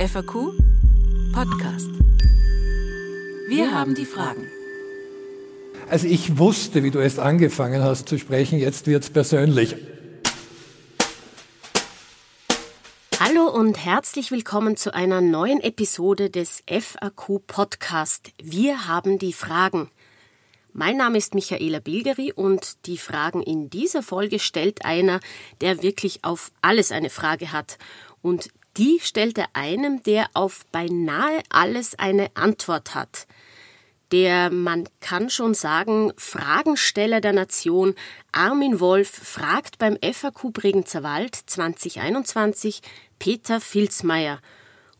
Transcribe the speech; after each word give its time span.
FAQ 0.00 0.54
Podcast. 1.34 1.90
Wir 3.48 3.70
haben 3.74 3.94
die 3.94 4.06
Fragen. 4.06 4.46
Also 5.90 6.06
ich 6.06 6.38
wusste, 6.38 6.82
wie 6.82 6.90
du 6.90 7.00
erst 7.00 7.18
angefangen 7.18 7.82
hast 7.82 8.08
zu 8.08 8.18
sprechen, 8.18 8.58
jetzt 8.58 8.86
wird's 8.86 9.10
persönlich. 9.10 9.76
Hallo 13.20 13.50
und 13.50 13.84
herzlich 13.84 14.30
willkommen 14.30 14.78
zu 14.78 14.94
einer 14.94 15.20
neuen 15.20 15.60
Episode 15.60 16.30
des 16.30 16.62
FAQ 16.66 17.46
Podcast. 17.46 18.32
Wir 18.42 18.88
haben 18.88 19.18
die 19.18 19.34
Fragen. 19.34 19.90
Mein 20.72 20.96
Name 20.96 21.18
ist 21.18 21.34
Michaela 21.34 21.80
Bilgeri 21.80 22.32
und 22.32 22.86
die 22.86 22.96
Fragen 22.96 23.42
in 23.42 23.68
dieser 23.68 24.02
Folge 24.02 24.38
stellt 24.38 24.86
einer, 24.86 25.20
der 25.60 25.82
wirklich 25.82 26.24
auf 26.24 26.52
alles 26.62 26.90
eine 26.90 27.10
Frage 27.10 27.52
hat. 27.52 27.76
Und 28.22 28.50
die 28.76 29.00
stellt 29.02 29.38
er 29.38 29.48
einem, 29.52 30.02
der 30.02 30.28
auf 30.34 30.64
beinahe 30.72 31.42
alles 31.48 31.98
eine 31.98 32.28
Antwort 32.34 32.94
hat. 32.94 33.26
Der, 34.12 34.50
man 34.50 34.88
kann 35.00 35.30
schon 35.30 35.54
sagen, 35.54 36.12
Fragensteller 36.16 37.20
der 37.20 37.32
Nation, 37.32 37.94
Armin 38.32 38.80
Wolf, 38.80 39.08
fragt 39.08 39.78
beim 39.78 39.96
FAQ 40.02 40.52
Bregenzer 40.52 41.02
Wald 41.04 41.36
2021 41.46 42.80
Peter 43.18 43.60
Filzmeier. 43.60 44.40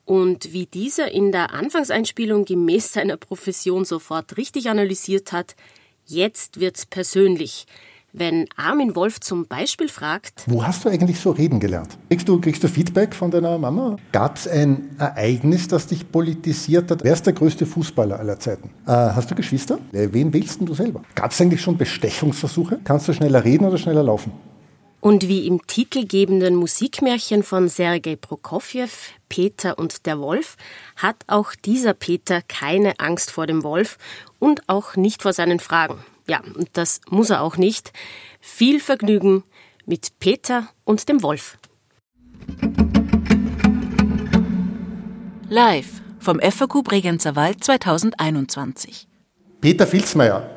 Und 0.05 0.53
wie 0.53 0.67
dieser 0.67 1.11
in 1.11 1.33
der 1.33 1.53
Anfangseinspielung 1.53 2.45
gemäß 2.45 2.93
seiner 2.93 3.17
Profession 3.17 3.85
sofort 3.85 4.37
richtig 4.37 4.69
analysiert 4.69 5.33
hat, 5.33 5.57
jetzt 6.05 6.61
wird's 6.61 6.87
persönlich. 6.87 7.67
Wenn 8.13 8.47
Armin 8.57 8.97
Wolf 8.97 9.21
zum 9.21 9.47
Beispiel 9.47 9.89
fragt, 9.89 10.43
wo 10.47 10.65
hast 10.67 10.85
du 10.85 10.89
eigentlich 10.89 11.21
so 11.21 11.31
reden 11.31 11.61
gelernt? 11.61 11.97
Kriegst 12.09 12.29
du, 12.29 12.41
kriegst 12.41 12.65
du 12.65 12.69
Feedback 12.69 13.15
von 13.15 13.31
deiner 13.31 13.57
Mama? 13.57 13.97
Gab 14.11 14.37
es 14.37 14.49
ein 14.49 14.97
Ereignis, 14.99 15.69
das 15.69 15.87
dich 15.87 16.11
politisiert 16.11 16.91
hat? 16.91 17.05
Wer 17.05 17.13
ist 17.13 17.25
der 17.27 17.35
größte 17.35 17.67
Fußballer 17.67 18.19
aller 18.19 18.41
Zeiten? 18.41 18.71
Äh, 18.85 18.91
hast 18.91 19.31
du 19.31 19.37
Geschwister? 19.37 19.79
Äh, 19.93 20.09
wen 20.11 20.33
wählst 20.33 20.61
du 20.61 20.75
selber? 20.75 21.03
Gab 21.15 21.31
es 21.31 21.41
eigentlich 21.41 21.61
schon 21.61 21.77
Bestechungsversuche? 21.77 22.81
Kannst 22.83 23.07
du 23.07 23.13
schneller 23.13 23.45
reden 23.45 23.65
oder 23.65 23.79
schneller 23.79 24.03
laufen? 24.03 24.33
Und 25.01 25.29
wie 25.29 25.47
im 25.47 25.65
titelgebenden 25.67 26.57
Musikmärchen 26.57 27.45
von 27.45 27.69
Sergei 27.69 28.17
Prokofjew, 28.17 28.89
Peter 29.29 29.79
und 29.79 30.05
der 30.05 30.19
Wolf, 30.19 30.57
hat 30.97 31.17
auch 31.29 31.55
dieser 31.55 31.95
Peter 31.95 32.43
keine 32.43 32.99
Angst 32.99 33.31
vor 33.31 33.47
dem 33.47 33.63
Wolf 33.63 33.99
und 34.41 34.69
auch 34.69 34.97
nicht 34.97 35.23
vor 35.23 35.33
seinen 35.33 35.61
Fragen. 35.61 35.99
Ja, 36.31 36.43
und 36.55 36.69
das 36.75 37.01
muss 37.11 37.31
er 37.31 37.41
auch 37.41 37.57
nicht. 37.57 37.93
Viel 38.41 38.79
Vergnügen 38.79 39.43
mit 39.85 40.21
Peter 40.21 40.69
und 40.85 41.09
dem 41.09 41.25
Wolf. 41.25 41.59
Live 45.49 45.89
vom 46.21 46.39
FAQ 46.39 46.85
Bregenzer 46.85 47.35
Wald 47.35 47.65
2021. 47.65 49.09
Peter 49.61 49.89
Filzmeier. 49.89 50.49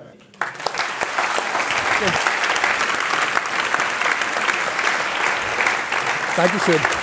Dankeschön. 6.36 7.03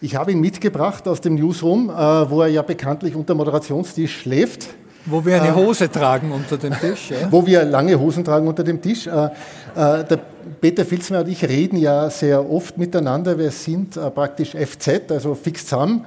Ich 0.00 0.14
habe 0.14 0.30
ihn 0.30 0.38
mitgebracht 0.40 1.08
aus 1.08 1.20
dem 1.20 1.34
Newsroom, 1.34 1.90
äh, 1.90 2.30
wo 2.30 2.42
er 2.42 2.48
ja 2.48 2.62
bekanntlich 2.62 3.16
unter 3.16 3.34
Moderationstisch 3.34 4.20
schläft. 4.20 4.68
Wo 5.06 5.24
wir 5.24 5.42
eine 5.42 5.56
Hose 5.56 5.86
äh, 5.86 5.88
tragen 5.88 6.30
unter 6.30 6.56
dem 6.56 6.72
Tisch. 6.78 7.10
Ja? 7.10 7.32
Wo 7.32 7.44
wir 7.44 7.64
lange 7.64 7.98
Hosen 7.98 8.24
tragen 8.24 8.46
unter 8.46 8.62
dem 8.62 8.80
Tisch. 8.80 9.08
Äh, 9.08 9.30
der 9.74 10.20
Peter 10.60 10.84
Filzmeier 10.84 11.22
und 11.22 11.28
ich 11.28 11.44
reden 11.44 11.78
ja 11.78 12.10
sehr 12.10 12.48
oft 12.48 12.78
miteinander. 12.78 13.36
Wir 13.38 13.50
sind 13.50 13.98
praktisch 14.14 14.50
FZ, 14.50 15.10
also 15.10 15.34
fix 15.34 15.66
zusammen. 15.66 16.04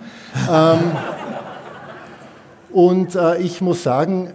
Ähm, 0.49 0.79
und 2.71 3.17
ich 3.39 3.59
muss 3.59 3.83
sagen, 3.83 4.33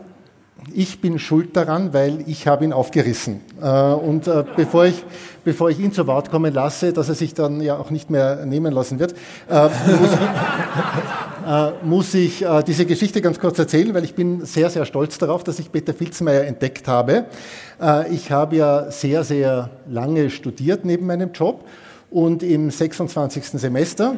ich 0.73 1.01
bin 1.01 1.19
schuld 1.19 1.57
daran, 1.57 1.93
weil 1.93 2.25
ich 2.27 2.47
habe 2.47 2.65
ihn 2.65 2.73
aufgerissen. 2.73 3.41
Äh, 3.61 3.69
und 3.69 4.27
äh, 4.27 4.45
bevor 4.57 4.87
ich, 4.87 5.05
bevor 5.45 5.71
ich 5.71 5.79
ihn 5.79 5.93
zu 5.93 6.07
Wort 6.07 6.31
kommen 6.31 6.53
lasse, 6.53 6.93
dass 6.93 7.09
er 7.09 7.15
sich 7.15 7.35
dann 7.35 7.61
ja 7.61 7.77
auch 7.77 7.91
nicht 7.91 8.11
mehr 8.11 8.45
nehmen 8.47 8.73
lassen 8.73 8.99
wird, 8.99 9.15
äh, 9.49 9.69
muss 10.01 10.11
muss 11.85 12.13
ich 12.15 12.45
diese 12.67 12.87
Geschichte 12.87 13.23
ganz 13.23 13.39
kurz 13.39 13.57
erzählen, 13.57 13.95
weil 13.95 14.03
ich 14.03 14.17
bin 14.17 14.45
sehr, 14.45 14.69
sehr 14.69 14.85
stolz 14.85 15.17
darauf, 15.19 15.45
dass 15.45 15.61
ich 15.61 15.71
Peter 15.71 15.95
Filzmeier 15.95 16.43
entdeckt 16.43 16.89
habe. 16.89 17.27
Ich 18.11 18.33
habe 18.33 18.57
ja 18.57 18.91
sehr, 18.91 19.23
sehr 19.23 19.71
lange 19.89 20.31
studiert 20.31 20.85
neben 20.85 21.07
meinem 21.07 21.31
Job 21.31 21.65
und 22.11 22.43
im 22.43 22.69
26. 22.69 23.61
Semester 23.61 24.17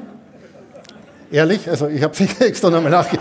Ehrlich? 1.31 1.69
Also 1.69 1.89
ich 1.89 2.03
habe 2.03 2.15
es 2.15 2.41
extra 2.41 2.71
nochmal 2.71 2.91
nachge 2.91 3.19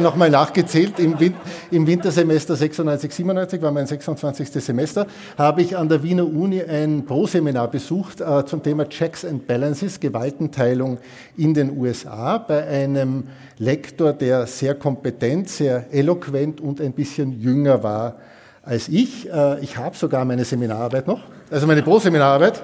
noch 0.00 0.16
nachgezählt. 0.16 0.98
Im, 0.98 1.20
Win 1.20 1.34
Im, 1.70 1.86
Wintersemester 1.86 2.56
96, 2.56 3.12
97 3.12 3.62
war 3.62 3.70
mein 3.70 3.86
26. 3.86 4.50
Semester, 4.50 5.06
habe 5.38 5.62
ich 5.62 5.76
an 5.76 5.88
der 5.88 6.02
Wiener 6.02 6.26
Uni 6.26 6.62
ein 6.62 7.04
Pro-Seminar 7.06 7.70
besucht 7.70 8.20
äh, 8.20 8.44
zum 8.46 8.64
Thema 8.64 8.88
Checks 8.88 9.24
and 9.24 9.46
Balances, 9.46 10.00
Gewaltenteilung 10.00 10.98
in 11.36 11.54
den 11.54 11.78
USA, 11.78 12.38
bei 12.38 12.66
einem 12.66 13.24
Lektor, 13.58 14.12
der 14.12 14.48
sehr 14.48 14.74
kompetent, 14.74 15.48
sehr 15.48 15.86
eloquent 15.92 16.60
und 16.60 16.80
ein 16.80 16.92
bisschen 16.92 17.40
jünger 17.40 17.82
war 17.84 18.16
als 18.62 18.88
ich. 18.88 19.30
Äh, 19.30 19.60
ich 19.60 19.76
habe 19.76 19.96
sogar 19.96 20.24
meine 20.24 20.44
Seminararbeit 20.44 21.06
noch, 21.06 21.20
also 21.48 21.68
meine 21.68 21.82
Pro-Seminararbeit, 21.82 22.60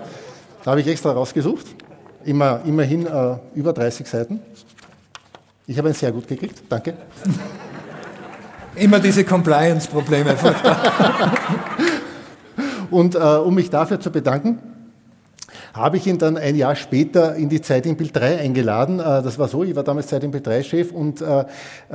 da 0.64 0.72
habe 0.72 0.80
ich 0.80 0.88
extra 0.88 1.12
rausgesucht. 1.12 1.66
Immer, 2.24 2.60
immerhin 2.64 3.06
äh, 3.06 3.36
über 3.54 3.72
30 3.72 4.06
Seiten. 4.06 4.40
Ich 5.66 5.78
habe 5.78 5.88
ihn 5.88 5.94
sehr 5.94 6.12
gut 6.12 6.26
gekriegt, 6.26 6.62
danke. 6.68 6.94
Immer 8.74 8.98
diese 8.98 9.24
Compliance-Probleme. 9.24 10.36
Und 12.90 13.14
äh, 13.14 13.18
um 13.18 13.54
mich 13.54 13.70
dafür 13.70 14.00
zu 14.00 14.10
bedanken, 14.10 14.58
habe 15.74 15.96
ich 15.96 16.06
ihn 16.06 16.18
dann 16.18 16.36
ein 16.36 16.54
Jahr 16.54 16.76
später 16.76 17.34
in 17.34 17.48
die 17.48 17.62
Zeit 17.62 17.86
im 17.86 17.96
Bild 17.96 18.14
3 18.14 18.40
eingeladen. 18.40 19.00
Äh, 19.00 19.22
das 19.22 19.38
war 19.38 19.48
so, 19.48 19.64
ich 19.64 19.74
war 19.74 19.82
damals 19.82 20.08
Zeit 20.08 20.22
im 20.22 20.30
Bild 20.30 20.46
3-Chef 20.46 20.92
und 20.92 21.20
äh, 21.20 21.40
äh, 21.40 21.44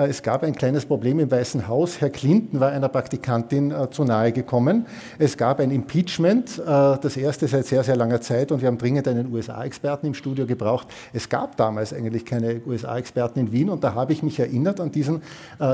es 0.07 0.23
gab 0.23 0.43
ein 0.43 0.55
kleines 0.55 0.85
Problem 0.85 1.19
im 1.19 1.29
Weißen 1.29 1.67
Haus. 1.67 2.01
Herr 2.01 2.09
Clinton 2.09 2.59
war 2.59 2.71
einer 2.71 2.89
Praktikantin 2.89 3.73
zu 3.91 4.03
nahe 4.03 4.31
gekommen. 4.31 4.85
Es 5.19 5.37
gab 5.37 5.59
ein 5.59 5.71
Impeachment, 5.71 6.61
das 6.65 7.17
erste 7.17 7.47
seit 7.47 7.65
sehr, 7.65 7.83
sehr 7.83 7.95
langer 7.95 8.21
Zeit 8.21 8.51
und 8.51 8.61
wir 8.61 8.67
haben 8.67 8.77
dringend 8.77 9.07
einen 9.07 9.31
USA-Experten 9.31 10.07
im 10.07 10.13
Studio 10.13 10.45
gebraucht. 10.45 10.87
Es 11.13 11.29
gab 11.29 11.55
damals 11.57 11.93
eigentlich 11.93 12.25
keine 12.25 12.61
USA-Experten 12.65 13.39
in 13.39 13.51
Wien 13.51 13.69
und 13.69 13.83
da 13.83 13.93
habe 13.93 14.13
ich 14.13 14.23
mich 14.23 14.39
erinnert 14.39 14.79
an 14.79 14.91
diesen 14.91 15.21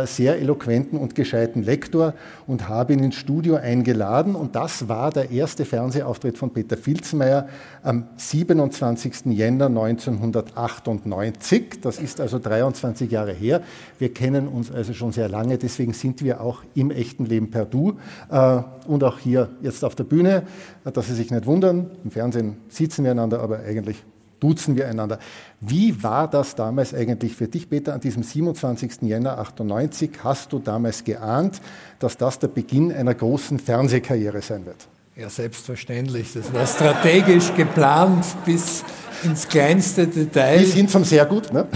sehr 0.05 0.39
eloquenten 0.39 0.97
und 0.97 1.15
gescheiten 1.15 1.63
Lektor 1.63 2.13
und 2.47 2.67
habe 2.69 2.93
ihn 2.93 2.99
ins 2.99 3.15
Studio 3.15 3.55
eingeladen 3.55 4.35
und 4.35 4.55
das 4.55 4.87
war 4.89 5.11
der 5.11 5.31
erste 5.31 5.65
Fernsehauftritt 5.65 6.37
von 6.37 6.51
Peter 6.51 6.77
Filzmeier 6.77 7.47
am 7.93 8.07
27. 8.17 9.25
Jänner 9.25 9.67
1998. 9.67 11.81
Das 11.81 11.99
ist 11.99 12.19
also 12.19 12.39
23 12.39 13.11
Jahre 13.11 13.33
her. 13.33 13.61
Wir 13.99 14.11
kennen 14.11 14.47
uns 14.47 14.71
also 14.71 14.93
schon 14.93 15.11
sehr 15.11 15.29
lange, 15.29 15.59
deswegen 15.59 15.93
sind 15.93 16.23
wir 16.23 16.41
auch 16.41 16.63
im 16.73 16.89
echten 16.89 17.25
Leben 17.25 17.51
per 17.51 17.65
Du 17.65 17.99
äh, 18.31 18.61
und 18.87 19.03
auch 19.03 19.19
hier 19.19 19.49
jetzt 19.61 19.85
auf 19.85 19.93
der 19.93 20.05
Bühne, 20.05 20.47
dass 20.83 21.07
Sie 21.07 21.13
sich 21.13 21.29
nicht 21.29 21.45
wundern. 21.45 21.91
Im 22.03 22.09
Fernsehen 22.09 22.57
sitzen 22.67 23.03
wir 23.03 23.11
einander, 23.11 23.41
aber 23.41 23.59
eigentlich 23.59 24.03
duzen 24.39 24.75
wir 24.75 24.87
einander. 24.87 25.19
Wie 25.61 26.01
war 26.01 26.27
das 26.27 26.55
damals 26.55 26.95
eigentlich 26.95 27.35
für 27.35 27.47
dich, 27.47 27.69
Peter, 27.69 27.93
an 27.93 28.01
diesem 28.01 28.23
27. 28.23 29.03
Jänner 29.03 29.37
98? 29.37 30.09
Hast 30.23 30.51
du 30.51 30.59
damals 30.59 31.03
geahnt, 31.03 31.61
dass 31.99 32.17
das 32.17 32.39
der 32.39 32.47
Beginn 32.47 32.91
einer 32.91 33.13
großen 33.13 33.59
Fernsehkarriere 33.59 34.41
sein 34.41 34.65
wird? 34.65 34.87
Ja, 35.15 35.29
selbstverständlich. 35.29 36.33
Das 36.33 36.51
war 36.53 36.65
strategisch 36.65 37.53
geplant 37.55 38.25
bis 38.45 38.83
ins 39.23 39.47
kleinste 39.47 40.07
Detail. 40.07 40.59
Bis 40.59 40.73
hin 40.73 40.87
zum 40.87 41.03
sehr 41.03 41.25
gut, 41.25 41.51
ne? 41.53 41.67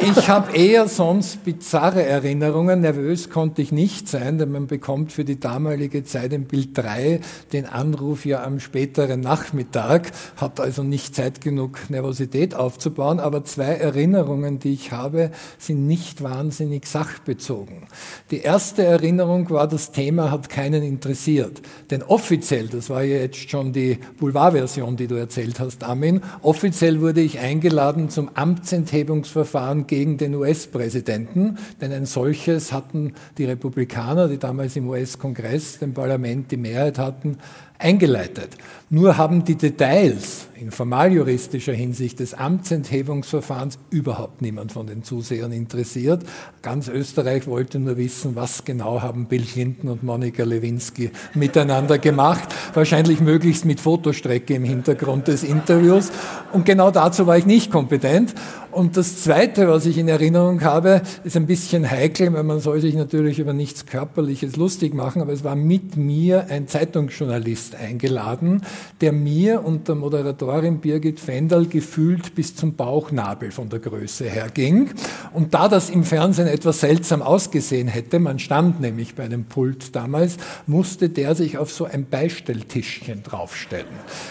Ich 0.00 0.28
habe 0.28 0.56
eher 0.56 0.88
sonst 0.88 1.44
bizarre 1.44 2.02
Erinnerungen. 2.02 2.80
Nervös 2.80 3.30
konnte 3.30 3.62
ich 3.62 3.70
nicht 3.70 4.08
sein, 4.08 4.36
denn 4.38 4.50
man 4.50 4.66
bekommt 4.66 5.12
für 5.12 5.24
die 5.24 5.38
damalige 5.38 6.02
Zeit 6.02 6.32
im 6.32 6.46
Bild 6.46 6.76
3 6.76 7.20
den 7.52 7.66
Anruf 7.66 8.24
ja 8.24 8.42
am 8.42 8.58
späteren 8.58 9.20
Nachmittag, 9.20 10.10
hat 10.36 10.58
also 10.58 10.82
nicht 10.82 11.14
Zeit 11.14 11.40
genug, 11.40 11.78
Nervosität 11.88 12.54
aufzubauen. 12.54 13.20
Aber 13.20 13.44
zwei 13.44 13.74
Erinnerungen, 13.74 14.58
die 14.58 14.72
ich 14.72 14.90
habe, 14.90 15.30
sind 15.58 15.86
nicht 15.86 16.22
wahnsinnig 16.22 16.86
sachbezogen. 16.86 17.86
Die 18.32 18.40
erste 18.40 18.82
Erinnerung 18.82 19.50
war, 19.50 19.68
das 19.68 19.92
Thema 19.92 20.32
hat 20.32 20.48
keinen 20.48 20.82
interessiert. 20.82 21.62
Denn 21.90 22.02
offiziell, 22.02 22.66
das 22.66 22.90
war 22.90 23.04
ja 23.04 23.18
jetzt 23.18 23.50
schon 23.50 23.72
die 23.72 23.98
Boulevardversion, 24.18 24.96
die 24.96 25.06
du 25.06 25.14
erzählt 25.14 25.60
hast, 25.60 25.84
Armin, 25.84 26.22
offiziell 26.42 26.91
Offiziell 26.92 27.00
wurde 27.00 27.22
ich 27.22 27.38
eingeladen 27.38 28.10
zum 28.10 28.28
Amtsenthebungsverfahren 28.34 29.86
gegen 29.86 30.18
den 30.18 30.34
US-Präsidenten, 30.34 31.56
denn 31.80 31.90
ein 31.90 32.04
solches 32.04 32.70
hatten 32.70 33.14
die 33.38 33.46
Republikaner, 33.46 34.28
die 34.28 34.36
damals 34.36 34.76
im 34.76 34.90
US-Kongress, 34.90 35.78
dem 35.78 35.94
Parlament 35.94 36.50
die 36.50 36.58
Mehrheit 36.58 36.98
hatten, 36.98 37.38
eingeleitet. 37.78 38.58
Nur 38.94 39.16
haben 39.16 39.42
die 39.42 39.54
Details 39.54 40.48
in 40.60 40.70
formaljuristischer 40.70 41.72
Hinsicht 41.72 42.20
des 42.20 42.34
Amtsenthebungsverfahrens 42.34 43.78
überhaupt 43.88 44.42
niemand 44.42 44.70
von 44.70 44.86
den 44.86 45.02
Zusehern 45.02 45.50
interessiert. 45.50 46.24
Ganz 46.60 46.88
Österreich 46.88 47.46
wollte 47.46 47.78
nur 47.78 47.96
wissen, 47.96 48.36
was 48.36 48.66
genau 48.66 49.00
haben 49.00 49.28
Bill 49.28 49.44
Clinton 49.44 49.88
und 49.88 50.02
Monika 50.02 50.44
Lewinsky 50.44 51.10
miteinander 51.32 51.96
gemacht. 51.96 52.54
Wahrscheinlich 52.74 53.20
möglichst 53.20 53.64
mit 53.64 53.80
Fotostrecke 53.80 54.52
im 54.52 54.64
Hintergrund 54.64 55.26
des 55.26 55.42
Interviews. 55.42 56.12
Und 56.52 56.66
genau 56.66 56.90
dazu 56.90 57.26
war 57.26 57.38
ich 57.38 57.46
nicht 57.46 57.72
kompetent. 57.72 58.34
Und 58.70 58.96
das 58.96 59.22
Zweite, 59.22 59.68
was 59.68 59.84
ich 59.84 59.98
in 59.98 60.08
Erinnerung 60.08 60.62
habe, 60.62 61.02
ist 61.24 61.36
ein 61.36 61.46
bisschen 61.46 61.90
heikel, 61.90 62.32
weil 62.32 62.42
man 62.42 62.60
soll 62.60 62.80
sich 62.80 62.94
natürlich 62.94 63.38
über 63.38 63.52
nichts 63.52 63.84
Körperliches 63.84 64.56
lustig 64.56 64.94
machen, 64.94 65.20
aber 65.20 65.32
es 65.32 65.44
war 65.44 65.56
mit 65.56 65.98
mir 65.98 66.46
ein 66.48 66.68
Zeitungsjournalist 66.68 67.74
eingeladen, 67.74 68.62
der 69.00 69.12
mir 69.12 69.64
und 69.64 69.88
der 69.88 69.94
Moderatorin 69.94 70.78
Birgit 70.78 71.20
Fendal 71.20 71.66
gefühlt 71.66 72.34
bis 72.34 72.54
zum 72.56 72.74
Bauchnabel 72.74 73.50
von 73.50 73.68
der 73.68 73.78
Größe 73.78 74.24
her 74.24 74.48
ging. 74.52 74.90
Und 75.32 75.54
da 75.54 75.68
das 75.68 75.90
im 75.90 76.04
Fernsehen 76.04 76.46
etwas 76.46 76.80
seltsam 76.80 77.22
ausgesehen 77.22 77.88
hätte, 77.88 78.18
man 78.18 78.38
stand 78.38 78.80
nämlich 78.80 79.14
bei 79.14 79.24
einem 79.24 79.44
Pult 79.44 79.94
damals, 79.96 80.36
musste 80.66 81.08
der 81.08 81.34
sich 81.34 81.58
auf 81.58 81.72
so 81.72 81.84
ein 81.84 82.06
Beistelltischchen 82.08 83.22
draufstellen. 83.22 83.86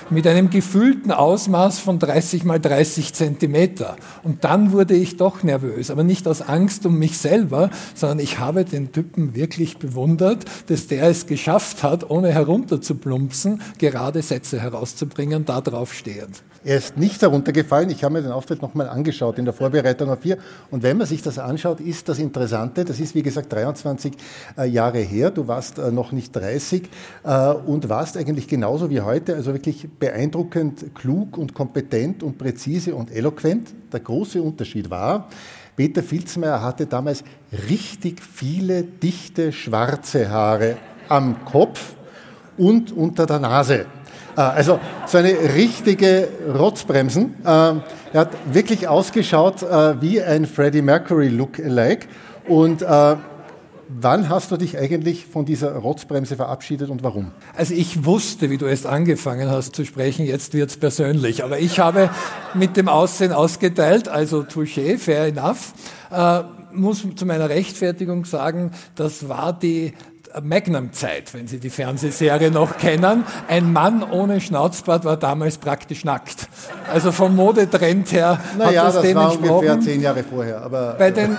Mit 0.10 0.28
einem 0.28 0.50
gefühlten 0.50 1.12
Ausmaß 1.12 1.80
von 1.80 2.00
30 2.00 2.44
mal 2.44 2.60
30 2.60 3.14
Zentimeter. 3.14 3.96
Und 4.24 4.44
dann 4.44 4.72
wurde 4.72 4.96
ich 4.96 5.18
doch 5.18 5.44
nervös, 5.44 5.92
aber 5.92 6.04
nicht 6.04 6.28
aus 6.28 6.42
Angst 6.42 6.86
um 6.86 6.98
mich 6.98 7.18
selber, 7.18 7.70
sondern 7.96 8.20
ich 8.20 8.40
habe 8.40 8.66
den 8.66 8.92
Typen 8.92 9.36
wirklich 9.36 9.78
bewundert, 9.78 10.46
dass 10.68 10.88
der 10.88 11.04
es 11.04 11.28
geschafft 11.28 11.84
hat, 11.84 12.10
ohne 12.10 12.32
herunterzuplumpsen, 12.32 13.62
gerade 13.78 14.22
Sätze 14.42 14.60
herauszubringen, 14.60 15.46
da 15.46 15.62
drauf 15.62 15.94
stehend. 15.94 16.42
Er 16.64 16.78
ist 16.78 16.98
nicht 16.98 17.22
heruntergefallen. 17.22 17.92
Ich 17.92 18.04
habe 18.04 18.14
mir 18.14 18.22
den 18.24 18.32
Auftritt 18.32 18.62
nochmal 18.62 18.90
angeschaut 18.90 19.38
in 19.38 19.46
der 19.46 19.54
Vorbereitung 19.54 20.10
auf 20.10 20.24
hier. 20.24 20.38
Und 20.72 20.82
wenn 20.82 20.98
man 20.98 21.06
sich 21.06 21.22
das 21.22 21.38
anschaut, 21.38 21.80
ist 21.80 22.10
das 22.10 22.18
Interessante. 22.18 22.84
Das 22.84 23.00
ist, 23.00 23.14
wie 23.14 23.22
gesagt, 23.22 23.54
23 23.54 24.14
äh, 24.58 24.66
Jahre 24.68 25.00
her. 25.00 25.30
Du 25.30 25.48
warst 25.48 25.78
äh, 25.78 25.92
noch 25.92 26.12
nicht 26.12 26.36
30 26.36 26.90
äh, 27.24 27.50
und 27.52 27.88
warst 27.90 28.18
eigentlich 28.18 28.48
genauso 28.48 28.90
wie 28.90 29.02
heute, 29.02 29.36
also 29.36 29.54
wirklich 29.54 29.88
beeindruckend 30.00 30.96
klug 30.96 31.38
und 31.38 31.54
kompetent 31.54 32.24
und 32.24 32.40
präzise 32.40 32.96
und 32.96 33.12
eloquent. 33.12 33.70
Der 33.94 34.00
große 34.00 34.42
Unterschied 34.42 34.90
war, 34.90 35.30
Peter 35.76 36.02
Filzmeier 36.02 36.62
hatte 36.62 36.88
damals 36.88 37.24
richtig 37.70 38.22
viele 38.22 38.84
dichte 38.84 39.52
schwarze 39.52 40.30
Haare 40.30 40.78
am 41.10 41.46
Kopf 41.46 41.96
und 42.58 42.92
unter 42.92 43.26
der 43.26 43.40
Nase. 43.40 43.86
Äh, 44.36 44.42
also 44.42 44.80
so 45.06 45.18
eine 45.18 45.32
richtige 45.56 46.28
Rotzbremsen. 46.58 47.36
Äh, 47.44 47.48
er 47.48 47.82
hat 48.14 48.30
wirklich 48.52 48.88
ausgeschaut 48.88 49.64
äh, 49.64 50.02
wie 50.02 50.22
ein 50.22 50.46
Freddie 50.46 50.82
Mercury 50.82 51.30
Look-alike. 51.30 52.08
Und 52.48 52.84
Wann 53.94 54.30
hast 54.30 54.52
du 54.52 54.56
dich 54.56 54.78
eigentlich 54.78 55.26
von 55.26 55.44
dieser 55.44 55.76
Rotzbremse 55.76 56.38
verabschiedet 56.38 56.90
und 56.90 57.04
warum? 57.04 57.32
Also 57.58 57.74
ich 57.74 58.06
wusste, 58.06 58.50
wie 58.50 58.58
du 58.58 58.66
erst 58.66 58.86
angefangen 58.86 59.50
hast 59.50 59.76
zu 59.76 59.84
sprechen, 59.84 60.26
jetzt 60.26 60.54
wird's 60.54 60.78
persönlich. 60.78 61.44
Aber 61.44 61.60
ich 61.60 61.78
habe 61.82 62.10
mit 62.54 62.78
dem 62.78 62.88
Aussehen 62.88 63.34
ausgeteilt, 63.34 64.08
also 64.08 64.44
touché, 64.44 64.98
fair 64.98 65.26
enough. 65.26 65.74
Muss 66.72 67.06
zu 67.16 67.26
meiner 67.26 67.50
Rechtfertigung 67.50 68.24
sagen, 68.24 68.72
das 68.96 69.28
war 69.28 69.52
die 69.52 69.92
Magnum-Zeit, 70.42 71.34
wenn 71.34 71.48
Sie 71.48 71.60
die 71.60 71.70
Fernsehserie 71.70 72.52
noch 72.52 72.78
kennen. 72.78 73.24
Ein 73.48 73.74
Mann 73.74 74.04
ohne 74.04 74.42
Schnauzbart 74.42 75.06
war 75.06 75.18
damals 75.18 75.58
praktisch 75.58 76.06
nackt. 76.06 76.48
Also 76.92 77.12
vom 77.12 77.36
Modetrend 77.36 78.12
her 78.12 78.40
naja, 78.58 78.88
hat 78.88 78.96
das, 78.96 79.04
das 79.04 79.16
war 79.16 79.34
ungefähr 79.34 79.80
zehn 79.80 80.02
Jahre 80.02 80.24
vorher. 80.24 80.62
Aber, 80.62 80.96
Bei 80.98 81.12
den 81.12 81.38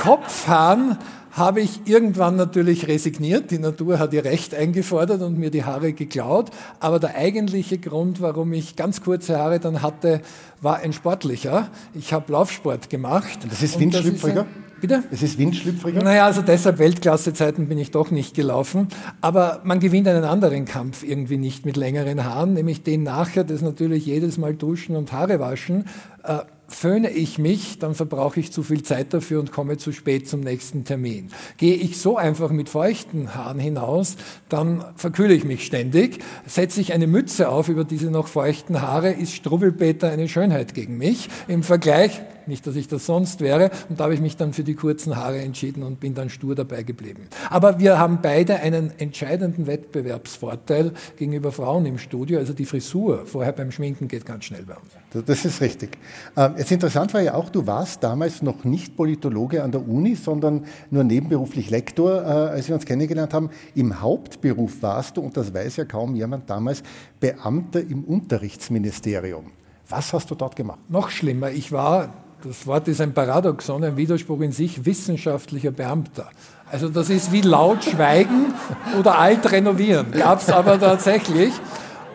Kopfhaaren 0.00 0.98
habe 1.32 1.60
ich 1.60 1.80
irgendwann 1.86 2.36
natürlich 2.36 2.88
resigniert. 2.88 3.50
Die 3.50 3.58
Natur 3.58 3.98
hat 3.98 4.12
ihr 4.12 4.24
Recht 4.24 4.54
eingefordert 4.54 5.22
und 5.22 5.38
mir 5.38 5.50
die 5.50 5.64
Haare 5.64 5.92
geklaut. 5.92 6.50
Aber 6.78 6.98
der 6.98 7.16
eigentliche 7.16 7.78
Grund, 7.78 8.20
warum 8.20 8.52
ich 8.52 8.76
ganz 8.76 9.02
kurze 9.02 9.38
Haare 9.38 9.58
dann 9.58 9.82
hatte, 9.82 10.20
war 10.60 10.76
ein 10.80 10.92
sportlicher. 10.92 11.68
Ich 11.94 12.12
habe 12.12 12.30
Laufsport 12.32 12.90
gemacht. 12.90 13.38
Das 13.48 13.62
ist 13.62 13.80
windschlüpfriger? 13.80 14.46
Bitte? 14.82 15.04
Es 15.12 15.22
ist 15.22 15.38
windschlüpfriger? 15.38 16.02
Naja, 16.02 16.26
also 16.26 16.42
deshalb 16.42 16.80
Weltklasse-Zeiten 16.80 17.68
bin 17.68 17.78
ich 17.78 17.92
doch 17.92 18.10
nicht 18.10 18.34
gelaufen. 18.34 18.88
Aber 19.20 19.60
man 19.62 19.78
gewinnt 19.78 20.08
einen 20.08 20.24
anderen 20.24 20.64
Kampf 20.64 21.04
irgendwie 21.04 21.38
nicht 21.38 21.64
mit 21.64 21.76
längeren 21.76 22.24
Haaren, 22.24 22.54
nämlich 22.54 22.82
den 22.82 23.04
nachher, 23.04 23.44
das 23.44 23.62
natürlich 23.62 24.06
jedes 24.06 24.38
Mal 24.38 24.56
duschen 24.56 24.96
und 24.96 25.12
Haare 25.12 25.38
waschen. 25.38 25.84
Äh, 26.24 26.40
föhne 26.66 27.10
ich 27.10 27.38
mich, 27.38 27.78
dann 27.78 27.94
verbrauche 27.94 28.40
ich 28.40 28.50
zu 28.50 28.64
viel 28.64 28.82
Zeit 28.82 29.14
dafür 29.14 29.38
und 29.38 29.52
komme 29.52 29.76
zu 29.76 29.92
spät 29.92 30.28
zum 30.28 30.40
nächsten 30.40 30.84
Termin. 30.84 31.28
Gehe 31.58 31.76
ich 31.76 32.00
so 32.00 32.16
einfach 32.16 32.50
mit 32.50 32.68
feuchten 32.68 33.36
Haaren 33.36 33.60
hinaus, 33.60 34.16
dann 34.48 34.84
verkühle 34.96 35.34
ich 35.34 35.44
mich 35.44 35.64
ständig. 35.64 36.18
Setze 36.44 36.80
ich 36.80 36.92
eine 36.92 37.06
Mütze 37.06 37.50
auf 37.50 37.68
über 37.68 37.84
diese 37.84 38.10
noch 38.10 38.26
feuchten 38.26 38.82
Haare, 38.82 39.12
ist 39.12 39.32
Strubbelpeter 39.34 40.10
eine 40.10 40.28
Schönheit 40.28 40.74
gegen 40.74 40.96
mich. 40.96 41.28
Im 41.46 41.62
Vergleich 41.62 42.20
nicht, 42.48 42.66
dass 42.66 42.76
ich 42.76 42.88
das 42.88 43.06
sonst 43.06 43.40
wäre. 43.40 43.70
Und 43.88 44.00
da 44.00 44.04
habe 44.04 44.14
ich 44.14 44.20
mich 44.20 44.36
dann 44.36 44.52
für 44.52 44.64
die 44.64 44.74
kurzen 44.74 45.16
Haare 45.16 45.38
entschieden 45.40 45.82
und 45.82 46.00
bin 46.00 46.14
dann 46.14 46.30
stur 46.30 46.54
dabei 46.54 46.82
geblieben. 46.82 47.28
Aber 47.50 47.78
wir 47.78 47.98
haben 47.98 48.20
beide 48.22 48.56
einen 48.56 48.92
entscheidenden 48.98 49.66
Wettbewerbsvorteil 49.66 50.92
gegenüber 51.16 51.52
Frauen 51.52 51.86
im 51.86 51.98
Studio. 51.98 52.38
Also 52.38 52.52
die 52.52 52.64
Frisur 52.64 53.26
vorher 53.26 53.52
beim 53.52 53.70
Schminken 53.70 54.08
geht 54.08 54.26
ganz 54.26 54.44
schnell 54.44 54.64
bei 54.64 54.74
uns. 54.74 55.26
Das 55.26 55.44
ist 55.44 55.60
richtig. 55.60 55.98
Ähm, 56.36 56.54
jetzt 56.56 56.72
interessant 56.72 57.12
war 57.14 57.20
ja 57.20 57.34
auch, 57.34 57.50
du 57.50 57.66
warst 57.66 58.02
damals 58.02 58.42
noch 58.42 58.64
nicht 58.64 58.96
Politologe 58.96 59.62
an 59.62 59.72
der 59.72 59.86
Uni, 59.86 60.14
sondern 60.14 60.64
nur 60.90 61.04
nebenberuflich 61.04 61.70
Lektor, 61.70 62.22
äh, 62.22 62.24
als 62.24 62.68
wir 62.68 62.74
uns 62.74 62.84
kennengelernt 62.84 63.34
haben. 63.34 63.50
Im 63.74 64.00
Hauptberuf 64.00 64.82
warst 64.82 65.16
du, 65.16 65.20
und 65.20 65.36
das 65.36 65.52
weiß 65.52 65.76
ja 65.76 65.84
kaum 65.84 66.14
jemand 66.14 66.48
damals, 66.48 66.82
Beamter 67.20 67.80
im 67.80 68.04
Unterrichtsministerium. 68.04 69.52
Was 69.88 70.12
hast 70.12 70.30
du 70.30 70.34
dort 70.34 70.56
gemacht? 70.56 70.78
Noch 70.88 71.10
schlimmer, 71.10 71.50
ich 71.50 71.70
war 71.70 72.14
das 72.44 72.66
Wort 72.66 72.88
ist 72.88 73.00
ein 73.00 73.14
Paradoxon, 73.14 73.84
ein 73.84 73.96
Widerspruch 73.96 74.40
in 74.40 74.52
sich, 74.52 74.84
wissenschaftlicher 74.84 75.70
Beamter. 75.70 76.28
Also 76.70 76.88
das 76.88 77.10
ist 77.10 77.32
wie 77.32 77.42
laut 77.42 77.84
schweigen 77.84 78.54
oder 78.98 79.18
alt 79.18 79.50
renovieren. 79.50 80.12
Gab 80.12 80.40
es 80.40 80.48
aber 80.48 80.80
tatsächlich. 80.80 81.52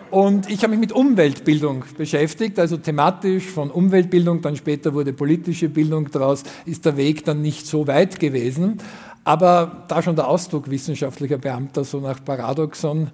Und 0.09 0.49
ich 0.49 0.63
habe 0.63 0.71
mich 0.71 0.79
mit 0.79 0.91
Umweltbildung 0.93 1.83
beschäftigt, 1.97 2.57
also 2.59 2.77
thematisch 2.77 3.45
von 3.45 3.69
Umweltbildung, 3.69 4.41
dann 4.41 4.55
später 4.55 4.93
wurde 4.93 5.11
politische 5.11 5.67
Bildung 5.67 6.09
daraus, 6.11 6.43
ist 6.65 6.85
der 6.85 6.95
Weg 6.95 7.25
dann 7.25 7.41
nicht 7.41 7.67
so 7.67 7.87
weit 7.87 8.19
gewesen. 8.19 8.77
Aber 9.25 9.83
da 9.89 10.01
schon 10.01 10.15
der 10.15 10.27
Ausdruck 10.27 10.69
wissenschaftlicher 10.69 11.37
Beamter 11.37 11.83
so 11.83 11.99
nach 11.99 12.23
Paradoxon 12.23 13.11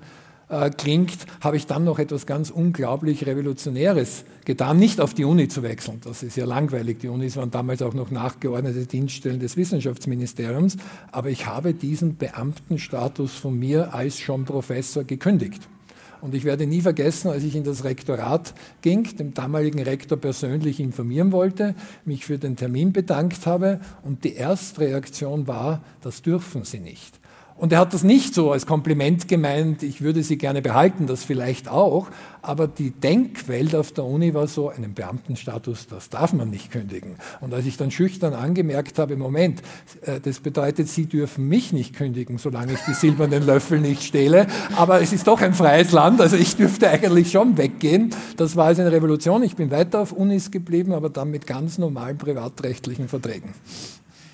äh, 0.53 0.69
klingt, 0.69 1.17
habe 1.41 1.57
ich 1.57 1.65
dann 1.65 1.83
noch 1.83 1.99
etwas 1.99 2.25
ganz 2.25 2.49
unglaublich 2.49 3.25
Revolutionäres 3.25 4.25
getan, 4.45 4.77
nicht 4.77 5.01
auf 5.01 5.13
die 5.13 5.25
Uni 5.25 5.47
zu 5.47 5.63
wechseln. 5.63 5.99
Das 6.03 6.23
ist 6.23 6.37
ja 6.37 6.45
langweilig. 6.45 6.99
Die 6.99 7.07
Unis 7.07 7.35
waren 7.37 7.51
damals 7.51 7.81
auch 7.81 7.93
noch 7.93 8.11
nachgeordnete 8.11 8.85
Dienststellen 8.85 9.39
des 9.39 9.57
Wissenschaftsministeriums. 9.57 10.77
Aber 11.11 11.29
ich 11.29 11.47
habe 11.47 11.73
diesen 11.73 12.17
Beamtenstatus 12.17 13.33
von 13.33 13.57
mir 13.57 13.93
als 13.93 14.19
schon 14.19 14.45
Professor 14.45 15.03
gekündigt. 15.03 15.67
Und 16.23 16.33
ich 16.35 16.45
werde 16.45 16.65
nie 16.65 16.79
vergessen, 16.79 17.27
als 17.27 17.43
ich 17.43 17.53
in 17.53 17.65
das 17.65 17.83
Rektorat 17.83 18.53
ging, 18.81 19.03
dem 19.17 19.33
damaligen 19.33 19.81
Rektor 19.81 20.17
persönlich 20.17 20.79
informieren 20.79 21.33
wollte, 21.33 21.75
mich 22.05 22.25
für 22.25 22.37
den 22.37 22.55
Termin 22.55 22.93
bedankt 22.93 23.45
habe 23.45 23.81
und 24.03 24.23
die 24.23 24.33
erste 24.33 24.79
Reaktion 24.79 25.47
war, 25.47 25.83
das 25.99 26.21
dürfen 26.21 26.63
Sie 26.63 26.79
nicht. 26.79 27.19
Und 27.55 27.71
er 27.71 27.79
hat 27.79 27.93
das 27.93 28.03
nicht 28.03 28.33
so 28.33 28.51
als 28.51 28.65
Kompliment 28.65 29.27
gemeint, 29.27 29.83
ich 29.83 30.01
würde 30.01 30.23
sie 30.23 30.37
gerne 30.37 30.61
behalten, 30.61 31.07
das 31.07 31.23
vielleicht 31.23 31.69
auch, 31.69 32.07
aber 32.41 32.67
die 32.67 32.91
Denkwelt 32.91 33.75
auf 33.75 33.91
der 33.91 34.03
Uni 34.05 34.33
war 34.33 34.47
so, 34.47 34.69
einen 34.69 34.93
Beamtenstatus, 34.93 35.87
das 35.87 36.09
darf 36.09 36.33
man 36.33 36.49
nicht 36.49 36.71
kündigen. 36.71 37.15
Und 37.41 37.53
als 37.53 37.65
ich 37.65 37.77
dann 37.77 37.91
schüchtern 37.91 38.33
angemerkt 38.33 38.99
habe, 38.99 39.15
Moment, 39.15 39.61
äh, 40.01 40.19
das 40.19 40.39
bedeutet, 40.39 40.89
Sie 40.89 41.05
dürfen 41.05 41.47
mich 41.47 41.71
nicht 41.73 41.95
kündigen, 41.95 42.37
solange 42.37 42.73
ich 42.73 42.79
die 42.87 42.93
silbernen 42.93 43.45
Löffel 43.45 43.79
nicht 43.79 44.03
stehle, 44.03 44.47
aber 44.75 45.01
es 45.01 45.13
ist 45.13 45.27
doch 45.27 45.41
ein 45.41 45.53
freies 45.53 45.91
Land, 45.91 46.21
also 46.21 46.35
ich 46.35 46.55
dürfte 46.55 46.89
eigentlich 46.89 47.31
schon 47.31 47.57
weggehen. 47.57 48.09
Das 48.35 48.55
war 48.55 48.65
also 48.65 48.81
eine 48.81 48.91
Revolution. 48.91 49.43
Ich 49.43 49.55
bin 49.55 49.71
weiter 49.71 50.01
auf 50.01 50.11
Unis 50.11 50.51
geblieben, 50.51 50.93
aber 50.93 51.09
dann 51.09 51.31
mit 51.31 51.47
ganz 51.47 51.77
normalen 51.77 52.17
privatrechtlichen 52.17 53.07
Verträgen. 53.07 53.53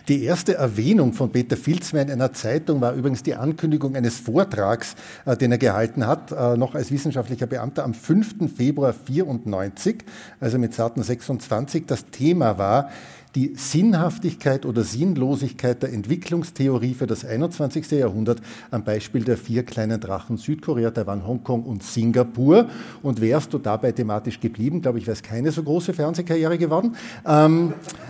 Die 0.10 0.24
erste 0.24 0.56
Erwähnung 0.56 1.13
von 1.13 1.32
Peter 1.32 1.56
Filzmeier 1.56 2.06
in 2.06 2.13
einer 2.13 2.34
Zeitung 2.34 2.82
war 2.82 2.96
übrigens 2.96 3.22
die 3.22 3.36
Ankündigung 3.36 3.96
eines 3.96 4.18
Vortrags, 4.18 4.96
äh, 5.25 5.38
den 5.38 5.51
er 5.51 5.60
gehalten 5.60 6.08
hat, 6.08 6.32
äh, 6.32 6.58
noch 6.58 6.74
als 6.74 6.92
wissenschaftlicher 6.92 7.46
Beamter 7.46 7.84
am 7.84 7.94
5. 7.94 8.50
Februar 8.50 8.92
94, 8.92 10.04
also 10.39 10.58
mit 10.58 10.74
zarten 10.74 11.04
26. 11.04 11.86
Das 11.86 12.10
Thema 12.10 12.58
war 12.58 12.89
die 13.36 13.54
Sinnhaftigkeit 13.56 14.66
oder 14.66 14.84
Sinnlosigkeit 14.84 15.84
der 15.84 15.94
Entwicklungstheorie 15.94 16.96
für 16.96 17.06
das 17.06 17.24
21. 17.24 17.92
Jahrhundert 17.92 18.42
am 18.72 18.84
Beispiel 18.84 19.24
der 19.24 19.38
vier 19.38 19.63
kleinen 19.63 20.00
Drachen 20.00 20.38
Südkorea, 20.38 20.89
Taiwan, 20.89 21.28
Hongkong 21.28 21.63
und 21.63 21.84
Singapur. 21.84 22.68
Und 23.04 23.22
wärst 23.22 23.54
du 23.54 23.60
dabei 23.60 23.92
thematisch 23.92 24.39
geblieben, 24.39 24.82
glaube 24.82 24.98
ich, 24.98 25.06
wäre 25.06 25.13
es 25.13 25.22
keine 25.22 25.51
so 25.51 25.62
große 25.62 25.94
Fernsehkarriere 25.94 26.58
geworden. 26.58 26.96
Ähm, 27.25 27.74
äh, 27.74 28.09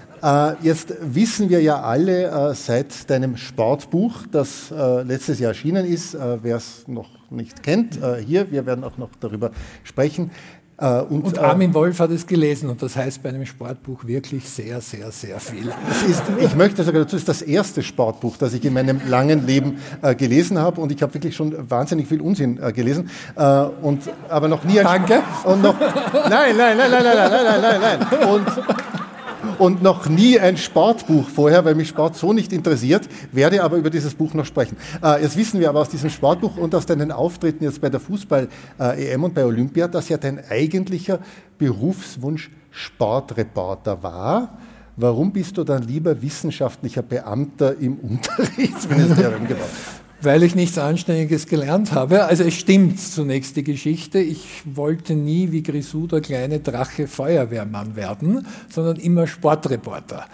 jetzt 0.61 0.93
wissen 1.01 1.49
wir 1.49 1.61
ja 1.61 1.81
alle 1.81 2.51
äh, 2.51 2.53
seit 2.53 3.09
deinem 3.09 3.37
Sportbuch, 3.37 4.27
das 4.31 4.71
äh, 4.71 5.03
letztes 5.03 5.39
Jahr 5.39 5.49
erschienen 5.49 5.85
ist, 5.85 6.13
äh, 6.13 6.37
wer 6.41 6.57
es 6.57 6.87
noch 6.87 7.09
nicht 7.29 7.63
kennt, 7.63 8.01
äh, 8.01 8.21
hier, 8.21 8.51
wir 8.51 8.65
werden 8.65 8.83
auch 8.83 8.97
noch 8.97 9.09
darüber 9.19 9.51
sprechen, 9.83 10.31
äh, 10.81 11.01
und, 11.01 11.25
und, 11.25 11.39
Armin 11.39 11.73
Wolf 11.73 11.99
hat 11.99 12.09
es 12.11 12.25
gelesen 12.25 12.69
und 12.69 12.81
das 12.81 12.95
heißt 12.95 13.21
bei 13.21 13.29
einem 13.29 13.45
Sportbuch 13.45 14.05
wirklich 14.05 14.47
sehr, 14.47 14.79
sehr, 14.79 15.11
sehr 15.11 15.39
viel. 15.41 15.73
Ist, 16.09 16.23
ich 16.39 16.55
möchte 16.55 16.83
sogar 16.85 17.01
dazu, 17.01 17.17
es 17.17 17.23
ist 17.23 17.27
das 17.27 17.41
erste 17.41 17.83
Sportbuch, 17.83 18.37
das 18.37 18.53
ich 18.53 18.63
in 18.63 18.73
meinem 18.73 19.01
langen 19.09 19.45
Leben 19.45 19.79
äh, 20.01 20.15
gelesen 20.15 20.57
habe 20.57 20.79
und 20.79 20.93
ich 20.93 21.01
habe 21.01 21.13
wirklich 21.13 21.35
schon 21.35 21.69
wahnsinnig 21.69 22.07
viel 22.07 22.21
Unsinn 22.21 22.61
äh, 22.63 22.71
gelesen 22.71 23.09
äh, 23.35 23.63
und 23.81 24.03
aber 24.29 24.47
noch 24.47 24.63
nie 24.63 24.75
Danke. 24.75 25.21
Und 25.43 25.61
noch, 25.61 25.77
nein, 26.29 26.55
nein, 26.55 26.77
nein, 26.77 26.91
nein, 26.91 27.03
nein, 27.03 27.03
nein, 27.03 27.43
nein, 27.43 27.61
nein, 27.61 27.99
nein. 28.09 28.29
Und 28.29 28.98
und 29.59 29.83
noch 29.83 30.07
nie 30.07 30.39
ein 30.39 30.57
Sportbuch 30.57 31.29
vorher, 31.29 31.65
weil 31.65 31.75
mich 31.75 31.89
Sport 31.89 32.15
so 32.15 32.33
nicht 32.33 32.53
interessiert, 32.53 33.07
werde 33.31 33.63
aber 33.63 33.77
über 33.77 33.89
dieses 33.89 34.15
Buch 34.15 34.33
noch 34.33 34.45
sprechen. 34.45 34.77
Äh, 35.03 35.21
jetzt 35.21 35.37
wissen 35.37 35.59
wir 35.59 35.69
aber 35.69 35.81
aus 35.81 35.89
diesem 35.89 36.09
Sportbuch 36.09 36.57
und 36.57 36.73
aus 36.73 36.85
deinen 36.85 37.11
Auftritten 37.11 37.63
jetzt 37.63 37.81
bei 37.81 37.89
der 37.89 37.99
Fußball-EM 37.99 39.23
und 39.23 39.33
bei 39.33 39.45
Olympia, 39.45 39.87
dass 39.87 40.09
ja 40.09 40.17
dein 40.17 40.39
eigentlicher 40.49 41.19
Berufswunsch 41.57 42.49
Sportreporter 42.71 44.01
war. 44.01 44.57
Warum 44.95 45.31
bist 45.31 45.57
du 45.57 45.63
dann 45.63 45.83
lieber 45.83 46.21
wissenschaftlicher 46.21 47.01
Beamter 47.01 47.77
im 47.79 47.97
Unterrichtsministerium 48.01 49.47
geworden? 49.47 49.98
Weil 50.21 50.43
ich 50.43 50.55
nichts 50.55 50.77
Anständiges 50.77 51.47
gelernt 51.47 51.91
habe. 51.91 52.25
Also 52.25 52.43
es 52.43 52.55
stimmt 52.55 52.99
zunächst 52.99 53.55
die 53.55 53.63
Geschichte. 53.63 54.19
Ich 54.19 54.63
wollte 54.65 55.13
nie 55.15 55.51
wie 55.51 55.63
Grisou 55.63 56.07
der 56.07 56.21
kleine 56.21 56.59
Drache 56.59 57.07
Feuerwehrmann 57.07 57.95
werden, 57.95 58.45
sondern 58.69 58.97
immer 58.97 59.27
Sportreporter. 59.27 60.25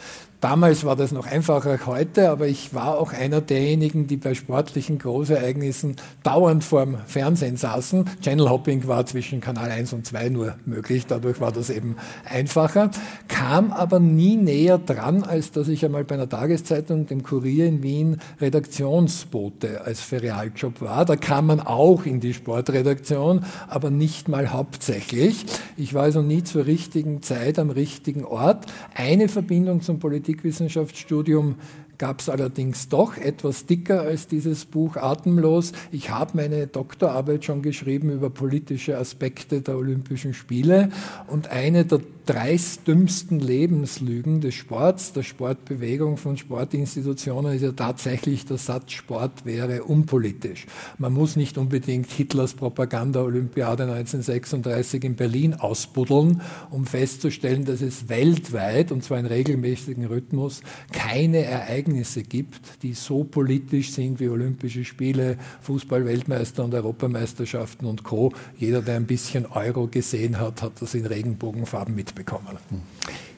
Damals 0.45 0.85
war 0.85 0.95
das 0.95 1.11
noch 1.11 1.25
einfacher 1.25 1.71
als 1.71 1.87
heute, 1.87 2.29
aber 2.29 2.45
ich 2.45 2.75
war 2.75 2.99
auch 2.99 3.13
einer 3.13 3.41
derjenigen, 3.41 4.05
die 4.05 4.15
bei 4.15 4.35
sportlichen 4.35 4.99
Großereignissen 4.99 5.95
dauernd 6.21 6.63
vorm 6.63 6.97
Fernsehen 7.07 7.57
saßen. 7.57 8.05
Channel 8.21 8.51
Hopping 8.51 8.87
war 8.87 9.07
zwischen 9.07 9.41
Kanal 9.41 9.71
1 9.71 9.93
und 9.93 10.05
2 10.05 10.29
nur 10.29 10.55
möglich, 10.67 11.07
dadurch 11.07 11.41
war 11.41 11.51
das 11.51 11.71
eben 11.71 11.95
einfacher, 12.25 12.91
kam 13.27 13.71
aber 13.73 13.99
nie 13.99 14.37
näher 14.37 14.77
dran, 14.77 15.23
als 15.23 15.51
dass 15.51 15.67
ich 15.67 15.83
einmal 15.83 16.03
bei 16.03 16.13
einer 16.13 16.29
Tageszeitung, 16.29 17.07
dem 17.07 17.23
Kurier 17.23 17.65
in 17.65 17.81
Wien, 17.81 18.17
Redaktionsbote 18.39 19.81
als 19.83 20.01
Ferialjob 20.01 20.79
war. 20.79 21.05
Da 21.05 21.15
kam 21.15 21.47
man 21.47 21.59
auch 21.59 22.05
in 22.05 22.19
die 22.19 22.35
Sportredaktion, 22.35 23.45
aber 23.67 23.89
nicht 23.89 24.29
mal 24.29 24.53
hauptsächlich. 24.53 25.43
Ich 25.75 25.95
war 25.95 26.03
also 26.03 26.21
nie 26.21 26.43
zur 26.43 26.67
richtigen 26.67 27.23
Zeit 27.23 27.57
am 27.57 27.71
richtigen 27.71 28.25
Ort. 28.25 28.67
Eine 28.93 29.27
Verbindung 29.27 29.81
zum 29.81 29.97
Politik 29.97 30.34
Politikwissenschaftsstudium 30.35 31.55
gab 31.97 32.19
es 32.19 32.27
allerdings 32.27 32.89
doch 32.89 33.17
etwas 33.17 33.65
dicker 33.67 34.01
als 34.01 34.27
dieses 34.27 34.65
Buch 34.65 34.97
Atemlos. 34.97 35.71
Ich 35.91 36.09
habe 36.09 36.31
meine 36.35 36.67
Doktorarbeit 36.67 37.45
schon 37.45 37.61
geschrieben 37.61 38.09
über 38.11 38.29
politische 38.29 38.97
Aspekte 38.97 39.61
der 39.61 39.77
Olympischen 39.77 40.33
Spiele 40.33 40.89
und 41.27 41.47
eine 41.47 41.85
der 41.85 42.01
dreistümsten 42.25 43.39
Lebenslügen 43.39 44.41
des 44.41 44.55
Sports, 44.55 45.13
der 45.13 45.21
Sportbewegung 45.21 46.17
von 46.17 46.37
Sportinstitutionen 46.37 47.53
ist 47.53 47.61
ja 47.61 47.71
tatsächlich 47.71 48.45
der 48.45 48.57
Satz, 48.57 48.93
Sport 48.93 49.45
wäre 49.45 49.83
unpolitisch. 49.83 50.65
Man 50.97 51.13
muss 51.13 51.35
nicht 51.35 51.57
unbedingt 51.57 52.09
Hitlers 52.11 52.55
Propaganda-Olympiade 52.55 53.83
1936 53.83 55.03
in 55.03 55.15
Berlin 55.15 55.53
ausbuddeln, 55.53 56.41
um 56.71 56.87
festzustellen, 56.87 57.65
dass 57.65 57.81
es 57.81 58.09
weltweit, 58.09 58.91
und 58.91 59.03
zwar 59.03 59.19
in 59.19 59.27
regelmäßigem 59.27 60.05
Rhythmus, 60.05 60.61
keine 60.91 61.43
Ereignisse 61.45 62.23
gibt, 62.23 62.81
die 62.81 62.93
so 62.93 63.23
politisch 63.23 63.91
sind 63.91 64.19
wie 64.19 64.29
Olympische 64.29 64.83
Spiele, 64.83 65.37
Fußball-Weltmeister 65.61 66.63
und 66.63 66.73
Europameisterschaften 66.73 67.85
und 67.85 68.03
Co. 68.03 68.33
Jeder, 68.57 68.81
der 68.81 68.95
ein 68.95 69.05
bisschen 69.05 69.45
Euro 69.45 69.87
gesehen 69.87 70.39
hat, 70.39 70.63
hat 70.63 70.81
das 70.81 70.95
in 70.95 71.05
Regenbogenfarben 71.05 71.93
mit 71.93 72.14
bekommen. 72.15 72.57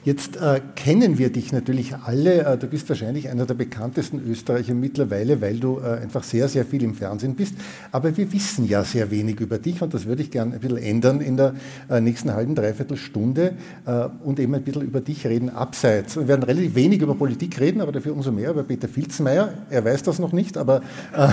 Jetzt 0.04 0.36
äh, 0.36 0.60
kennen 0.76 1.18
wir 1.18 1.30
dich 1.30 1.52
natürlich 1.52 1.94
alle. 1.94 2.44
Äh, 2.44 2.56
du 2.56 2.68
bist 2.68 2.88
wahrscheinlich 2.88 3.28
einer 3.28 3.46
der 3.46 3.54
bekanntesten 3.54 4.20
Österreicher 4.20 4.72
mittlerweile, 4.72 5.40
weil 5.40 5.58
du 5.58 5.80
äh, 5.80 6.00
einfach 6.00 6.22
sehr, 6.22 6.48
sehr 6.48 6.64
viel 6.64 6.84
im 6.84 6.94
Fernsehen 6.94 7.34
bist. 7.34 7.54
Aber 7.90 8.16
wir 8.16 8.32
wissen 8.32 8.66
ja 8.68 8.84
sehr 8.84 9.10
wenig 9.10 9.40
über 9.40 9.58
dich 9.58 9.82
und 9.82 9.92
das 9.92 10.06
würde 10.06 10.22
ich 10.22 10.30
gerne 10.30 10.54
ein 10.54 10.60
bisschen 10.60 10.78
ändern 10.78 11.20
in 11.20 11.36
der 11.36 11.54
äh, 11.90 12.00
nächsten 12.00 12.32
halben, 12.32 12.54
dreiviertel 12.54 12.96
Stunde 12.96 13.54
äh, 13.86 14.08
und 14.24 14.38
eben 14.38 14.54
ein 14.54 14.62
bisschen 14.62 14.82
über 14.82 15.00
dich 15.00 15.26
reden 15.26 15.50
abseits. 15.50 16.16
Wir 16.16 16.28
werden 16.28 16.44
relativ 16.44 16.76
wenig 16.76 17.02
über 17.02 17.16
Politik 17.16 17.58
reden, 17.58 17.80
aber 17.80 17.90
dafür 17.90 18.12
umso 18.12 18.30
mehr 18.30 18.50
über 18.50 18.62
Peter 18.62 18.88
Filzmeier. 18.88 19.52
Er 19.68 19.84
weiß 19.84 20.04
das 20.04 20.20
noch 20.20 20.32
nicht, 20.32 20.56
aber, 20.56 20.80
äh, 21.12 21.28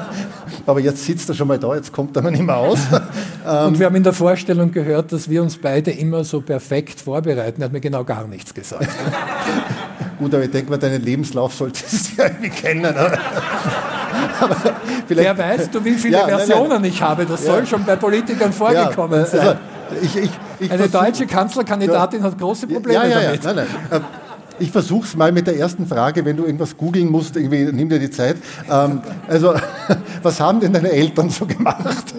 aber 0.66 0.80
jetzt 0.80 1.04
sitzt 1.04 1.28
er 1.28 1.34
schon 1.34 1.48
mal 1.48 1.58
da, 1.58 1.74
jetzt 1.74 1.92
kommt 1.92 2.16
er 2.16 2.22
mal 2.22 2.30
nicht 2.30 2.44
mehr 2.44 2.56
aus. 2.56 2.78
und 3.66 3.78
wir 3.78 3.86
haben 3.86 3.96
in 3.96 4.02
der 4.02 4.14
Vorstellung 4.14 4.72
gehört, 4.72 5.12
dass 5.12 5.28
wir 5.28 5.42
uns 5.42 5.58
beide 5.58 5.90
immer 5.90 6.24
so 6.24 6.40
perfekt 6.40 6.98
vorbereiten. 7.00 7.60
Er 7.60 7.66
hat 7.66 7.72
mir 7.72 7.80
genau 7.80 8.04
gar 8.04 8.15
nichts 8.24 8.54
gesagt. 8.54 8.88
Gut, 10.18 10.34
aber 10.34 10.44
ich 10.44 10.50
denke 10.50 10.70
mal, 10.70 10.78
deinen 10.78 11.02
Lebenslauf 11.02 11.54
solltest 11.54 12.12
du 12.12 12.22
ja 12.22 12.28
irgendwie 12.28 12.50
kennen. 12.50 12.94
Aber, 14.40 14.56
Wer 15.08 15.36
weiß, 15.36 15.70
du, 15.70 15.84
wie 15.84 15.94
viele 15.94 16.18
ja, 16.18 16.26
Versionen 16.26 16.68
nein, 16.68 16.82
nein. 16.82 16.90
ich 16.90 17.02
habe. 17.02 17.26
Das 17.26 17.44
ja. 17.44 17.52
soll 17.52 17.66
schon 17.66 17.84
bei 17.84 17.96
Politikern 17.96 18.52
vorgekommen 18.52 19.20
ja, 19.20 19.26
sein. 19.26 19.40
Also, 19.40 19.58
ich, 20.02 20.16
ich, 20.16 20.30
ich 20.58 20.70
Eine 20.70 20.88
deutsche 20.88 21.26
Kanzlerkandidatin 21.26 22.22
hat 22.22 22.38
große 22.38 22.66
Probleme 22.66 23.08
damit. 23.08 23.44
Nein, 23.44 23.56
nein. 23.56 23.66
Äh, 23.90 24.00
ich 24.58 24.70
versuche 24.70 25.06
es 25.06 25.16
mal 25.16 25.32
mit 25.32 25.46
der 25.46 25.58
ersten 25.58 25.86
Frage, 25.86 26.24
wenn 26.24 26.36
du 26.36 26.44
irgendwas 26.44 26.76
googeln 26.76 27.10
musst, 27.10 27.36
irgendwie 27.36 27.64
nimm 27.72 27.88
dir 27.88 27.98
die 27.98 28.10
Zeit. 28.10 28.36
Ähm, 28.70 29.02
also, 29.28 29.54
was 30.22 30.40
haben 30.40 30.60
denn 30.60 30.72
deine 30.72 30.90
Eltern 30.90 31.30
so 31.30 31.46
gemacht? 31.46 32.14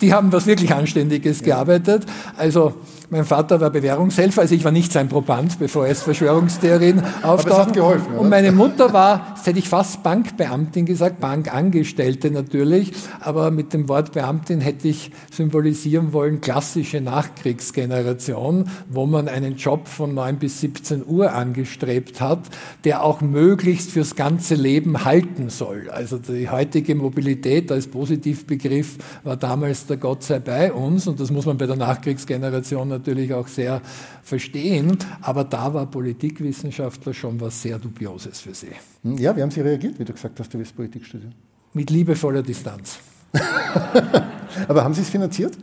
Die 0.00 0.12
haben 0.12 0.32
was 0.32 0.46
wirklich 0.46 0.72
Anständiges 0.74 1.42
gearbeitet. 1.42 2.04
Also 2.36 2.74
mein 3.10 3.24
Vater 3.24 3.60
war 3.60 3.70
Bewährungshelfer, 3.70 4.42
also 4.42 4.54
ich 4.54 4.64
war 4.64 4.72
nicht 4.72 4.92
sein 4.92 5.08
Proband, 5.08 5.58
bevor 5.58 5.86
es 5.86 6.02
Verschwörungstheorien 6.02 7.02
auftauchen. 7.22 7.72
geholfen, 7.72 8.12
oder? 8.12 8.20
Und 8.20 8.30
meine 8.30 8.52
Mutter 8.52 8.92
war, 8.92 9.34
das 9.36 9.46
hätte 9.46 9.58
ich 9.58 9.68
fast 9.68 10.02
Bankbeamtin 10.02 10.86
gesagt, 10.86 11.20
Bankangestellte 11.20 12.30
natürlich, 12.30 12.92
aber 13.20 13.50
mit 13.50 13.72
dem 13.72 13.88
Wort 13.88 14.12
Beamtin 14.12 14.60
hätte 14.60 14.88
ich 14.88 15.12
symbolisieren 15.30 16.12
wollen, 16.12 16.40
klassische 16.40 17.00
Nachkriegsgeneration, 17.00 18.70
wo 18.88 19.06
man 19.06 19.28
einen 19.28 19.56
Job 19.56 19.86
von 19.88 20.14
9 20.14 20.38
bis 20.38 20.60
17 20.60 21.04
Uhr 21.06 21.32
angestrebt 21.32 22.20
hat, 22.20 22.40
der 22.84 23.04
auch 23.04 23.20
möglichst 23.20 23.90
fürs 23.90 24.16
ganze 24.16 24.54
Leben 24.54 25.04
halten 25.04 25.48
soll. 25.48 25.90
Also 25.90 26.18
die 26.18 26.48
heutige 26.50 26.94
Mobilität 26.94 27.70
als 27.70 27.86
Positivbegriff 27.86 28.98
war 29.22 29.36
damals 29.36 29.86
der 29.86 29.96
Gott 29.96 30.24
sei 30.24 30.38
bei 30.40 30.72
uns 30.72 31.06
und 31.06 31.20
das 31.20 31.30
muss 31.30 31.46
man 31.46 31.56
bei 31.56 31.66
der 31.66 31.76
Nachkriegsgeneration 31.76 32.95
natürlich 32.98 33.32
auch 33.32 33.48
sehr 33.48 33.80
verstehen, 34.22 34.98
aber 35.20 35.44
da 35.44 35.72
war 35.72 35.86
Politikwissenschaftler 35.86 37.14
schon 37.14 37.40
was 37.40 37.62
sehr 37.62 37.78
Dubioses 37.78 38.40
für 38.40 38.54
Sie. 38.54 38.72
Hm, 39.02 39.18
ja, 39.18 39.36
wie 39.36 39.42
haben 39.42 39.50
Sie 39.50 39.60
reagiert, 39.60 39.98
wie 39.98 40.04
du 40.04 40.12
gesagt 40.12 40.38
hast, 40.40 40.52
du 40.52 40.58
willst 40.58 40.74
Politik 40.74 41.04
studieren? 41.04 41.34
Mit 41.72 41.90
liebevoller 41.90 42.42
Distanz. 42.42 42.98
aber 44.68 44.84
haben 44.84 44.94
Sie 44.94 45.02
es 45.02 45.10
finanziert? 45.10 45.56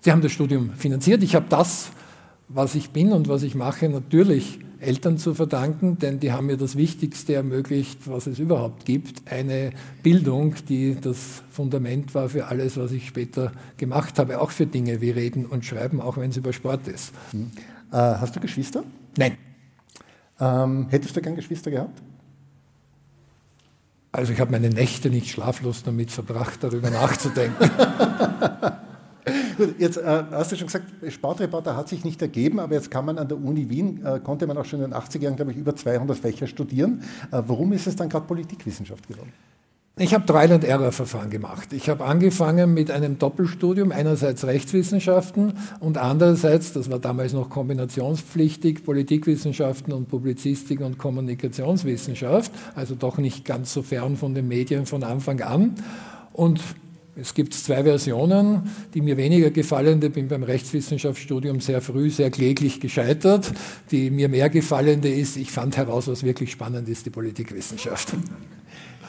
Sie 0.00 0.10
haben 0.10 0.20
das 0.20 0.32
Studium 0.32 0.70
finanziert. 0.76 1.22
Ich 1.22 1.34
habe 1.34 1.46
das, 1.48 1.90
was 2.48 2.74
ich 2.74 2.90
bin 2.90 3.12
und 3.12 3.28
was 3.28 3.42
ich 3.42 3.54
mache, 3.54 3.88
natürlich 3.88 4.58
Eltern 4.84 5.18
zu 5.18 5.34
verdanken, 5.34 5.98
denn 5.98 6.20
die 6.20 6.32
haben 6.32 6.46
mir 6.46 6.56
das 6.56 6.76
Wichtigste 6.76 7.34
ermöglicht, 7.34 8.00
was 8.06 8.26
es 8.26 8.38
überhaupt 8.38 8.84
gibt, 8.84 9.30
eine 9.30 9.72
Bildung, 10.02 10.54
die 10.68 10.96
das 11.00 11.42
Fundament 11.50 12.14
war 12.14 12.28
für 12.28 12.46
alles, 12.46 12.76
was 12.76 12.92
ich 12.92 13.06
später 13.06 13.52
gemacht 13.76 14.18
habe, 14.18 14.40
auch 14.40 14.50
für 14.50 14.66
Dinge 14.66 15.00
wie 15.00 15.10
Reden 15.10 15.46
und 15.46 15.64
Schreiben, 15.64 16.00
auch 16.00 16.16
wenn 16.16 16.30
es 16.30 16.36
über 16.36 16.52
Sport 16.52 16.88
ist. 16.88 17.12
Hm. 17.32 17.50
Äh, 17.92 17.96
hast 17.96 18.36
du 18.36 18.40
Geschwister? 18.40 18.84
Nein. 19.16 19.36
Ähm, 20.40 20.88
hättest 20.90 21.16
du 21.16 21.20
gern 21.20 21.36
Geschwister 21.36 21.70
gehabt? 21.70 22.02
Also 24.12 24.32
ich 24.32 24.40
habe 24.40 24.52
meine 24.52 24.70
Nächte 24.70 25.10
nicht 25.10 25.28
schlaflos 25.28 25.82
damit 25.82 26.10
verbracht, 26.12 26.62
darüber 26.62 26.90
nachzudenken. 26.90 27.70
Gut, 29.56 29.76
jetzt 29.78 29.96
äh, 29.96 30.24
hast 30.30 30.52
du 30.52 30.56
schon 30.56 30.66
gesagt, 30.66 30.86
Sportreporter 31.08 31.76
hat 31.76 31.88
sich 31.88 32.04
nicht 32.04 32.20
ergeben, 32.20 32.60
aber 32.60 32.74
jetzt 32.74 32.90
kann 32.90 33.04
man 33.04 33.18
an 33.18 33.28
der 33.28 33.38
Uni 33.38 33.70
Wien, 33.70 34.04
äh, 34.04 34.20
konnte 34.20 34.46
man 34.46 34.58
auch 34.58 34.64
schon 34.64 34.82
in 34.82 34.90
den 34.90 34.94
80er 34.98 35.20
Jahren, 35.20 35.36
glaube 35.36 35.52
ich, 35.52 35.56
über 35.56 35.74
200 35.74 36.18
Fächer 36.18 36.46
studieren. 36.46 37.02
Äh, 37.30 37.42
warum 37.46 37.72
ist 37.72 37.86
es 37.86 37.96
dann 37.96 38.08
gerade 38.08 38.26
Politikwissenschaft 38.26 39.08
geworden? 39.08 39.32
Ich 39.96 40.12
habe 40.12 40.26
Trial-and-Error-Verfahren 40.26 41.30
gemacht. 41.30 41.72
Ich 41.72 41.88
habe 41.88 42.04
angefangen 42.04 42.74
mit 42.74 42.90
einem 42.90 43.16
Doppelstudium, 43.16 43.92
einerseits 43.92 44.44
Rechtswissenschaften 44.44 45.52
und 45.78 45.98
andererseits, 45.98 46.72
das 46.72 46.90
war 46.90 46.98
damals 46.98 47.32
noch 47.32 47.48
kombinationspflichtig, 47.48 48.82
Politikwissenschaften 48.82 49.92
und 49.92 50.08
Publizistik 50.08 50.80
und 50.80 50.98
Kommunikationswissenschaft, 50.98 52.50
also 52.74 52.96
doch 52.96 53.18
nicht 53.18 53.44
ganz 53.44 53.72
so 53.72 53.82
fern 53.82 54.16
von 54.16 54.34
den 54.34 54.48
Medien 54.48 54.84
von 54.84 55.04
Anfang 55.04 55.40
an. 55.42 55.76
Und 56.32 56.60
es 57.16 57.34
gibt 57.34 57.54
zwei 57.54 57.84
Versionen, 57.84 58.70
die 58.92 59.00
mir 59.00 59.16
weniger 59.16 59.50
gefallen. 59.50 60.00
Ich 60.02 60.12
bin 60.12 60.26
beim 60.26 60.42
Rechtswissenschaftsstudium 60.42 61.60
sehr 61.60 61.80
früh, 61.80 62.10
sehr 62.10 62.30
kläglich 62.30 62.80
gescheitert. 62.80 63.52
Die 63.90 64.10
mir 64.10 64.28
mehr 64.28 64.50
gefallende 64.50 65.08
ist, 65.08 65.36
ich 65.36 65.52
fand 65.52 65.76
heraus, 65.76 66.08
was 66.08 66.24
wirklich 66.24 66.50
spannend 66.50 66.88
ist, 66.88 67.06
die 67.06 67.10
Politikwissenschaft. 67.10 68.14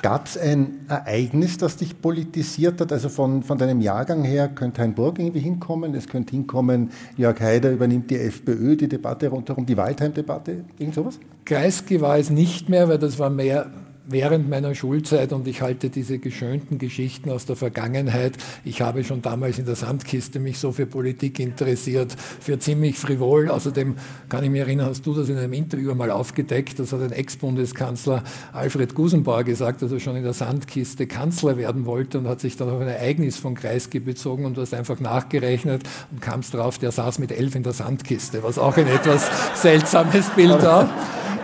Gab 0.04 0.28
es 0.28 0.38
ein 0.38 0.86
Ereignis, 0.88 1.58
das 1.58 1.78
dich 1.78 2.00
politisiert 2.00 2.80
hat? 2.80 2.92
Also 2.92 3.10
von, 3.10 3.42
von 3.42 3.58
deinem 3.58 3.82
Jahrgang 3.82 4.24
her 4.24 4.50
könnte 4.50 4.84
Hein 4.84 4.94
Burg 4.94 5.18
irgendwie 5.18 5.40
hinkommen, 5.40 5.96
es 5.96 6.08
könnte 6.08 6.32
hinkommen, 6.32 6.92
Jörg 7.18 7.40
Haider 7.40 7.72
übernimmt 7.72 8.12
die 8.12 8.18
FPÖ, 8.18 8.76
die 8.76 8.88
Debatte 8.88 9.30
rundherum, 9.30 9.66
die 9.66 9.78
Waldheim-Debatte, 9.78 10.64
irgend 10.78 10.94
sowas? 10.94 11.20
Kreisky 11.44 12.02
war 12.02 12.20
es 12.20 12.30
nicht 12.30 12.70
mehr, 12.70 12.88
weil 12.88 13.00
das 13.00 13.18
war 13.18 13.32
mehr 13.32 13.72
während 14.08 14.50
meiner 14.50 14.76
Schulzeit 14.76 15.34
und 15.34 15.48
ich 15.48 15.62
halte 15.62 15.90
diese 15.90 16.20
geschönten 16.20 16.78
Geschichten 16.78 17.30
aus 17.30 17.46
der 17.46 17.56
Vergangenheit. 17.56 18.34
Ich 18.64 18.82
habe 18.82 19.04
schon 19.04 19.22
damals 19.22 19.60
in 19.60 19.66
der 19.66 19.76
Sandkiste 19.76 20.40
mich 20.40 20.60
so 20.60 20.72
für 20.72 20.86
Politik 20.86 21.40
interessiert, 21.40 22.16
für 22.40 22.60
ziemlich 22.60 22.98
frivol. 22.98 23.50
Außerdem 23.50 23.96
kann 24.30 24.44
ich 24.44 24.50
mich 24.50 24.62
erinnern, 24.62 24.90
hast 24.90 25.06
du 25.06 25.14
das 25.14 25.30
in 25.30 25.38
einem 25.38 25.54
Interview 25.54 25.94
mal 25.96 26.12
aufgedeckt, 26.12 26.80
das 26.80 26.94
hat 26.94 27.02
ein 27.02 27.12
Ex-Bundeskanzler 27.12 28.24
Alfred 28.54 28.96
Gusenbauer 28.96 29.44
gesagt, 29.44 29.82
dass 29.82 29.92
er 29.92 30.00
schon 30.00 30.16
in 30.16 30.24
der 30.24 30.34
Sandkiste 30.34 31.08
Kanzler 31.08 31.58
werden 31.58 31.86
wollte 31.86 32.20
und 32.20 32.28
hat 32.28 32.40
sich 32.40 32.58
dann 32.58 32.70
auf 32.70 32.82
ein 32.82 32.88
Ereignis 32.88 33.38
von 33.38 33.56
Kreisky 33.56 34.00
bezogen 34.00 34.46
und 34.46 34.58
du 34.58 34.62
hast 34.62 34.74
einfach 34.74 35.00
nachgerechnet 35.00 35.84
und 36.12 36.22
kamst 36.22 36.54
drauf, 36.54 36.78
der 36.78 36.92
saß 36.92 37.20
mit 37.20 37.32
elf 37.32 37.56
in 37.56 37.64
der 37.64 37.74
Sandkiste, 37.74 38.44
was 38.44 38.58
auch 38.58 38.78
ein 38.78 38.88
etwas 38.88 39.30
seltsames 39.62 40.30
Bild 40.30 40.62
war. 40.62 40.90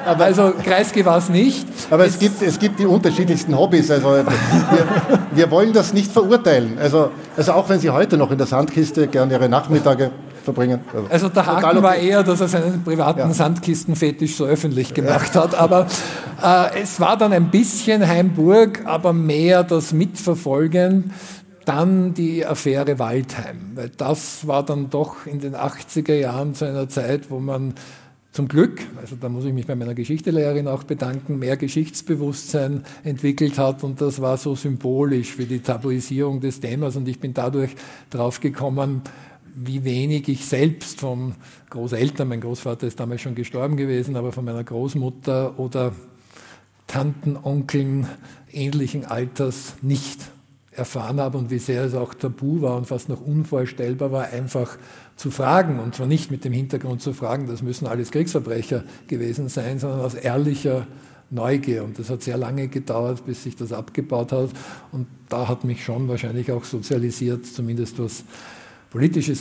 Aber 0.05 0.25
also 0.25 0.53
Kreisky 0.63 1.05
war 1.05 1.17
es 1.17 1.29
nicht. 1.29 1.67
Aber 1.89 2.05
es, 2.05 2.13
es, 2.13 2.19
gibt, 2.19 2.41
es 2.41 2.59
gibt 2.59 2.79
die 2.79 2.85
unterschiedlichsten 2.85 3.57
Hobbys. 3.57 3.91
Also 3.91 4.09
wir, 4.09 4.25
wir 5.31 5.51
wollen 5.51 5.73
das 5.73 5.93
nicht 5.93 6.11
verurteilen. 6.11 6.77
Also, 6.79 7.11
also 7.37 7.53
auch 7.53 7.69
wenn 7.69 7.79
Sie 7.79 7.89
heute 7.89 8.17
noch 8.17 8.31
in 8.31 8.37
der 8.37 8.47
Sandkiste 8.47 9.07
gerne 9.07 9.33
Ihre 9.33 9.49
Nachmittage 9.49 10.11
verbringen. 10.43 10.81
Also, 10.93 11.07
also 11.09 11.29
der 11.29 11.45
Haken 11.45 11.65
okay. 11.65 11.83
war 11.83 11.95
eher, 11.95 12.23
dass 12.23 12.41
er 12.41 12.47
seinen 12.47 12.83
privaten 12.83 13.19
ja. 13.19 13.33
Sandkistenfetisch 13.33 14.35
so 14.35 14.45
öffentlich 14.45 14.93
gemacht 14.93 15.35
ja. 15.35 15.43
hat. 15.43 15.55
Aber 15.55 15.87
äh, 16.43 16.81
es 16.81 16.99
war 16.99 17.17
dann 17.17 17.33
ein 17.33 17.49
bisschen 17.49 18.07
Heimburg, 18.07 18.81
aber 18.85 19.13
mehr 19.13 19.63
das 19.63 19.93
Mitverfolgen 19.93 21.11
dann 21.65 22.13
die 22.15 22.45
Affäre 22.45 22.97
Waldheim, 22.97 23.73
weil 23.75 23.89
das 23.95 24.47
war 24.47 24.63
dann 24.63 24.89
doch 24.89 25.27
in 25.27 25.39
den 25.39 25.55
80er 25.55 26.15
Jahren 26.15 26.55
zu 26.55 26.65
einer 26.65 26.89
Zeit, 26.89 27.29
wo 27.29 27.39
man 27.39 27.75
zum 28.31 28.47
Glück, 28.47 28.79
also 28.95 29.17
da 29.17 29.27
muss 29.27 29.43
ich 29.43 29.53
mich 29.53 29.67
bei 29.67 29.75
meiner 29.75 29.93
Geschichtelehrerin 29.93 30.67
auch 30.67 30.83
bedanken, 30.83 31.37
mehr 31.37 31.57
Geschichtsbewusstsein 31.57 32.85
entwickelt 33.03 33.57
hat 33.57 33.83
und 33.83 33.99
das 33.99 34.21
war 34.21 34.37
so 34.37 34.55
symbolisch 34.55 35.33
für 35.33 35.45
die 35.45 35.59
Tabuisierung 35.59 36.39
des 36.39 36.61
Themas 36.61 36.95
und 36.95 37.07
ich 37.09 37.19
bin 37.19 37.33
dadurch 37.33 37.75
drauf 38.09 38.39
gekommen, 38.39 39.01
wie 39.53 39.83
wenig 39.83 40.29
ich 40.29 40.45
selbst 40.45 41.01
von 41.01 41.35
Großeltern, 41.69 42.29
mein 42.29 42.39
Großvater 42.39 42.87
ist 42.87 42.99
damals 43.01 43.21
schon 43.21 43.35
gestorben 43.35 43.75
gewesen, 43.75 44.15
aber 44.15 44.31
von 44.31 44.45
meiner 44.45 44.63
Großmutter 44.63 45.59
oder 45.59 45.91
Tanten, 46.87 47.37
Onkeln 47.41 48.07
ähnlichen 48.51 49.05
Alters 49.05 49.75
nicht 49.81 50.19
erfahren 50.71 51.19
habe 51.19 51.37
und 51.37 51.51
wie 51.51 51.59
sehr 51.59 51.83
es 51.83 51.93
auch 51.93 52.13
tabu 52.13 52.61
war 52.61 52.77
und 52.77 52.87
fast 52.87 53.09
noch 53.09 53.19
unvorstellbar 53.19 54.11
war, 54.11 54.29
einfach 54.29 54.77
zu 55.21 55.31
fragen. 55.31 55.79
Und 55.79 55.95
zwar 55.95 56.07
nicht 56.07 56.31
mit 56.31 56.43
dem 56.43 56.51
Hintergrund 56.51 57.01
zu 57.01 57.13
fragen, 57.13 57.47
das 57.47 57.61
müssen 57.61 57.87
alles 57.87 58.11
Kriegsverbrecher 58.11 58.83
gewesen 59.07 59.47
sein, 59.47 59.79
sondern 59.79 60.01
aus 60.01 60.15
ehrlicher 60.15 60.87
Neugier. 61.29 61.83
Und 61.83 61.97
das 61.99 62.09
hat 62.09 62.23
sehr 62.23 62.37
lange 62.37 62.67
gedauert, 62.67 63.25
bis 63.25 63.43
sich 63.43 63.55
das 63.55 63.71
abgebaut 63.71 64.31
hat. 64.31 64.49
Und 64.91 65.07
da 65.29 65.47
hat 65.47 65.63
mich 65.63 65.85
schon 65.85 66.07
wahrscheinlich 66.07 66.51
auch 66.51 66.65
sozialisiert, 66.65 67.45
zumindest 67.45 67.99
was 67.99 68.25
politische 68.89 69.35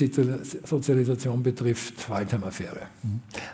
Sozialisation 0.65 1.43
betrifft, 1.43 2.09
Waldheim-Affäre. 2.09 2.87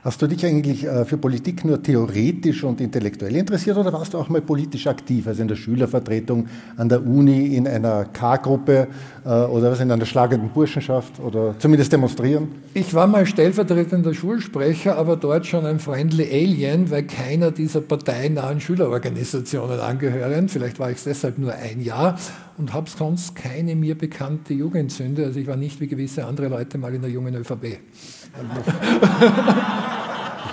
Hast 0.06 0.22
du 0.22 0.28
dich 0.28 0.46
eigentlich 0.46 0.84
äh, 0.84 1.04
für 1.04 1.16
Politik 1.16 1.64
nur 1.64 1.82
theoretisch 1.82 2.62
und 2.62 2.80
intellektuell 2.80 3.34
interessiert 3.34 3.76
oder 3.76 3.92
warst 3.92 4.14
du 4.14 4.18
auch 4.18 4.28
mal 4.28 4.40
politisch 4.40 4.86
aktiv, 4.86 5.26
also 5.26 5.42
in 5.42 5.48
der 5.48 5.56
Schülervertretung 5.56 6.46
an 6.76 6.88
der 6.88 7.04
Uni, 7.04 7.56
in 7.56 7.66
einer 7.66 8.04
K-Gruppe 8.04 8.86
äh, 9.24 9.28
oder 9.28 9.72
was 9.72 9.80
in 9.80 9.90
einer 9.90 10.06
schlagenden 10.06 10.50
Burschenschaft 10.50 11.18
oder 11.18 11.56
zumindest 11.58 11.92
demonstrieren? 11.92 12.46
Ich 12.72 12.94
war 12.94 13.08
mal 13.08 13.26
stellvertretender 13.26 14.14
Schulsprecher, 14.14 14.96
aber 14.96 15.16
dort 15.16 15.44
schon 15.44 15.66
ein 15.66 15.80
friendly 15.80 16.30
Alien, 16.30 16.88
weil 16.92 17.02
keiner 17.02 17.50
dieser 17.50 17.80
parteinahen 17.80 18.60
Schülerorganisationen 18.60 19.80
angehören. 19.80 20.48
Vielleicht 20.48 20.78
war 20.78 20.88
ich 20.92 20.98
es 20.98 21.02
deshalb 21.02 21.36
nur 21.36 21.52
ein 21.52 21.80
Jahr 21.80 22.16
und 22.58 22.72
habe 22.72 22.88
sonst 22.88 23.34
keine 23.34 23.74
mir 23.74 23.98
bekannte 23.98 24.54
Jugendsünde. 24.54 25.24
Also 25.24 25.40
ich 25.40 25.48
war 25.48 25.56
nicht 25.56 25.80
wie 25.80 25.88
gewisse 25.88 26.26
andere 26.26 26.46
Leute 26.46 26.78
mal 26.78 26.94
in 26.94 27.02
der 27.02 27.10
jungen 27.10 27.34
ÖVP. 27.34 27.80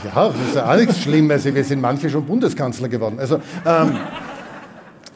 Ja, 0.04 0.28
das 0.28 0.36
ist 0.36 0.56
ja 0.56 0.69
auch 0.69 0.76
nichts 0.76 1.00
Schlimmes. 1.00 1.46
Wir 1.46 1.63
sind 1.63 1.82
manche 1.82 2.10
schon 2.10 2.26
Bundeskanzler 2.26 2.89
geworden. 2.89 3.19
Also, 3.19 3.39
ähm, 3.65 3.98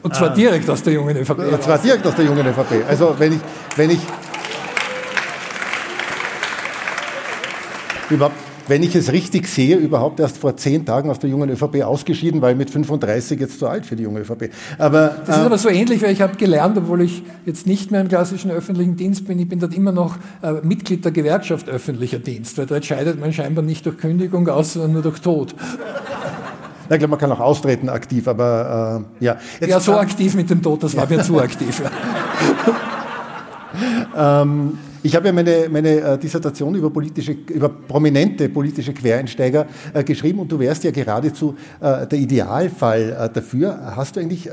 und 0.02 0.14
zwar 0.14 0.32
äh, 0.32 0.34
direkt 0.34 0.70
aus 0.70 0.82
der 0.82 0.94
jungen 0.94 1.16
ÖVP. 1.16 1.38
Und 1.38 1.62
zwar 1.62 1.78
direkt 1.78 2.06
aus 2.06 2.14
der 2.14 2.24
jungen 2.24 2.46
ÖVP. 2.46 2.84
Also 2.88 3.14
wenn 3.18 3.34
ich, 3.34 3.40
wenn 3.76 3.90
ich 3.90 4.00
überhaupt 8.08 8.47
wenn 8.68 8.82
ich 8.82 8.94
es 8.94 9.12
richtig 9.12 9.48
sehe, 9.48 9.76
überhaupt 9.76 10.20
erst 10.20 10.38
vor 10.38 10.56
zehn 10.56 10.84
Tagen 10.84 11.10
aus 11.10 11.18
der 11.18 11.30
jungen 11.30 11.50
ÖVP 11.50 11.82
ausgeschieden, 11.82 12.42
weil 12.42 12.54
mit 12.54 12.70
35 12.70 13.40
jetzt 13.40 13.58
zu 13.58 13.66
alt 13.66 13.86
für 13.86 13.96
die 13.96 14.04
junge 14.04 14.20
ÖVP. 14.20 14.50
Aber, 14.78 15.16
das 15.26 15.36
ist 15.36 15.42
äh, 15.42 15.46
aber 15.46 15.58
so 15.58 15.68
ähnlich, 15.68 16.02
weil 16.02 16.12
ich 16.12 16.20
habe 16.20 16.36
gelernt, 16.36 16.76
obwohl 16.76 17.02
ich 17.02 17.22
jetzt 17.46 17.66
nicht 17.66 17.90
mehr 17.90 18.00
im 18.00 18.08
klassischen 18.08 18.50
öffentlichen 18.50 18.96
Dienst 18.96 19.26
bin, 19.26 19.38
ich 19.38 19.48
bin 19.48 19.58
dort 19.58 19.74
immer 19.74 19.92
noch 19.92 20.16
äh, 20.42 20.52
Mitglied 20.62 21.04
der 21.04 21.12
Gewerkschaft 21.12 21.68
öffentlicher 21.68 22.18
Dienst, 22.18 22.58
weil 22.58 22.66
dort 22.66 22.84
scheidet 22.84 23.20
man 23.20 23.32
scheinbar 23.32 23.64
nicht 23.64 23.86
durch 23.86 23.98
Kündigung 23.98 24.48
aus, 24.48 24.74
sondern 24.74 24.92
nur 24.92 25.02
durch 25.02 25.20
Tod. 25.20 25.54
Na, 26.88 26.94
ich 26.94 27.00
glaube, 27.00 27.10
man 27.10 27.18
kann 27.18 27.32
auch 27.32 27.40
austreten 27.40 27.88
aktiv, 27.88 28.26
aber 28.28 29.04
äh, 29.20 29.24
ja. 29.24 29.36
Jetzt, 29.60 29.70
ja, 29.70 29.80
so 29.80 29.96
aktiv 29.96 30.34
mit 30.34 30.48
dem 30.48 30.62
Tod, 30.62 30.82
das 30.82 30.96
war 30.96 31.08
mir 31.08 31.22
zu 31.22 31.38
aktiv. 31.38 31.82
ähm, 34.16 34.78
ich 35.02 35.14
habe 35.14 35.28
ja 35.28 35.32
meine, 35.32 35.68
meine 35.70 36.00
äh, 36.00 36.18
Dissertation 36.18 36.74
über, 36.74 36.90
politische, 36.90 37.32
über 37.32 37.68
prominente 37.68 38.48
politische 38.48 38.92
Quereinsteiger 38.92 39.66
äh, 39.94 40.02
geschrieben 40.02 40.40
und 40.40 40.50
du 40.50 40.58
wärst 40.58 40.84
ja 40.84 40.90
geradezu 40.90 41.54
äh, 41.80 42.06
der 42.06 42.18
Idealfall 42.18 43.16
äh, 43.18 43.32
dafür. 43.32 43.96
Hast 43.96 44.16
du 44.16 44.20
eigentlich 44.20 44.48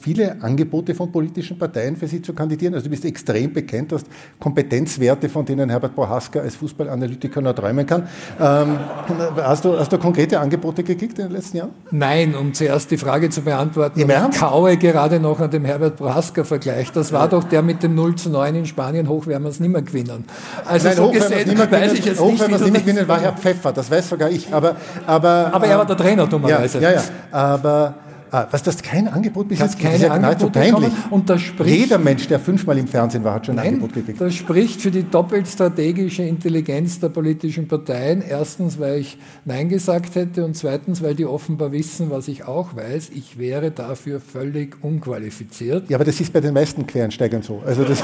viele 0.00 0.42
Angebote 0.42 0.94
von 0.94 1.10
politischen 1.10 1.58
Parteien 1.58 1.96
für 1.96 2.06
sie 2.06 2.22
zu 2.22 2.32
kandidieren? 2.32 2.74
Also 2.74 2.84
du 2.84 2.90
bist 2.90 3.04
extrem 3.04 3.52
bekannt, 3.52 3.92
hast 3.92 4.06
Kompetenzwerte, 4.38 5.28
von 5.28 5.44
denen 5.44 5.70
Herbert 5.70 5.94
Bohaska 5.94 6.40
als 6.40 6.56
Fußballanalytiker 6.56 7.40
nur 7.40 7.54
träumen 7.54 7.86
kann. 7.86 8.08
Ähm, 8.38 8.78
hast, 9.36 9.64
du, 9.64 9.78
hast 9.78 9.92
du 9.92 9.98
konkrete 9.98 10.38
Angebote 10.38 10.82
gekriegt 10.82 11.18
in 11.18 11.26
den 11.26 11.32
letzten 11.32 11.58
Jahren? 11.58 11.70
Nein, 11.90 12.34
um 12.34 12.52
zuerst 12.52 12.90
die 12.90 12.96
Frage 12.96 13.30
zu 13.30 13.42
beantworten. 13.42 14.00
Im 14.00 14.10
Ernst? 14.10 14.36
Ich 14.36 14.40
kaue 14.40 14.76
gerade 14.76 15.20
noch 15.20 15.40
an 15.40 15.50
dem 15.50 15.64
Herbert 15.64 15.96
Bohaska-Vergleich. 15.96 16.92
Das 16.92 17.12
war 17.12 17.28
doch 17.28 17.44
der 17.44 17.62
mit 17.62 17.82
dem 17.82 17.94
0 17.94 18.16
zu 18.16 18.30
9 18.30 18.54
in 18.54 18.66
Spanien, 18.66 19.08
hoch 19.08 19.26
werden 19.26 19.44
wir 19.44 19.50
es 19.50 19.60
nicht 19.60 19.70
mehr 19.70 19.79
gewinnen. 19.82 20.24
Also 20.66 20.88
Nein, 20.88 20.96
so 20.96 21.10
gesehen 21.10 21.58
weiß 21.58 21.92
ich 21.92 22.04
jetzt 22.04 22.20
nicht, 22.20 22.46
wie 22.46 22.52
das 22.52 22.60
nicht 22.62 22.86
gewinnen, 22.86 23.08
war 23.08 23.20
Herr 23.20 23.32
Pfeffer, 23.32 23.72
das 23.72 23.90
weiß 23.90 24.08
sogar 24.08 24.30
ich. 24.30 24.52
Aber, 24.52 24.76
aber, 25.06 25.50
aber 25.52 25.66
er 25.66 25.78
war 25.78 25.86
der 25.86 25.96
Trainer, 25.96 26.26
dummerweise. 26.26 26.78
Ja, 26.80 26.90
ja, 26.90 26.96
ja. 26.96 27.02
Aber 27.30 27.94
was 28.30 28.62
das 28.62 28.82
kein 28.82 29.08
Angebot 29.08 29.50
jetzt 29.50 29.78
keine 29.78 29.98
ja 29.98 30.12
Angebot 30.12 30.52
peinlich. 30.52 30.92
Und 31.10 31.28
das 31.28 31.40
spricht, 31.40 31.76
Jeder 31.76 31.98
Mensch, 31.98 32.28
der 32.28 32.38
fünfmal 32.38 32.78
im 32.78 32.86
Fernsehen 32.86 33.24
war, 33.24 33.34
hat 33.34 33.46
schon 33.46 33.54
ein 33.54 33.64
Nein, 33.64 33.74
Angebot 33.74 33.94
gekriegt. 33.94 34.20
Das 34.20 34.34
spricht 34.34 34.80
für 34.80 34.90
die 34.90 35.02
doppelt 35.02 35.48
strategische 35.48 36.22
Intelligenz 36.22 37.00
der 37.00 37.08
politischen 37.08 37.68
Parteien. 37.68 38.22
Erstens, 38.22 38.78
weil 38.78 39.00
ich 39.00 39.18
Nein 39.44 39.68
gesagt 39.68 40.14
hätte 40.14 40.44
und 40.44 40.56
zweitens, 40.56 41.02
weil 41.02 41.14
die 41.14 41.26
offenbar 41.26 41.72
wissen, 41.72 42.10
was 42.10 42.28
ich 42.28 42.44
auch 42.44 42.76
weiß. 42.76 43.10
Ich 43.14 43.38
wäre 43.38 43.70
dafür 43.70 44.20
völlig 44.20 44.76
unqualifiziert. 44.82 45.90
Ja, 45.90 45.96
aber 45.96 46.04
das 46.04 46.20
ist 46.20 46.32
bei 46.32 46.40
den 46.40 46.54
meisten 46.54 46.86
Quereinsteigern 46.86 47.42
so. 47.42 47.62
Also 47.66 47.84
das 47.84 48.02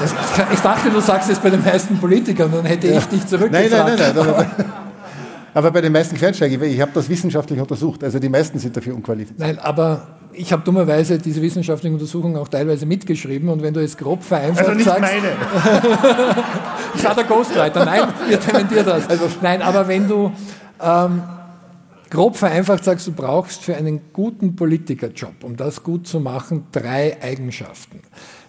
ich 0.52 0.60
dachte, 0.60 0.90
du 0.90 1.00
sagst 1.00 1.30
es 1.30 1.38
bei 1.38 1.50
den 1.50 1.64
meisten 1.64 1.98
Politikern, 1.98 2.50
dann 2.52 2.64
hätte 2.64 2.88
ja. 2.88 2.98
ich 2.98 3.06
dich 3.06 3.26
zurückgefragt. 3.26 3.70
Nein, 3.70 3.98
nein, 3.98 4.12
nein. 4.14 4.46
nein 4.56 4.66
aber 5.56 5.70
bei 5.70 5.80
den 5.80 5.90
meisten 5.90 6.16
Quereinsteigern, 6.16 6.62
ich 6.64 6.80
habe 6.82 6.90
das 6.92 7.08
wissenschaftlich 7.08 7.58
untersucht, 7.58 8.04
also 8.04 8.18
die 8.18 8.28
meisten 8.28 8.58
sind 8.58 8.76
dafür 8.76 8.94
unqualifiziert. 8.94 9.40
Nein, 9.40 9.58
aber 9.58 10.15
ich 10.36 10.52
habe 10.52 10.62
dummerweise 10.62 11.18
diese 11.18 11.42
wissenschaftlichen 11.42 11.94
Untersuchungen 11.94 12.36
auch 12.36 12.48
teilweise 12.48 12.86
mitgeschrieben 12.86 13.48
und 13.48 13.62
wenn 13.62 13.74
du 13.74 13.82
es 13.82 13.96
grob 13.96 14.22
vereinfacht 14.22 14.66
also 14.66 14.76
nicht 14.76 14.84
sagst... 14.84 15.00
meine. 15.00 15.28
ich 16.94 17.04
war 17.04 17.14
der 17.14 17.24
Ghostwriter, 17.24 17.84
nein, 17.84 18.08
wir 18.28 18.36
dementieren 18.36 18.86
das. 18.86 19.08
Also, 19.08 19.28
nein, 19.42 19.62
aber 19.62 19.88
wenn 19.88 20.08
du 20.08 20.32
ähm, 20.82 21.22
grob 22.10 22.36
vereinfacht 22.36 22.84
sagst, 22.84 23.06
du 23.06 23.12
brauchst 23.12 23.62
für 23.62 23.76
einen 23.76 24.00
guten 24.12 24.56
Politikerjob, 24.56 25.42
um 25.42 25.56
das 25.56 25.82
gut 25.82 26.06
zu 26.06 26.20
machen, 26.20 26.66
drei 26.72 27.16
Eigenschaften. 27.22 28.00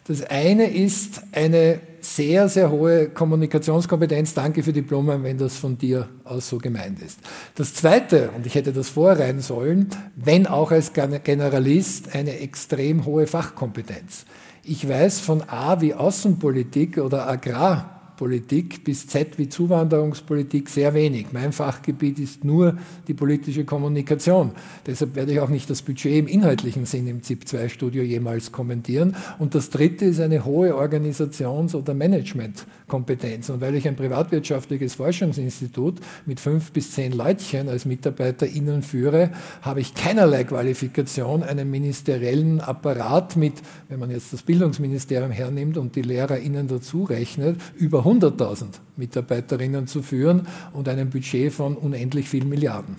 Das 0.07 0.23
eine 0.23 0.71
ist 0.71 1.21
eine 1.33 1.79
sehr, 2.01 2.49
sehr 2.49 2.71
hohe 2.71 3.09
Kommunikationskompetenz. 3.09 4.33
Danke 4.33 4.63
für 4.63 4.73
die 4.73 4.81
Blumen, 4.81 5.23
wenn 5.23 5.37
das 5.37 5.57
von 5.57 5.77
dir 5.77 6.07
aus 6.23 6.49
so 6.49 6.57
gemeint 6.57 7.01
ist. 7.01 7.19
Das 7.55 7.73
zweite, 7.73 8.29
und 8.35 8.45
ich 8.45 8.55
hätte 8.55 8.73
das 8.73 8.89
vorreihen 8.89 9.41
sollen, 9.41 9.89
wenn 10.15 10.47
auch 10.47 10.71
als 10.71 10.93
Generalist, 10.93 12.15
eine 12.15 12.39
extrem 12.39 13.05
hohe 13.05 13.27
Fachkompetenz. 13.27 14.25
Ich 14.63 14.87
weiß 14.87 15.19
von 15.19 15.43
A 15.47 15.81
wie 15.81 15.93
Außenpolitik 15.93 16.97
oder 16.97 17.27
Agrar 17.27 17.96
Politik 18.17 18.83
bis 18.83 19.07
Z 19.07 19.37
wie 19.37 19.47
Zuwanderungspolitik 19.47 20.69
sehr 20.69 20.93
wenig. 20.95 21.27
Mein 21.31 21.53
Fachgebiet 21.53 22.17
ist 22.17 22.43
nur 22.43 22.75
die 23.07 23.13
politische 23.13 23.63
Kommunikation. 23.63 24.51
Deshalb 24.85 25.15
werde 25.15 25.33
ich 25.33 25.39
auch 25.39 25.49
nicht 25.49 25.69
das 25.69 25.83
Budget 25.83 26.17
im 26.17 26.27
inhaltlichen 26.27 26.85
Sinn 26.85 27.07
im 27.07 27.21
ZIP-2-Studio 27.21 28.01
jemals 28.01 28.51
kommentieren. 28.51 29.15
Und 29.37 29.53
das 29.53 29.69
Dritte 29.69 30.05
ist 30.05 30.19
eine 30.19 30.45
hohe 30.45 30.75
Organisations- 30.75 31.75
oder 31.75 31.93
Managementkompetenz. 31.93 33.49
Und 33.49 33.61
weil 33.61 33.75
ich 33.75 33.87
ein 33.87 33.95
privatwirtschaftliches 33.95 34.95
Forschungsinstitut 34.95 35.99
mit 36.25 36.39
fünf 36.39 36.71
bis 36.71 36.91
zehn 36.91 37.11
Leutchen 37.11 37.69
als 37.69 37.85
MitarbeiterInnen 37.85 38.81
führe, 38.81 39.29
habe 39.61 39.81
ich 39.81 39.93
keinerlei 39.93 40.43
Qualifikation, 40.43 41.43
einen 41.43 41.69
ministeriellen 41.69 42.61
Apparat 42.61 43.35
mit, 43.35 43.53
wenn 43.89 43.99
man 43.99 44.09
jetzt 44.09 44.33
das 44.33 44.41
Bildungsministerium 44.41 45.29
hernimmt 45.29 45.77
und 45.77 45.95
die 45.95 46.01
LehrerInnen 46.01 46.67
dazu 46.67 47.03
rechnet, 47.03 47.61
über 47.75 48.06
100.000 48.07 48.65
Mitarbeiterinnen 48.95 49.87
zu 49.87 50.01
führen 50.01 50.47
und 50.73 50.87
einem 50.87 51.09
Budget 51.09 51.51
von 51.51 51.75
unendlich 51.75 52.29
vielen 52.29 52.49
Milliarden. 52.49 52.95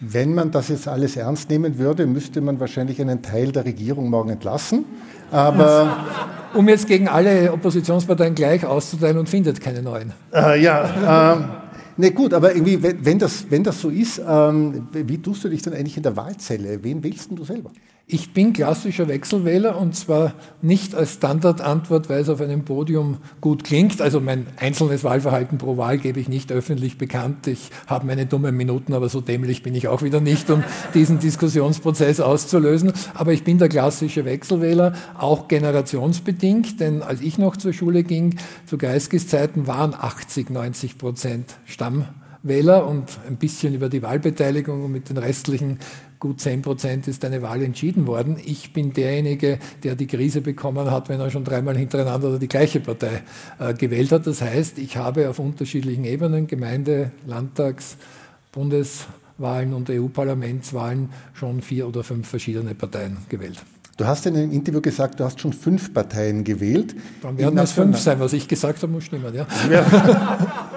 Wenn 0.00 0.34
man 0.34 0.50
das 0.50 0.68
jetzt 0.68 0.88
alles 0.88 1.16
ernst 1.16 1.50
nehmen 1.50 1.78
würde, 1.78 2.06
müsste 2.06 2.40
man 2.40 2.58
wahrscheinlich 2.58 3.00
einen 3.00 3.22
Teil 3.22 3.52
der 3.52 3.64
Regierung 3.64 4.10
morgen 4.10 4.30
entlassen. 4.30 4.84
Aber 5.30 6.04
um 6.54 6.68
jetzt 6.68 6.88
gegen 6.88 7.08
alle 7.08 7.52
Oppositionsparteien 7.52 8.34
gleich 8.34 8.66
auszuteilen 8.66 9.18
und 9.18 9.28
findet 9.28 9.60
keine 9.60 9.82
neuen. 9.82 10.12
Äh, 10.32 10.60
ja, 10.62 11.34
ähm, 11.36 11.44
ne 11.96 12.10
gut, 12.10 12.34
aber 12.34 12.54
irgendwie, 12.54 12.82
wenn 12.82 13.18
das, 13.18 13.46
wenn 13.50 13.62
das 13.62 13.80
so 13.80 13.88
ist, 13.88 14.20
ähm, 14.26 14.88
wie 14.92 15.18
tust 15.18 15.44
du 15.44 15.48
dich 15.48 15.62
dann 15.62 15.74
eigentlich 15.74 15.96
in 15.96 16.02
der 16.02 16.16
Wahlzelle? 16.16 16.82
Wen 16.82 17.02
wählst 17.04 17.30
du 17.30 17.44
selber? 17.44 17.70
Ich 18.06 18.34
bin 18.34 18.52
klassischer 18.52 19.08
Wechselwähler 19.08 19.80
und 19.80 19.96
zwar 19.96 20.34
nicht 20.60 20.94
als 20.94 21.14
Standardantwort, 21.14 22.10
weil 22.10 22.20
es 22.20 22.28
auf 22.28 22.42
einem 22.42 22.66
Podium 22.66 23.16
gut 23.40 23.64
klingt. 23.64 24.02
Also 24.02 24.20
mein 24.20 24.46
einzelnes 24.58 25.04
Wahlverhalten 25.04 25.56
pro 25.56 25.78
Wahl 25.78 25.96
gebe 25.96 26.20
ich 26.20 26.28
nicht 26.28 26.52
öffentlich 26.52 26.98
bekannt. 26.98 27.46
Ich 27.46 27.70
habe 27.86 28.06
meine 28.06 28.26
dummen 28.26 28.54
Minuten, 28.54 28.92
aber 28.92 29.08
so 29.08 29.22
dämlich 29.22 29.62
bin 29.62 29.74
ich 29.74 29.88
auch 29.88 30.02
wieder 30.02 30.20
nicht, 30.20 30.50
um 30.50 30.62
diesen 30.94 31.18
Diskussionsprozess 31.18 32.20
auszulösen. 32.20 32.92
Aber 33.14 33.32
ich 33.32 33.42
bin 33.42 33.56
der 33.56 33.70
klassische 33.70 34.26
Wechselwähler, 34.26 34.92
auch 35.16 35.48
generationsbedingt, 35.48 36.80
denn 36.80 37.02
als 37.02 37.22
ich 37.22 37.38
noch 37.38 37.56
zur 37.56 37.72
Schule 37.72 38.02
ging, 38.02 38.36
zu 38.66 38.76
Geisteszeiten 38.76 39.66
waren 39.66 39.94
80, 39.94 40.50
90 40.50 40.98
Prozent 40.98 41.54
Stammwähler 41.64 42.86
und 42.86 43.18
ein 43.26 43.36
bisschen 43.36 43.74
über 43.74 43.88
die 43.88 44.02
Wahlbeteiligung 44.02 44.84
und 44.84 44.92
mit 44.92 45.08
den 45.08 45.16
restlichen 45.16 45.78
gut 46.24 46.40
10 46.40 46.62
Prozent 46.62 47.06
ist 47.06 47.22
eine 47.26 47.42
Wahl 47.42 47.62
entschieden 47.62 48.06
worden. 48.06 48.38
Ich 48.42 48.72
bin 48.72 48.94
derjenige, 48.94 49.58
der 49.82 49.94
die 49.94 50.06
Krise 50.06 50.40
bekommen 50.40 50.90
hat, 50.90 51.10
wenn 51.10 51.20
er 51.20 51.30
schon 51.30 51.44
dreimal 51.44 51.76
hintereinander 51.76 52.38
die 52.38 52.48
gleiche 52.48 52.80
Partei 52.80 53.20
äh, 53.58 53.74
gewählt 53.74 54.10
hat. 54.10 54.26
Das 54.26 54.40
heißt, 54.40 54.78
ich 54.78 54.96
habe 54.96 55.28
auf 55.28 55.38
unterschiedlichen 55.38 56.06
Ebenen, 56.06 56.46
Gemeinde, 56.46 57.12
Landtags, 57.26 57.98
Bundeswahlen 58.52 59.74
und 59.74 59.90
EU-Parlamentswahlen 59.90 61.10
schon 61.34 61.60
vier 61.60 61.86
oder 61.86 62.02
fünf 62.02 62.26
verschiedene 62.26 62.74
Parteien 62.74 63.18
gewählt. 63.28 63.62
Du 63.98 64.06
hast 64.06 64.24
in 64.24 64.34
einem 64.34 64.50
Interview 64.50 64.80
gesagt, 64.80 65.20
du 65.20 65.24
hast 65.24 65.40
schon 65.40 65.52
fünf 65.52 65.92
Parteien 65.92 66.42
gewählt. 66.42 66.96
Dann 67.20 67.36
werden 67.36 67.58
es 67.58 67.72
fünf 67.72 67.98
sein. 67.98 68.18
Was 68.18 68.32
ich 68.32 68.48
gesagt 68.48 68.82
habe, 68.82 68.90
muss 68.90 69.04
stimmen. 69.04 69.34
Ja. 69.34 69.46
ja. 69.70 70.70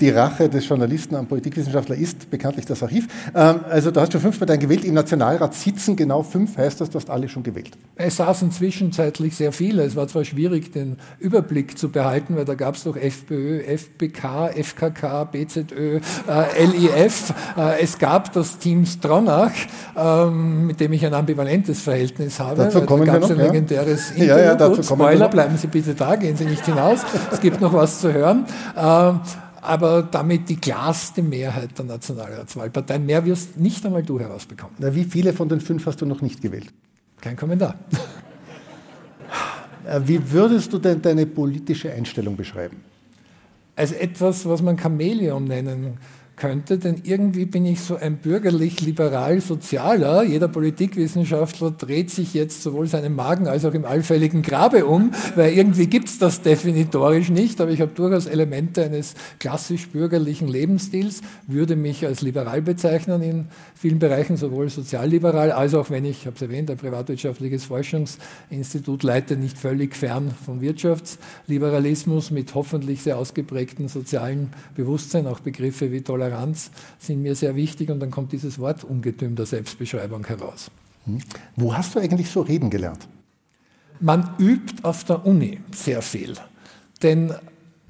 Die 0.00 0.10
Rache 0.10 0.48
des 0.48 0.68
Journalisten 0.68 1.14
am 1.14 1.26
Politikwissenschaftler 1.26 1.96
ist 1.96 2.30
bekanntlich 2.30 2.66
das 2.66 2.82
Archiv. 2.82 3.06
Ähm, 3.34 3.60
also 3.68 3.90
du 3.90 4.00
hast 4.00 4.12
schon 4.12 4.20
fünf 4.20 4.38
Parteien 4.38 4.60
gewählt. 4.60 4.84
Im 4.84 4.94
Nationalrat 4.94 5.54
sitzen 5.54 5.96
genau 5.96 6.22
fünf. 6.22 6.56
Heißt 6.56 6.80
das, 6.80 6.90
du 6.90 6.98
hast 6.98 7.10
alle 7.10 7.28
schon 7.28 7.42
gewählt? 7.42 7.72
Es 7.96 8.16
saßen 8.16 8.50
zwischenzeitlich 8.50 9.36
sehr 9.36 9.52
viele. 9.52 9.84
Es 9.84 9.94
war 9.94 10.08
zwar 10.08 10.24
schwierig, 10.24 10.72
den 10.72 10.96
Überblick 11.18 11.78
zu 11.78 11.90
behalten, 11.90 12.36
weil 12.36 12.44
da 12.44 12.54
gab 12.54 12.74
es 12.74 12.84
doch 12.84 12.96
FPÖ, 12.96 13.60
FBK, 13.60 14.50
FKK, 14.56 15.24
BZÖ, 15.24 16.00
äh, 16.28 16.64
LIF. 16.64 17.32
Äh, 17.56 17.80
es 17.80 17.98
gab 17.98 18.32
das 18.32 18.58
Team 18.58 18.86
Stronach, 18.86 19.52
ähm, 19.96 20.66
mit 20.66 20.80
dem 20.80 20.92
ich 20.92 21.04
ein 21.06 21.14
ambivalentes 21.14 21.80
Verhältnis 21.80 22.40
habe. 22.40 22.56
Dazu 22.56 22.82
kommen 22.82 23.06
da 23.06 23.14
gab 23.14 23.22
es 23.24 23.30
ein 23.30 23.36
legendäres 23.36 24.10
Interview. 24.10 24.28
Ja, 24.30 24.38
ja, 24.40 24.54
dazu 24.54 24.82
Spoiler, 24.82 25.28
bleiben 25.28 25.56
Sie 25.56 25.66
bitte 25.66 25.94
da, 25.94 26.16
gehen 26.16 26.36
Sie 26.36 26.44
nicht 26.44 26.64
hinaus. 26.64 27.00
es 27.30 27.40
gibt 27.40 27.60
noch 27.60 27.72
was 27.72 28.00
zu 28.00 28.12
hören. 28.12 28.46
Ähm, 28.76 29.20
aber 29.62 30.02
damit 30.02 30.48
die 30.48 30.56
klarste 30.56 31.22
Mehrheit 31.22 31.78
der 31.78 31.84
Nationalratswahlparteien. 31.86 33.06
Mehr 33.06 33.24
wirst 33.24 33.56
nicht 33.56 33.86
einmal 33.86 34.02
du 34.02 34.18
herausbekommen. 34.20 34.76
Na, 34.78 34.94
wie 34.94 35.04
viele 35.04 35.32
von 35.32 35.48
den 35.48 35.60
fünf 35.60 35.86
hast 35.86 36.00
du 36.00 36.06
noch 36.06 36.20
nicht 36.20 36.42
gewählt? 36.42 36.72
Kein 37.20 37.36
Kommentar. 37.36 37.76
Äh, 39.84 40.00
wie 40.04 40.30
würdest 40.30 40.72
du 40.72 40.78
denn 40.78 41.02
deine 41.02 41.26
politische 41.26 41.92
Einstellung 41.92 42.36
beschreiben? 42.36 42.76
Als 43.74 43.90
etwas, 43.90 44.46
was 44.46 44.62
man 44.62 44.78
Chamäleon 44.78 45.42
nennen 45.42 45.82
kann 45.82 46.21
könnte, 46.36 46.78
denn 46.78 47.02
irgendwie 47.04 47.44
bin 47.44 47.66
ich 47.66 47.80
so 47.80 47.96
ein 47.96 48.16
bürgerlich-liberal-sozialer. 48.16 50.24
Jeder 50.24 50.48
Politikwissenschaftler 50.48 51.70
dreht 51.70 52.10
sich 52.10 52.34
jetzt 52.34 52.62
sowohl 52.62 52.86
seinem 52.86 53.14
Magen 53.14 53.46
als 53.46 53.64
auch 53.64 53.74
im 53.74 53.84
allfälligen 53.84 54.42
Grabe 54.42 54.86
um, 54.86 55.12
weil 55.36 55.52
irgendwie 55.52 55.86
gibt 55.86 56.08
es 56.08 56.18
das 56.18 56.42
definitorisch 56.42 57.28
nicht, 57.28 57.60
aber 57.60 57.70
ich 57.70 57.80
habe 57.80 57.92
durchaus 57.94 58.26
Elemente 58.26 58.84
eines 58.84 59.14
klassisch-bürgerlichen 59.38 60.48
Lebensstils, 60.48 61.20
würde 61.46 61.76
mich 61.76 62.06
als 62.06 62.22
liberal 62.22 62.62
bezeichnen 62.62 63.22
in 63.22 63.46
vielen 63.74 63.98
Bereichen, 63.98 64.36
sowohl 64.36 64.68
sozialliberal 64.68 65.52
als 65.52 65.74
auch, 65.74 65.90
wenn 65.90 66.04
ich, 66.04 66.22
ich 66.22 66.26
habe 66.26 66.36
es 66.36 66.42
erwähnt, 66.42 66.70
ein 66.70 66.78
privatwirtschaftliches 66.78 67.66
Forschungsinstitut 67.66 69.02
leite, 69.02 69.36
nicht 69.36 69.58
völlig 69.58 69.94
fern 69.94 70.32
von 70.44 70.60
Wirtschaftsliberalismus 70.60 72.30
mit 72.30 72.54
hoffentlich 72.54 73.02
sehr 73.02 73.18
ausgeprägten 73.18 73.88
sozialen 73.88 74.50
Bewusstsein, 74.74 75.26
auch 75.26 75.40
Begriffe 75.40 75.92
wie 75.92 76.00
Toleranz 76.00 76.21
Toleranz 76.22 76.70
sind 76.98 77.22
mir 77.22 77.34
sehr 77.34 77.56
wichtig 77.56 77.90
und 77.90 78.00
dann 78.00 78.10
kommt 78.10 78.32
dieses 78.32 78.58
Wort 78.58 78.84
Ungetüm 78.84 79.34
der 79.34 79.46
Selbstbeschreibung 79.46 80.24
heraus. 80.26 80.70
Hm. 81.04 81.18
Wo 81.56 81.74
hast 81.76 81.94
du 81.94 81.98
eigentlich 81.98 82.30
so 82.30 82.42
reden 82.42 82.70
gelernt? 82.70 83.08
Man 83.98 84.34
übt 84.38 84.84
auf 84.84 85.04
der 85.04 85.26
Uni 85.26 85.60
sehr 85.74 86.02
viel. 86.02 86.34
Denn 87.02 87.34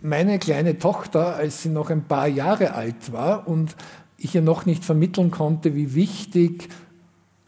meine 0.00 0.38
kleine 0.38 0.78
Tochter, 0.78 1.36
als 1.36 1.62
sie 1.62 1.68
noch 1.68 1.90
ein 1.90 2.04
paar 2.04 2.26
Jahre 2.26 2.74
alt 2.74 3.12
war 3.12 3.46
und 3.46 3.76
ich 4.16 4.34
ihr 4.34 4.42
noch 4.42 4.66
nicht 4.66 4.84
vermitteln 4.84 5.30
konnte, 5.30 5.74
wie 5.74 5.94
wichtig 5.94 6.68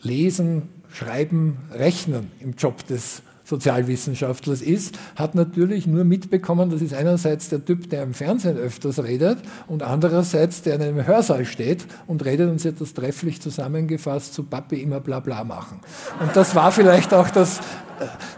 Lesen, 0.01 0.69
Schreiben, 0.93 1.57
Rechnen 1.73 2.31
im 2.41 2.55
Job 2.57 2.87
des 2.87 3.23
Sozialwissenschaftlers 3.45 4.63
ist, 4.63 4.99
hat 5.17 5.35
natürlich 5.35 5.87
nur 5.87 6.05
mitbekommen, 6.05 6.71
das 6.71 6.81
ist 6.81 6.95
einerseits 6.95 7.51
der 7.51 7.65
Typ, 7.65 7.91
der 7.91 8.03
im 8.03 8.15
Fernsehen 8.15 8.57
öfters 8.57 9.03
redet 9.03 9.39
und 9.69 9.83
andererseits 9.83 10.63
der 10.63 10.77
in 10.77 10.83
einem 10.83 11.07
Hörsaal 11.07 11.45
steht 11.45 11.87
und 12.07 12.25
redet 12.25 12.51
und 12.51 12.61
sie 12.61 12.69
hat 12.69 12.81
das 12.81 12.95
trefflich 12.95 13.43
zusammengefasst 13.43 14.33
zu 14.33 14.45
Papi 14.45 14.81
immer 14.81 15.01
bla 15.01 15.21
bla 15.21 15.45
machen. 15.45 15.81
Und 16.21 16.35
das 16.35 16.55
war 16.55 16.73
vielleicht 16.73 17.13
auch 17.13 17.29
das, 17.29 17.61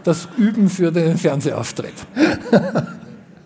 das 0.03 0.27
Üben 0.37 0.69
für 0.69 0.91
den 0.91 1.17
Fernsehauftritt. 1.17 1.93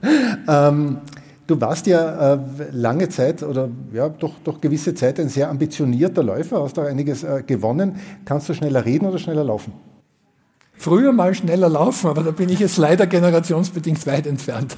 ähm, 0.47 0.97
du 1.45 1.61
warst 1.61 1.85
ja 1.85 2.33
äh, 2.33 2.39
lange 2.71 3.09
Zeit 3.09 3.43
oder 3.43 3.69
ja, 3.93 4.09
doch, 4.09 4.33
doch 4.43 4.61
gewisse 4.61 4.95
Zeit 4.95 5.19
ein 5.19 5.29
sehr 5.29 5.49
ambitionierter 5.49 6.23
Läufer, 6.23 6.63
hast 6.63 6.77
da 6.77 6.85
einiges 6.85 7.23
äh, 7.23 7.43
gewonnen. 7.45 7.97
Kannst 8.25 8.49
du 8.49 8.55
schneller 8.55 8.83
reden 8.83 9.05
oder 9.05 9.19
schneller 9.19 9.43
laufen? 9.43 9.73
Früher 10.81 11.11
mal 11.13 11.33
schneller 11.35 11.69
laufen, 11.69 12.07
aber 12.07 12.23
da 12.23 12.31
bin 12.31 12.49
ich 12.49 12.59
jetzt 12.59 12.77
leider 12.77 13.05
generationsbedingt 13.05 14.05
weit 14.07 14.25
entfernt. 14.25 14.75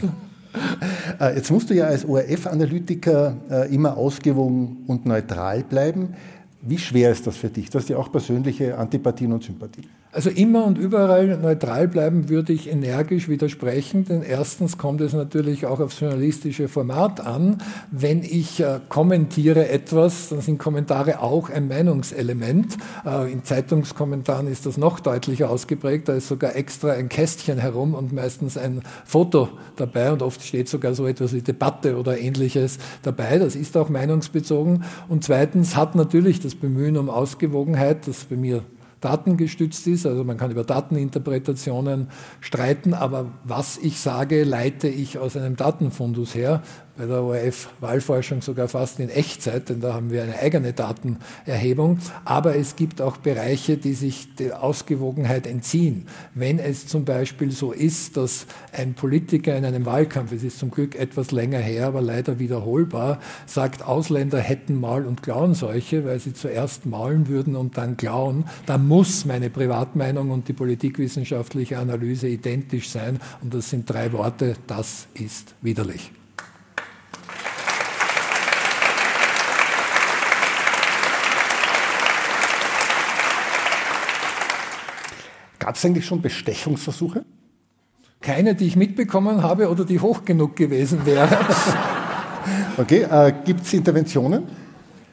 Äh, 1.19 1.35
jetzt 1.35 1.49
musst 1.49 1.69
du 1.69 1.73
ja 1.73 1.85
als 1.85 2.05
ORF-Analytiker 2.05 3.37
äh, 3.49 3.73
immer 3.73 3.97
ausgewogen 3.97 4.83
und 4.85 5.05
neutral 5.05 5.63
bleiben. 5.63 6.13
Wie 6.61 6.77
schwer 6.77 7.11
ist 7.11 7.25
das 7.25 7.37
für 7.37 7.49
dich? 7.49 7.69
Du 7.69 7.79
hast 7.79 7.89
ja 7.89 7.97
auch 7.97 8.11
persönliche 8.11 8.77
Antipathien 8.77 9.33
und 9.33 9.43
Sympathien. 9.43 9.87
Also 10.13 10.29
immer 10.29 10.63
und 10.65 10.77
überall 10.77 11.39
neutral 11.39 11.87
bleiben 11.87 12.29
würde 12.29 12.53
ich 12.53 12.69
energisch 12.69 13.29
widersprechen, 13.29 14.05
denn 14.05 14.21
erstens 14.21 14.77
kommt 14.77 15.01
es 15.01 15.13
natürlich 15.13 15.65
auch 15.65 15.79
aufs 15.79 15.99
journalistische 15.99 16.67
Format 16.67 17.19
an. 17.19 17.57
Wenn 17.89 18.21
ich 18.21 18.59
äh, 18.59 18.79
kommentiere 18.89 19.69
etwas, 19.69 20.29
dann 20.29 20.41
sind 20.41 20.59
Kommentare 20.59 21.19
auch 21.19 21.49
ein 21.49 21.67
Meinungselement. 21.67 22.77
Äh, 23.03 23.31
in 23.31 23.43
Zeitungskommentaren 23.43 24.47
ist 24.47 24.67
das 24.67 24.77
noch 24.77 24.99
deutlicher 24.99 25.49
ausgeprägt. 25.49 26.07
Da 26.07 26.13
ist 26.13 26.27
sogar 26.27 26.55
extra 26.55 26.91
ein 26.91 27.09
Kästchen 27.09 27.57
herum 27.57 27.95
und 27.95 28.13
meistens 28.13 28.55
ein 28.55 28.83
Foto 29.05 29.49
dabei 29.77 30.11
und 30.11 30.21
oft 30.21 30.43
steht 30.43 30.69
sogar 30.69 30.93
so 30.93 31.07
etwas 31.07 31.33
wie 31.33 31.41
Debatte 31.41 31.97
oder 31.97 32.19
ähnliches 32.19 32.77
dabei. 33.01 33.39
Das 33.39 33.55
ist 33.55 33.75
auch 33.77 33.89
meinungsbezogen. 33.89 34.83
Und 35.09 35.23
zweitens 35.23 35.75
hat 35.75 35.95
natürlich 35.95 36.39
das 36.39 36.53
Bemühen 36.53 36.97
um 36.97 37.09
Ausgewogenheit, 37.09 38.07
das 38.07 38.25
bei 38.25 38.35
mir 38.35 38.63
datengestützt 39.03 39.87
ist. 39.87 40.05
Also 40.05 40.23
man 40.23 40.37
kann 40.37 40.51
über 40.51 40.63
Dateninterpretationen 40.63 42.09
streiten, 42.39 42.93
aber 42.93 43.31
was 43.43 43.77
ich 43.77 43.99
sage, 43.99 44.43
leite 44.43 44.87
ich 44.87 45.17
aus 45.17 45.35
einem 45.35 45.55
Datenfundus 45.55 46.35
her 46.35 46.61
bei 46.95 47.05
der 47.05 47.23
ORF-Wahlforschung 47.23 48.41
sogar 48.41 48.67
fast 48.67 48.99
in 48.99 49.09
Echtzeit, 49.09 49.69
denn 49.69 49.81
da 49.81 49.93
haben 49.93 50.11
wir 50.11 50.23
eine 50.23 50.37
eigene 50.39 50.73
Datenerhebung. 50.73 51.97
Aber 52.23 52.55
es 52.55 52.75
gibt 52.75 53.01
auch 53.01 53.17
Bereiche, 53.17 53.77
die 53.77 53.93
sich 53.93 54.35
der 54.35 54.61
Ausgewogenheit 54.61 55.47
entziehen. 55.47 56.07
Wenn 56.35 56.59
es 56.59 56.87
zum 56.87 57.05
Beispiel 57.05 57.51
so 57.51 57.71
ist, 57.71 58.17
dass 58.17 58.45
ein 58.71 58.93
Politiker 58.93 59.55
in 59.57 59.65
einem 59.65 59.85
Wahlkampf, 59.85 60.31
es 60.31 60.43
ist 60.43 60.59
zum 60.59 60.69
Glück 60.69 60.95
etwas 60.95 61.31
länger 61.31 61.59
her, 61.59 61.87
aber 61.87 62.01
leider 62.01 62.39
wiederholbar, 62.39 63.19
sagt, 63.45 63.83
Ausländer 63.83 64.39
hätten 64.39 64.79
Maul- 64.79 65.05
und 65.05 65.23
Klauenseuche, 65.23 66.05
weil 66.05 66.19
sie 66.19 66.33
zuerst 66.33 66.85
maulen 66.85 67.27
würden 67.27 67.55
und 67.55 67.77
dann 67.77 67.97
klauen, 67.97 68.45
dann 68.65 68.87
muss 68.87 69.25
meine 69.25 69.49
Privatmeinung 69.49 70.29
und 70.29 70.47
die 70.47 70.53
politikwissenschaftliche 70.53 71.79
Analyse 71.79 72.27
identisch 72.27 72.89
sein. 72.89 73.19
Und 73.41 73.53
das 73.53 73.69
sind 73.69 73.89
drei 73.89 74.11
Worte, 74.13 74.55
das 74.67 75.07
ist 75.13 75.55
widerlich. 75.61 76.11
Gab 85.63 85.75
es 85.75 85.85
eigentlich 85.85 86.05
schon 86.05 86.21
Bestechungsversuche? 86.21 87.23
Keine, 88.19 88.53
die 88.53 88.67
ich 88.67 88.75
mitbekommen 88.75 89.43
habe 89.43 89.69
oder 89.69 89.85
die 89.85 90.01
hoch 90.01 90.25
genug 90.25 90.57
gewesen 90.57 91.05
wäre. 91.05 91.37
okay, 92.77 93.03
äh, 93.03 93.31
gibt 93.45 93.61
es 93.61 93.71
Interventionen? 93.71 94.43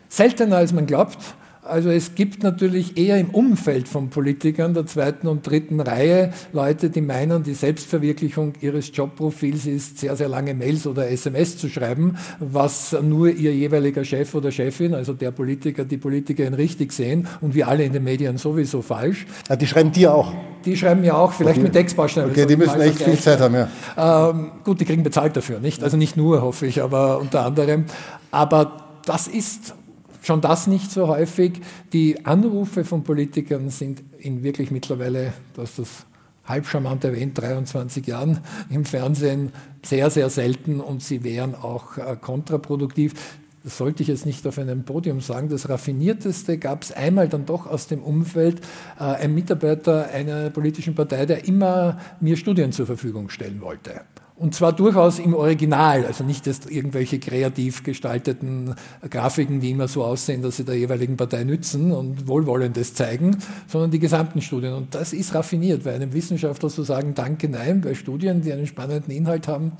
Seltener 0.08 0.56
als 0.56 0.72
man 0.72 0.86
glaubt. 0.86 1.18
Also 1.62 1.90
es 1.90 2.14
gibt 2.14 2.42
natürlich 2.42 2.96
eher 2.96 3.18
im 3.18 3.28
Umfeld 3.30 3.86
von 3.86 4.08
Politikern 4.08 4.72
der 4.72 4.86
zweiten 4.86 5.26
und 5.28 5.46
dritten 5.46 5.80
Reihe 5.80 6.32
Leute, 6.54 6.88
die 6.88 7.02
meinen, 7.02 7.42
die 7.42 7.52
Selbstverwirklichung 7.52 8.54
ihres 8.62 8.90
Jobprofils 8.94 9.66
ist, 9.66 9.98
sehr, 9.98 10.16
sehr 10.16 10.28
lange 10.28 10.54
Mails 10.54 10.86
oder 10.86 11.10
SMS 11.10 11.58
zu 11.58 11.68
schreiben, 11.68 12.16
was 12.38 12.96
nur 13.02 13.28
ihr 13.28 13.54
jeweiliger 13.54 14.04
Chef 14.04 14.34
oder 14.34 14.50
Chefin, 14.50 14.94
also 14.94 15.12
der 15.12 15.32
Politiker, 15.32 15.84
die 15.84 15.98
Politikerin 15.98 16.54
richtig 16.54 16.92
sehen 16.92 17.28
und 17.42 17.54
wir 17.54 17.68
alle 17.68 17.84
in 17.84 17.92
den 17.92 18.04
Medien 18.04 18.38
sowieso 18.38 18.80
falsch. 18.80 19.26
Ja, 19.50 19.56
die 19.56 19.66
schreiben 19.66 19.92
dir 19.92 20.14
auch? 20.14 20.32
Die 20.64 20.74
schreiben 20.78 21.02
mir 21.02 21.16
auch, 21.16 21.34
vielleicht 21.34 21.58
okay. 21.58 21.64
mit 21.64 21.72
Textbausteinen. 21.74 22.30
Okay, 22.30 22.46
die 22.46 22.56
müssen 22.56 22.80
echt 22.80 23.02
viel 23.02 23.18
Zeit 23.18 23.40
haben, 23.40 23.54
ja. 23.54 24.30
Ähm, 24.30 24.52
gut, 24.64 24.80
die 24.80 24.86
kriegen 24.86 25.02
bezahlt 25.02 25.36
dafür, 25.36 25.60
nicht? 25.60 25.84
Also 25.84 25.98
nicht 25.98 26.16
nur, 26.16 26.40
hoffe 26.40 26.66
ich, 26.66 26.82
aber 26.82 27.18
unter 27.20 27.44
anderem. 27.44 27.84
Aber 28.30 29.00
das 29.04 29.28
ist 29.28 29.74
schon 30.22 30.40
das 30.40 30.66
nicht 30.66 30.90
so 30.90 31.08
häufig. 31.08 31.60
Die 31.92 32.24
Anrufe 32.24 32.84
von 32.84 33.04
Politikern 33.04 33.70
sind 33.70 34.02
in 34.18 34.42
wirklich 34.42 34.70
mittlerweile, 34.70 35.32
dass 35.54 35.76
das 35.76 36.06
halb 36.44 36.66
charmant 36.66 37.04
erwähnt, 37.04 37.40
23 37.40 38.06
Jahren 38.06 38.40
im 38.68 38.84
Fernsehen 38.84 39.52
sehr, 39.84 40.10
sehr 40.10 40.30
selten 40.30 40.80
und 40.80 41.02
sie 41.02 41.24
wären 41.24 41.54
auch 41.54 41.96
äh, 41.96 42.16
kontraproduktiv. 42.20 43.14
Das 43.62 43.76
sollte 43.76 44.02
ich 44.02 44.08
jetzt 44.08 44.24
nicht 44.24 44.46
auf 44.46 44.58
einem 44.58 44.84
Podium 44.84 45.20
sagen. 45.20 45.50
Das 45.50 45.68
Raffinierteste 45.68 46.56
gab 46.56 46.82
es 46.82 46.92
einmal 46.92 47.28
dann 47.28 47.44
doch 47.44 47.66
aus 47.66 47.88
dem 47.88 48.02
Umfeld 48.02 48.60
äh, 48.98 49.04
ein 49.04 49.34
Mitarbeiter 49.34 50.08
einer 50.08 50.50
politischen 50.50 50.94
Partei, 50.94 51.26
der 51.26 51.46
immer 51.46 51.98
mir 52.20 52.36
Studien 52.36 52.72
zur 52.72 52.86
Verfügung 52.86 53.28
stellen 53.28 53.60
wollte. 53.60 54.00
Und 54.40 54.54
zwar 54.54 54.72
durchaus 54.72 55.18
im 55.18 55.34
Original, 55.34 56.06
also 56.06 56.24
nicht 56.24 56.46
erst 56.46 56.70
irgendwelche 56.70 57.18
kreativ 57.18 57.82
gestalteten 57.82 58.74
Grafiken, 59.10 59.60
die 59.60 59.70
immer 59.70 59.86
so 59.86 60.02
aussehen, 60.02 60.40
dass 60.40 60.56
sie 60.56 60.64
der 60.64 60.78
jeweiligen 60.78 61.18
Partei 61.18 61.44
nützen 61.44 61.92
und 61.92 62.26
Wohlwollendes 62.26 62.94
zeigen, 62.94 63.36
sondern 63.68 63.90
die 63.90 63.98
gesamten 63.98 64.40
Studien. 64.40 64.72
Und 64.72 64.94
das 64.94 65.12
ist 65.12 65.34
raffiniert, 65.34 65.84
weil 65.84 65.96
einem 65.96 66.14
Wissenschaftler 66.14 66.70
zu 66.70 66.84
sagen, 66.84 67.12
danke, 67.14 67.50
nein, 67.50 67.82
bei 67.82 67.94
Studien, 67.94 68.40
die 68.40 68.50
einen 68.50 68.66
spannenden 68.66 69.14
Inhalt 69.14 69.46
haben, 69.46 69.72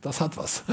das 0.00 0.22
hat 0.22 0.38
was. 0.38 0.64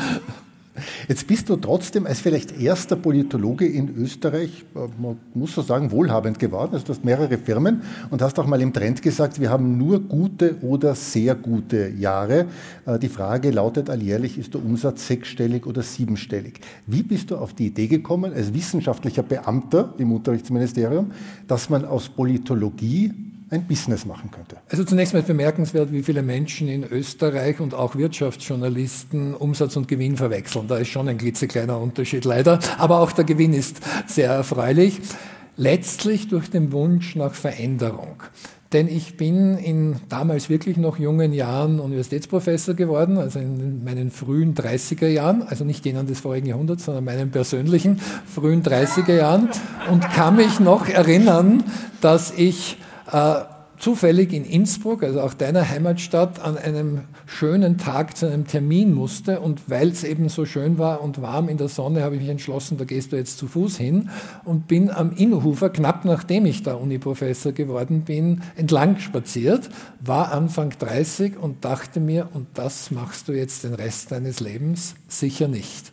Jetzt 1.08 1.28
bist 1.28 1.50
du 1.50 1.56
trotzdem 1.56 2.06
als 2.06 2.20
vielleicht 2.20 2.60
erster 2.60 2.96
Politologe 2.96 3.66
in 3.66 3.96
Österreich, 3.96 4.66
äh, 4.76 4.80
man 5.02 5.18
muss 5.34 5.56
so 5.56 5.62
sagen, 5.62 5.92
wohlhabend 5.92 6.40
geworden. 6.40 6.72
Also 6.74 6.86
du 6.86 6.94
hast 6.94 7.06
mehrere 7.06 7.38
Firmen 7.38 7.82
und 8.10 8.22
hast 8.22 8.38
auch 8.40 8.48
mal 8.48 8.62
im 8.62 8.74
Trend 8.74 9.02
gesagt, 9.02 9.40
wir 9.40 9.50
haben 9.50 9.78
nur 9.78 10.00
gute 10.00 10.58
oder 10.62 10.96
sehr 10.96 11.36
gute 11.36 11.90
Jahre. 11.90 12.46
Äh, 12.86 13.00
die 13.00 13.10
Frage 13.10 13.52
lautet 13.52 13.90
alljährlich, 13.90 14.38
ist 14.38 14.54
der 14.54 14.64
Umsatz 14.64 15.08
sechsstellig 15.08 15.66
oder 15.66 15.82
siebenstellig? 15.82 16.60
Wie 16.86 17.04
bist 17.04 17.32
du 17.32 17.38
auf 17.38 17.54
die 17.54 17.68
Idee 17.68 17.88
gekommen, 17.88 18.34
als 18.34 18.54
wissenschaftlicher 18.54 19.24
Beamter 19.24 19.94
im 19.98 20.12
Unterrichtsministerium, 20.12 21.12
dass 21.48 21.70
man 21.70 21.86
aus 21.86 22.10
Politologie 22.10 23.14
ein 23.50 23.66
Business 23.66 24.06
machen 24.06 24.30
könnte. 24.32 24.58
Also 24.70 24.84
zunächst 24.84 25.14
mal 25.14 25.24
bemerkenswert, 25.24 25.92
wie 25.92 26.04
viele 26.04 26.22
Menschen 26.22 26.68
in 26.68 26.84
Österreich 26.84 27.60
und 27.60 27.74
auch 27.74 27.96
Wirtschaftsjournalisten 27.96 29.34
Umsatz 29.34 29.76
und 29.78 29.88
Gewinn 29.88 30.18
verwechseln. 30.18 30.68
Da 30.68 30.78
ist 30.78 30.90
schon 30.90 31.08
ein 31.08 31.18
klitzekleiner 31.18 31.80
Unterschied 31.80 32.26
leider, 32.26 32.60
aber 32.78 33.00
auch 33.00 33.12
der 33.12 33.24
Gewinn 33.26 33.54
ist 33.54 33.80
sehr 34.06 34.32
erfreulich. 34.32 35.00
Letztlich 35.56 36.28
durch 36.28 36.50
den 36.50 36.72
Wunsch 36.72 37.16
nach 37.16 37.34
Veränderung. 37.34 38.22
Denn 38.74 38.90
ich 38.90 39.16
bin 39.16 39.58
in 39.58 39.96
damals 40.10 40.50
wirklich 40.50 40.76
noch 40.76 41.00
jungen 41.00 41.32
Jahren 41.32 41.80
Universitätsprofessor 41.80 42.74
geworden, 42.74 43.18
also 43.18 43.40
in 43.40 43.84
meinen 43.86 44.12
frühen 44.12 44.56
30er 44.56 45.08
Jahren, 45.08 45.42
also 45.42 45.64
nicht 45.64 45.86
denen 45.86 46.06
des 46.06 46.20
vorigen 46.20 46.48
Jahrhunderts, 46.48 46.84
sondern 46.84 47.06
meinen 47.06 47.32
persönlichen 47.32 48.00
frühen 48.26 48.64
30er 48.64 49.16
Jahren 49.16 49.50
und 49.90 50.02
kann 50.12 50.36
mich 50.36 50.60
noch 50.60 50.90
erinnern, 50.90 51.64
dass 52.02 52.34
ich 52.36 52.78
zufällig 53.80 54.34
in 54.34 54.44
Innsbruck, 54.44 55.04
also 55.04 55.22
auch 55.22 55.34
deiner 55.34 55.70
Heimatstadt, 55.70 56.40
an 56.40 56.58
einem 56.58 57.02
schönen 57.26 57.78
Tag 57.78 58.18
zu 58.18 58.26
einem 58.26 58.48
Termin 58.48 58.94
musste 58.94 59.40
und 59.40 59.70
weil 59.70 59.90
es 59.90 60.04
eben 60.04 60.30
so 60.30 60.46
schön 60.46 60.78
war 60.78 61.02
und 61.02 61.22
warm 61.22 61.48
in 61.50 61.58
der 61.58 61.68
Sonne, 61.68 62.04
habe 62.04 62.16
ich 62.16 62.22
mich 62.22 62.30
entschlossen, 62.30 62.78
da 62.78 62.86
gehst 62.86 63.12
du 63.12 63.18
jetzt 63.18 63.38
zu 63.38 63.48
Fuß 63.48 63.78
hin 63.78 64.10
und 64.46 64.68
bin 64.68 64.90
am 64.90 65.12
Innufer, 65.12 65.70
knapp 65.70 66.06
nachdem 66.06 66.46
ich 66.46 66.64
da 66.64 66.74
Uniprofessor 66.74 67.52
geworden 67.52 68.02
bin, 68.02 68.42
entlang 68.56 68.98
spaziert, 69.00 69.70
war 70.00 70.32
Anfang 70.32 70.72
30 70.78 71.38
und 71.38 71.64
dachte 71.64 72.00
mir, 72.00 72.30
und 72.34 72.48
das 72.56 72.92
machst 72.92 73.28
du 73.28 73.34
jetzt 73.34 73.64
den 73.64 73.74
Rest 73.74 74.12
deines 74.12 74.40
Lebens 74.40 74.96
sicher 75.08 75.48
nicht. 75.48 75.92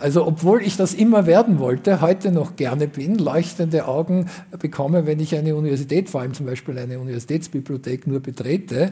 Also 0.00 0.26
obwohl 0.26 0.62
ich 0.62 0.76
das 0.76 0.94
immer 0.94 1.26
werden 1.26 1.58
wollte, 1.58 2.00
heute 2.00 2.32
noch 2.32 2.56
gerne 2.56 2.88
bin, 2.88 3.16
leuchtende 3.16 3.86
Augen 3.86 4.28
bekomme, 4.58 5.06
wenn 5.06 5.20
ich 5.20 5.36
eine 5.36 5.54
Universität, 5.54 6.08
vor 6.08 6.22
allem 6.22 6.34
zum 6.34 6.46
Beispiel 6.46 6.78
eine 6.78 6.98
Universitätsbibliothek 6.98 8.06
nur 8.06 8.20
betrete, 8.20 8.90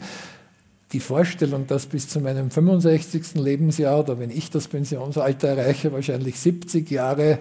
die 0.93 1.01
Vorstellung, 1.01 1.67
dass 1.67 1.87
bis 1.87 2.09
zu 2.09 2.21
meinem 2.21 2.51
65. 2.51 3.35
Lebensjahr 3.35 4.01
oder 4.01 4.19
wenn 4.19 4.31
ich 4.31 4.51
das 4.51 4.69
Pensionsalter 4.69 5.49
erreiche, 5.49 5.93
wahrscheinlich 5.93 6.39
70 6.39 6.91
Jahre 6.91 7.39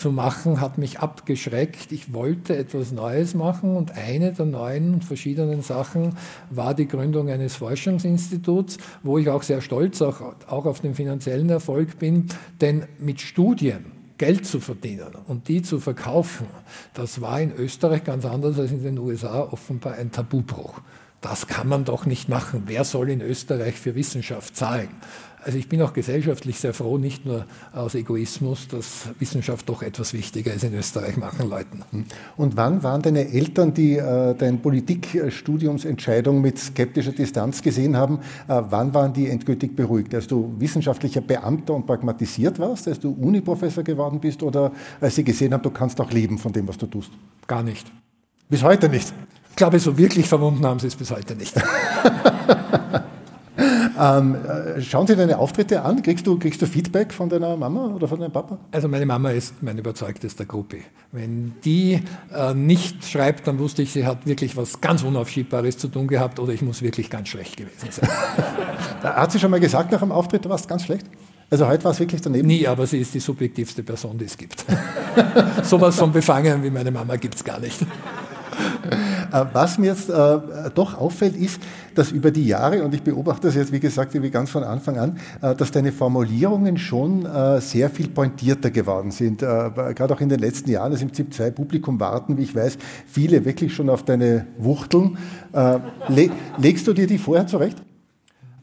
zu 0.00 0.10
machen, 0.10 0.60
hat 0.60 0.78
mich 0.78 0.98
abgeschreckt. 0.98 1.92
Ich 1.92 2.12
wollte 2.12 2.56
etwas 2.56 2.90
Neues 2.90 3.34
machen 3.34 3.76
und 3.76 3.92
eine 3.92 4.32
der 4.32 4.46
neuen 4.46 5.02
verschiedenen 5.02 5.62
Sachen 5.62 6.16
war 6.48 6.74
die 6.74 6.88
Gründung 6.88 7.28
eines 7.28 7.56
Forschungsinstituts, 7.56 8.78
wo 9.02 9.18
ich 9.18 9.28
auch 9.28 9.42
sehr 9.42 9.60
stolz 9.60 10.00
auch, 10.02 10.20
auch 10.48 10.64
auf 10.64 10.80
den 10.80 10.94
finanziellen 10.94 11.50
Erfolg 11.50 11.98
bin, 11.98 12.26
denn 12.60 12.86
mit 12.98 13.20
Studien 13.20 13.92
Geld 14.16 14.46
zu 14.46 14.60
verdienen 14.60 15.14
und 15.28 15.48
die 15.48 15.62
zu 15.62 15.80
verkaufen, 15.80 16.46
das 16.94 17.20
war 17.20 17.40
in 17.40 17.52
Österreich 17.54 18.04
ganz 18.04 18.24
anders 18.24 18.58
als 18.58 18.70
in 18.70 18.82
den 18.82 18.98
USA 18.98 19.48
offenbar 19.50 19.94
ein 19.94 20.10
Tabubruch. 20.10 20.80
Das 21.20 21.46
kann 21.46 21.68
man 21.68 21.84
doch 21.84 22.06
nicht 22.06 22.28
machen. 22.28 22.62
Wer 22.66 22.84
soll 22.84 23.10
in 23.10 23.20
Österreich 23.20 23.74
für 23.74 23.94
Wissenschaft 23.94 24.56
zahlen? 24.56 24.88
Also 25.44 25.58
ich 25.58 25.68
bin 25.68 25.80
auch 25.82 25.92
gesellschaftlich 25.92 26.58
sehr 26.58 26.74
froh, 26.74 26.98
nicht 26.98 27.24
nur 27.24 27.46
aus 27.72 27.94
Egoismus, 27.94 28.68
dass 28.68 29.08
Wissenschaft 29.18 29.68
doch 29.68 29.82
etwas 29.82 30.12
wichtiger 30.12 30.52
ist 30.52 30.64
in 30.64 30.74
Österreich 30.74 31.16
machen 31.16 31.48
Leuten. 31.48 31.82
Und 32.36 32.56
wann 32.56 32.82
waren 32.82 33.02
deine 33.02 33.32
Eltern, 33.32 33.72
die 33.72 33.96
äh, 33.96 34.34
deine 34.34 34.58
Politikstudiumsentscheidung 34.58 36.40
mit 36.40 36.58
skeptischer 36.58 37.12
Distanz 37.12 37.62
gesehen 37.62 37.96
haben, 37.96 38.18
äh, 38.48 38.62
wann 38.68 38.92
waren 38.92 39.12
die 39.12 39.28
endgültig 39.28 39.74
beruhigt? 39.74 40.14
Als 40.14 40.26
du 40.26 40.54
wissenschaftlicher 40.58 41.20
Beamter 41.20 41.74
und 41.74 41.86
pragmatisiert 41.86 42.58
warst, 42.58 42.86
als 42.88 43.00
du 43.00 43.10
Uniprofessor 43.10 43.84
geworden 43.84 44.20
bist 44.20 44.42
oder 44.42 44.72
als 45.00 45.14
sie 45.14 45.24
gesehen 45.24 45.54
haben, 45.54 45.62
du 45.62 45.70
kannst 45.70 46.00
auch 46.00 46.10
leben 46.10 46.38
von 46.38 46.52
dem, 46.52 46.68
was 46.68 46.76
du 46.76 46.86
tust? 46.86 47.10
Gar 47.46 47.62
nicht. 47.62 47.90
Bis 48.48 48.62
heute 48.62 48.88
nicht? 48.88 49.12
glaube, 49.60 49.78
so 49.78 49.98
wirklich 49.98 50.26
verwunden 50.26 50.64
haben 50.64 50.78
sie 50.80 50.86
es 50.86 50.96
bis 50.96 51.10
heute 51.10 51.36
nicht. 51.36 51.54
ähm, 53.98 54.34
äh, 54.34 54.80
schauen 54.80 55.06
Sie 55.06 55.16
deine 55.16 55.38
Auftritte 55.38 55.82
an? 55.82 56.02
Kriegst 56.02 56.26
du, 56.26 56.38
kriegst 56.38 56.60
du 56.60 56.66
Feedback 56.66 57.12
von 57.12 57.28
deiner 57.28 57.56
Mama 57.56 57.86
oder 57.86 58.08
von 58.08 58.20
deinem 58.20 58.32
Papa? 58.32 58.58
Also 58.72 58.88
meine 58.88 59.06
Mama 59.06 59.30
ist 59.30 59.62
mein 59.62 59.78
überzeugtester 59.78 60.44
Gruppi. 60.44 60.82
Wenn 61.12 61.54
die 61.64 62.02
äh, 62.34 62.54
nicht 62.54 63.04
schreibt, 63.04 63.46
dann 63.46 63.58
wusste 63.58 63.82
ich, 63.82 63.92
sie 63.92 64.06
hat 64.06 64.26
wirklich 64.26 64.56
was 64.56 64.80
ganz 64.80 65.02
Unaufschiebbares 65.02 65.78
zu 65.78 65.88
tun 65.88 66.06
gehabt 66.06 66.38
oder 66.38 66.52
ich 66.52 66.62
muss 66.62 66.82
wirklich 66.82 67.10
ganz 67.10 67.28
schlecht 67.28 67.56
gewesen 67.56 67.88
sein. 67.90 68.08
hat 69.02 69.32
sie 69.32 69.38
schon 69.38 69.50
mal 69.50 69.60
gesagt 69.60 69.92
nach 69.92 70.00
dem 70.00 70.12
Auftritt, 70.12 70.44
du 70.44 70.48
warst 70.48 70.68
ganz 70.68 70.84
schlecht? 70.84 71.06
Also 71.50 71.66
heute 71.66 71.82
war 71.82 71.90
es 71.90 71.98
wirklich 71.98 72.20
daneben? 72.20 72.46
Nie, 72.46 72.68
aber 72.68 72.86
sie 72.86 72.98
ist 72.98 73.12
die 73.12 73.20
subjektivste 73.20 73.82
Person, 73.82 74.16
die 74.16 74.26
es 74.26 74.38
gibt. 74.38 74.64
Sowas 75.64 75.96
von 75.96 76.12
befangen 76.12 76.62
wie 76.62 76.70
meine 76.70 76.92
Mama 76.92 77.16
gibt 77.16 77.34
es 77.34 77.44
gar 77.44 77.58
nicht. 77.58 77.84
Äh, 79.32 79.44
was 79.52 79.78
mir 79.78 79.86
jetzt 79.88 80.10
äh, 80.10 80.38
doch 80.74 80.98
auffällt, 80.98 81.36
ist, 81.36 81.60
dass 81.94 82.10
über 82.10 82.30
die 82.30 82.46
Jahre, 82.46 82.82
und 82.82 82.94
ich 82.94 83.02
beobachte 83.02 83.46
das 83.46 83.54
jetzt, 83.54 83.72
wie 83.72 83.80
gesagt, 83.80 84.20
wie 84.20 84.30
ganz 84.30 84.50
von 84.50 84.64
Anfang 84.64 84.98
an, 84.98 85.18
äh, 85.40 85.54
dass 85.54 85.70
deine 85.70 85.92
Formulierungen 85.92 86.78
schon 86.78 87.26
äh, 87.26 87.60
sehr 87.60 87.90
viel 87.90 88.08
pointierter 88.08 88.70
geworden 88.70 89.10
sind. 89.10 89.42
Äh, 89.42 89.70
Gerade 89.94 90.14
auch 90.14 90.20
in 90.20 90.28
den 90.28 90.40
letzten 90.40 90.70
Jahren, 90.70 90.92
dass 90.92 91.02
im 91.02 91.12
ZIP 91.12 91.32
2 91.32 91.50
Publikum 91.52 92.00
warten, 92.00 92.36
wie 92.38 92.42
ich 92.42 92.54
weiß, 92.54 92.78
viele 93.06 93.44
wirklich 93.44 93.74
schon 93.74 93.88
auf 93.88 94.04
deine 94.04 94.46
Wuchteln. 94.58 95.18
Äh, 95.52 95.78
le 96.08 96.30
legst 96.58 96.86
du 96.86 96.92
dir 96.92 97.06
die 97.06 97.18
vorher 97.18 97.46
zurecht? 97.46 97.76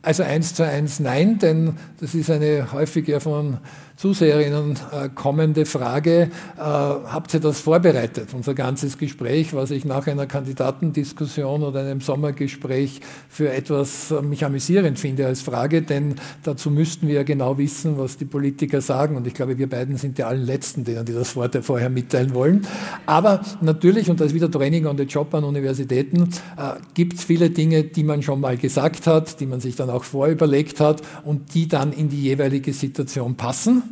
Also 0.02 0.24
eins 0.24 0.54
zu 0.54 0.64
eins 0.66 1.00
nein, 1.00 1.38
denn 1.40 1.74
das 2.00 2.16
ist 2.16 2.30
eine 2.30 2.72
häufig 2.72 3.08
ja 3.08 3.20
von 3.20 3.58
Zuseherinnen 3.98 4.78
äh, 4.92 5.10
kommende 5.10 5.66
Frage. 5.66 6.30
Äh, 6.56 6.60
habt 6.60 7.34
ihr 7.34 7.40
das 7.40 7.62
vorbereitet? 7.62 8.30
Unser 8.36 8.54
ganzes 8.54 9.00
Gespräch, 9.00 9.56
was 9.56 9.72
ich 9.72 9.86
nach 9.86 10.06
einer 10.06 10.28
Kandidatendiskussion 10.28 11.64
oder 11.64 11.80
einem 11.80 12.02
Sommergespräch 12.02 13.02
für 13.28 13.52
etwas 13.52 14.12
äh, 14.12 14.22
mich 14.22 14.46
amüsierend 14.46 15.00
finde 15.00 15.26
als 15.26 15.42
Frage, 15.42 15.82
denn 15.82 16.14
dazu 16.44 16.70
müssten 16.70 17.08
wir 17.08 17.16
ja 17.16 17.24
genau 17.24 17.58
wissen, 17.58 17.98
was 17.98 18.18
die 18.18 18.26
Politiker 18.26 18.82
sagen. 18.82 19.16
Und 19.16 19.26
ich 19.26 19.34
glaube, 19.34 19.58
wir 19.58 19.68
beiden 19.68 19.98
sind 19.98 20.20
die 20.20 20.24
allerletzten, 20.24 20.84
denen 20.84 21.04
die 21.04 21.14
das 21.14 21.36
Wort 21.36 21.58
vorher 21.64 21.90
mitteilen 21.90 22.36
wollen. 22.36 22.68
Aber 23.08 23.42
natürlich, 23.62 24.12
und 24.12 24.20
das 24.20 24.28
ist 24.28 24.34
wieder 24.36 24.52
Training 24.52 24.86
on 24.86 24.96
the 24.96 25.06
Job 25.06 25.34
an 25.34 25.44
Universitäten, 25.44 26.30
äh, 26.56 26.74
gibt 26.94 27.16
es 27.16 27.24
viele 27.24 27.50
Dinge, 27.50 27.84
die 27.84 28.04
man 28.04 28.22
schon 28.22 28.42
mal 28.42 28.58
gesagt 28.58 29.08
hat, 29.08 29.40
die 29.40 29.48
man 29.48 29.60
sich 29.60 29.76
dann 29.76 29.90
auch 29.90 30.04
vorüberlegt 30.04 30.80
hat 30.80 31.02
und 31.24 31.56
die 31.56 31.68
dann 31.68 31.92
in 31.92 32.10
die 32.10 32.22
jeweilige 32.22 32.74
Situation 32.74 33.34
passen 33.34 33.87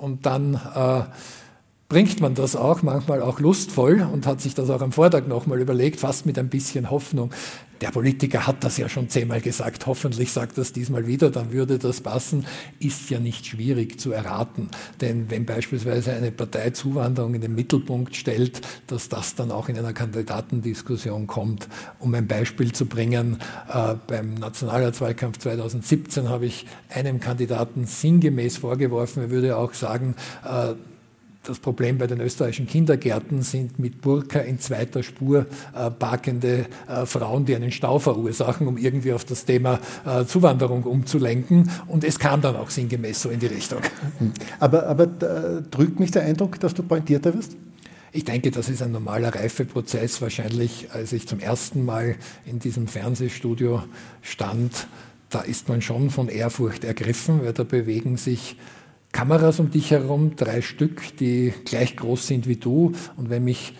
und 0.00 0.24
dann 0.24 0.54
äh, 0.54 1.02
bringt 1.88 2.20
man 2.20 2.34
das 2.34 2.56
auch, 2.56 2.82
manchmal 2.82 3.20
auch 3.20 3.38
lustvoll 3.40 4.06
und 4.12 4.26
hat 4.26 4.40
sich 4.40 4.54
das 4.54 4.70
auch 4.70 4.80
am 4.80 4.92
Vortag 4.92 5.26
nochmal 5.26 5.60
überlegt, 5.60 6.00
fast 6.00 6.24
mit 6.24 6.38
ein 6.38 6.48
bisschen 6.48 6.90
Hoffnung. 6.90 7.30
Der 7.80 7.90
Politiker 7.90 8.46
hat 8.46 8.62
das 8.62 8.76
ja 8.76 8.88
schon 8.88 9.08
zehnmal 9.08 9.40
gesagt, 9.40 9.86
hoffentlich 9.86 10.32
sagt 10.32 10.58
das 10.58 10.72
diesmal 10.72 11.06
wieder, 11.06 11.30
dann 11.30 11.52
würde 11.52 11.78
das 11.78 12.00
passen, 12.00 12.46
ist 12.78 13.08
ja 13.08 13.18
nicht 13.18 13.46
schwierig 13.46 13.98
zu 13.98 14.12
erraten. 14.12 14.68
Denn 15.00 15.30
wenn 15.30 15.46
beispielsweise 15.46 16.12
eine 16.12 16.30
Partei 16.30 16.70
Zuwanderung 16.70 17.34
in 17.34 17.40
den 17.40 17.54
Mittelpunkt 17.54 18.16
stellt, 18.16 18.60
dass 18.86 19.08
das 19.08 19.34
dann 19.34 19.50
auch 19.50 19.68
in 19.68 19.78
einer 19.78 19.94
Kandidatendiskussion 19.94 21.26
kommt. 21.26 21.68
Um 21.98 22.14
ein 22.14 22.26
Beispiel 22.26 22.72
zu 22.72 22.86
bringen, 22.86 23.38
äh, 23.72 23.94
beim 24.06 24.34
Nationalratswahlkampf 24.34 25.38
2017 25.38 26.28
habe 26.28 26.46
ich 26.46 26.66
einem 26.90 27.20
Kandidaten 27.20 27.86
sinngemäß 27.86 28.58
vorgeworfen, 28.58 29.22
er 29.22 29.30
würde 29.30 29.56
auch 29.56 29.72
sagen, 29.72 30.14
äh, 30.44 30.74
das 31.44 31.58
Problem 31.58 31.96
bei 31.96 32.06
den 32.06 32.20
österreichischen 32.20 32.66
Kindergärten 32.66 33.42
sind 33.42 33.78
mit 33.78 34.02
Burka 34.02 34.40
in 34.40 34.58
zweiter 34.58 35.02
Spur 35.02 35.46
äh, 35.74 35.90
parkende 35.90 36.66
äh, 36.86 37.06
Frauen, 37.06 37.46
die 37.46 37.56
einen 37.56 37.72
Stau 37.72 37.98
verursachen, 37.98 38.66
um 38.66 38.76
irgendwie 38.76 39.12
auf 39.12 39.24
das 39.24 39.46
Thema 39.46 39.80
äh, 40.04 40.24
Zuwanderung 40.26 40.82
umzulenken. 40.84 41.70
Und 41.86 42.04
es 42.04 42.18
kam 42.18 42.42
dann 42.42 42.56
auch 42.56 42.68
sinngemäß 42.68 43.22
so 43.22 43.30
in 43.30 43.40
die 43.40 43.46
Richtung. 43.46 43.80
Aber, 44.58 44.86
aber 44.86 45.04
äh, 45.04 45.62
drückt 45.70 45.98
mich 45.98 46.10
der 46.10 46.22
Eindruck, 46.22 46.60
dass 46.60 46.74
du 46.74 46.82
pointierter 46.82 47.32
wirst? 47.32 47.56
Ich 48.12 48.24
denke, 48.24 48.50
das 48.50 48.68
ist 48.68 48.82
ein 48.82 48.92
normaler 48.92 49.34
Reifeprozess. 49.34 50.20
Wahrscheinlich, 50.20 50.88
als 50.92 51.12
ich 51.12 51.26
zum 51.26 51.38
ersten 51.38 51.84
Mal 51.84 52.16
in 52.44 52.58
diesem 52.58 52.86
Fernsehstudio 52.86 53.84
stand, 54.20 54.88
da 55.30 55.40
ist 55.40 55.68
man 55.68 55.80
schon 55.80 56.10
von 56.10 56.28
Ehrfurcht 56.28 56.84
ergriffen, 56.84 57.42
weil 57.44 57.52
da 57.52 57.62
bewegen 57.62 58.16
sich 58.16 58.56
Kameras 59.12 59.58
um 59.60 59.70
dich 59.70 59.90
herum, 59.90 60.36
drei 60.36 60.62
Stück, 60.62 61.16
die 61.18 61.52
gleich 61.64 61.96
groß 61.96 62.26
sind 62.26 62.46
wie 62.46 62.56
du. 62.56 62.92
Und 63.16 63.30
wenn 63.30 63.44
mich 63.44 63.74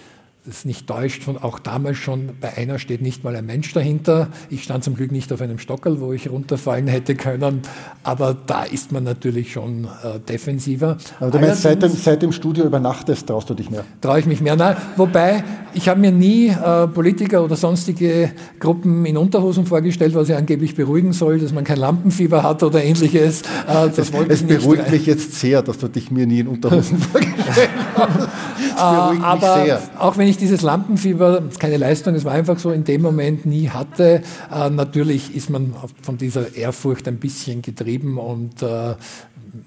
das 0.46 0.64
nicht 0.64 0.87
täuscht, 0.87 1.22
von 1.22 1.37
auch 1.37 1.59
damals 1.59 1.98
schon 1.98 2.31
bei 2.40 2.57
einer 2.57 2.79
steht 2.79 3.03
nicht 3.03 3.24
mal 3.24 3.37
ein 3.37 3.44
Mensch 3.44 3.74
dahinter. 3.74 4.29
Ich 4.48 4.62
stand 4.62 4.83
zum 4.83 4.94
Glück 4.94 5.12
nicht 5.12 5.31
auf 5.33 5.42
einem 5.42 5.59
Stockerl, 5.59 6.00
wo 6.00 6.14
ich 6.14 6.31
runterfallen 6.31 6.88
hätte 6.88 7.14
können, 7.14 7.61
aber 8.03 8.35
da 8.46 8.62
ist 8.62 8.90
man 8.90 9.05
natürlich 9.05 9.53
schon 9.53 9.85
äh, 9.85 10.18
defensiver. 10.18 10.96
Aber 11.18 11.31
du 11.31 11.38
meinst, 11.40 11.62
seit 11.62 11.83
dem, 11.83 11.90
seit 11.90 12.22
dem 12.22 12.33
Studio 12.33 12.64
übernachtest, 12.64 13.26
traust 13.26 13.50
du 13.50 13.55
dich 13.55 13.70
mehr? 13.70 13.85
Traue 14.00 14.20
ich 14.20 14.26
mich 14.26 14.40
mehr. 14.40 14.57
Nein, 14.57 14.76
wobei, 14.96 15.44
ich 15.74 15.88
habe 15.90 16.00
mir 16.00 16.11
nie 16.11 16.48
äh, 16.48 16.87
Politiker 16.87 17.44
oder 17.44 17.57
sonstige 17.57 18.33
Gruppen 18.59 19.05
in 19.05 19.18
Unterhosen 19.18 19.66
vorgestellt, 19.66 20.14
was 20.14 20.29
ja 20.29 20.38
angeblich 20.38 20.74
beruhigen 20.74 21.12
soll, 21.12 21.38
dass 21.38 21.53
man 21.53 21.64
kein 21.64 21.79
Lampenfieber 21.79 22.42
hat 22.42 22.62
oder 22.62 22.83
ähnliches. 22.83 23.42
Äh, 23.68 23.90
das 23.94 24.12
wollte 24.14 24.33
es 24.33 24.42
beruhigt 24.42 24.90
mich 24.90 25.05
jetzt 25.05 25.38
sehr, 25.38 25.61
dass 25.61 25.76
du 25.76 25.88
dich 25.88 26.11
mir 26.11 26.26
nie 26.26 26.40
in 26.40 26.48
Unterhosen 26.48 26.98
vorgestellt 27.12 27.70
hast. 27.94 28.29
Beruhigt 28.80 29.22
aber 29.22 29.56
mich 29.56 29.66
sehr. 29.66 29.80
auch 29.98 30.16
wenn 30.16 30.28
ich 30.28 30.36
dieses 30.36 30.62
Lampenfieber, 30.62 31.42
keine 31.58 31.76
Leistung, 31.76 32.14
es 32.14 32.24
war 32.24 32.32
einfach 32.32 32.58
so, 32.58 32.70
in 32.70 32.84
dem 32.84 33.02
Moment 33.02 33.46
nie 33.46 33.68
hatte. 33.68 34.22
Äh, 34.52 34.70
natürlich 34.70 35.34
ist 35.34 35.50
man 35.50 35.74
von 36.02 36.18
dieser 36.18 36.54
Ehrfurcht 36.54 37.06
ein 37.08 37.18
bisschen 37.18 37.62
getrieben 37.62 38.18
und 38.18 38.62
äh, 38.62 38.94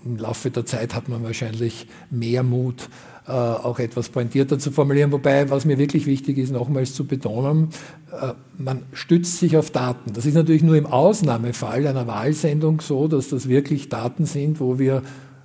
im 0.05 0.17
Laufe 0.17 0.49
der 0.49 0.65
Zeit 0.65 0.95
hat 0.95 1.09
man 1.09 1.23
wahrscheinlich 1.23 1.87
mehr 2.09 2.43
Mut, 2.43 2.89
äh, 3.27 3.31
auch 3.31 3.79
etwas 3.79 4.09
pointierter 4.09 4.59
zu 4.59 4.71
formulieren. 4.71 5.11
Wobei, 5.11 5.49
was 5.49 5.65
mir 5.65 5.77
wirklich 5.77 6.05
wichtig 6.05 6.37
ist, 6.37 6.51
nochmals 6.51 6.93
zu 6.93 7.05
betonen, 7.05 7.69
äh, 8.11 8.33
man 8.57 8.83
stützt 8.93 9.39
sich 9.39 9.57
auf 9.57 9.71
Daten. 9.71 10.13
Das 10.13 10.25
ist 10.25 10.35
natürlich 10.35 10.63
nur 10.63 10.75
im 10.75 10.85
Ausnahmefall 10.85 11.87
einer 11.87 12.07
Wahlsendung 12.07 12.81
so, 12.81 13.07
dass 13.07 13.29
das 13.29 13.47
wirklich 13.47 13.89
Daten 13.89 14.25
sind, 14.25 14.59
wo 14.59 14.79
wir 14.79 15.03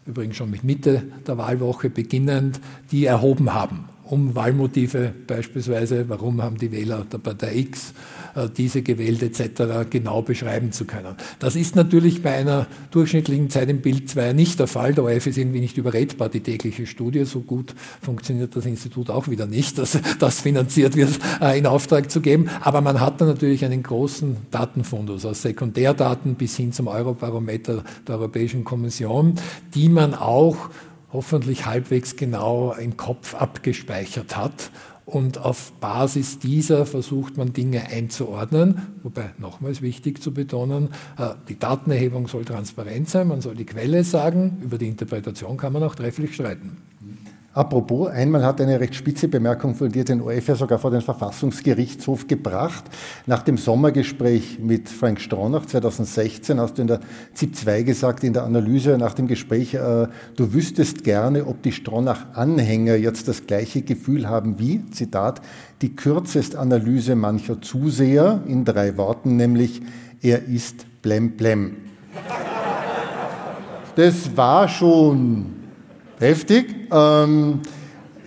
übrigens 0.08 0.36
schon 0.36 0.50
mit 0.50 0.64
Mitte 0.64 1.02
der 1.26 1.38
Wahlwoche 1.38 1.90
beginnend, 1.90 2.60
die 2.90 3.04
erhoben 3.04 3.52
haben 3.54 3.84
um 4.10 4.34
Wahlmotive 4.34 5.12
beispielsweise, 5.26 6.08
warum 6.08 6.42
haben 6.42 6.56
die 6.56 6.72
Wähler 6.72 7.04
der 7.10 7.18
Partei 7.18 7.56
X 7.56 7.92
äh, 8.34 8.48
diese 8.56 8.82
gewählt 8.82 9.22
etc. 9.22 9.88
genau 9.90 10.22
beschreiben 10.22 10.72
zu 10.72 10.84
können. 10.84 11.16
Das 11.38 11.56
ist 11.56 11.76
natürlich 11.76 12.22
bei 12.22 12.34
einer 12.34 12.66
durchschnittlichen 12.90 13.50
Zeit 13.50 13.68
im 13.68 13.80
Bild 13.80 14.08
2 14.08 14.32
nicht 14.32 14.58
der 14.58 14.66
Fall. 14.66 14.94
Der 14.94 15.04
ORF 15.04 15.26
ist 15.26 15.38
irgendwie 15.38 15.60
nicht 15.60 15.76
überredbar, 15.76 16.28
die 16.28 16.40
tägliche 16.40 16.86
Studie. 16.86 17.24
So 17.24 17.40
gut 17.40 17.74
funktioniert 18.00 18.56
das 18.56 18.66
Institut 18.66 19.10
auch 19.10 19.28
wieder 19.28 19.46
nicht, 19.46 19.78
dass 19.78 19.98
das 20.18 20.40
finanziert 20.40 20.96
wird, 20.96 21.18
äh, 21.40 21.58
in 21.58 21.66
Auftrag 21.66 22.10
zu 22.10 22.20
geben. 22.20 22.48
Aber 22.60 22.80
man 22.80 23.00
hat 23.00 23.20
da 23.20 23.24
natürlich 23.24 23.64
einen 23.64 23.82
großen 23.82 24.36
Datenfundus 24.50 25.24
aus 25.26 25.42
Sekundärdaten 25.42 26.34
bis 26.34 26.56
hin 26.56 26.72
zum 26.72 26.88
Eurobarometer 26.88 27.84
der 28.06 28.16
Europäischen 28.16 28.64
Kommission, 28.64 29.34
die 29.74 29.88
man 29.88 30.14
auch 30.14 30.70
hoffentlich 31.12 31.66
halbwegs 31.66 32.16
genau 32.16 32.72
im 32.74 32.96
Kopf 32.96 33.34
abgespeichert 33.34 34.36
hat. 34.36 34.70
Und 35.08 35.38
auf 35.38 35.72
Basis 35.80 36.38
dieser 36.38 36.84
versucht 36.84 37.38
man 37.38 37.54
Dinge 37.54 37.86
einzuordnen, 37.86 38.82
wobei 39.02 39.30
nochmals 39.38 39.80
wichtig 39.80 40.22
zu 40.22 40.34
betonen, 40.34 40.90
äh, 41.16 41.30
die 41.48 41.58
Datenerhebung 41.58 42.28
soll 42.28 42.44
transparent 42.44 43.08
sein, 43.08 43.28
man 43.28 43.40
soll 43.40 43.54
die 43.54 43.64
Quelle 43.64 44.04
sagen, 44.04 44.58
über 44.62 44.76
die 44.76 44.88
Interpretation 44.88 45.56
kann 45.56 45.72
man 45.72 45.82
auch 45.82 45.94
trefflich 45.94 46.34
streiten. 46.34 46.76
Apropos, 47.58 48.08
einmal 48.08 48.44
hat 48.44 48.60
eine 48.60 48.78
recht 48.78 48.94
spitze 48.94 49.26
Bemerkung 49.26 49.74
von 49.74 49.90
dir 49.90 50.04
den 50.04 50.20
ORF 50.20 50.46
ja 50.46 50.54
sogar 50.54 50.78
vor 50.78 50.92
den 50.92 51.00
Verfassungsgerichtshof 51.00 52.28
gebracht. 52.28 52.84
Nach 53.26 53.42
dem 53.42 53.58
Sommergespräch 53.58 54.60
mit 54.60 54.88
Frank 54.88 55.20
Stronach 55.20 55.66
2016 55.66 56.60
hast 56.60 56.78
du 56.78 56.82
in 56.82 56.86
der 56.86 57.00
ZIP 57.34 57.56
2 57.56 57.82
gesagt, 57.82 58.22
in 58.22 58.32
der 58.32 58.44
Analyse 58.44 58.96
nach 58.96 59.12
dem 59.12 59.26
Gespräch, 59.26 59.74
äh, 59.74 60.06
du 60.36 60.52
wüsstest 60.52 61.02
gerne, 61.02 61.48
ob 61.48 61.60
die 61.62 61.72
Stronach-Anhänger 61.72 62.94
jetzt 62.94 63.26
das 63.26 63.44
gleiche 63.44 63.82
Gefühl 63.82 64.28
haben 64.28 64.60
wie, 64.60 64.88
Zitat, 64.92 65.42
die 65.82 65.96
Kürzestanalyse 65.96 67.16
mancher 67.16 67.60
Zuseher 67.60 68.40
in 68.46 68.64
drei 68.64 68.96
Worten, 68.96 69.34
nämlich 69.34 69.82
er 70.22 70.46
ist 70.46 70.86
blem 71.02 71.32
blem. 71.32 71.76
Das 73.96 74.36
war 74.36 74.68
schon 74.68 75.57
heftig. 76.18 76.74
Ähm, 76.92 77.60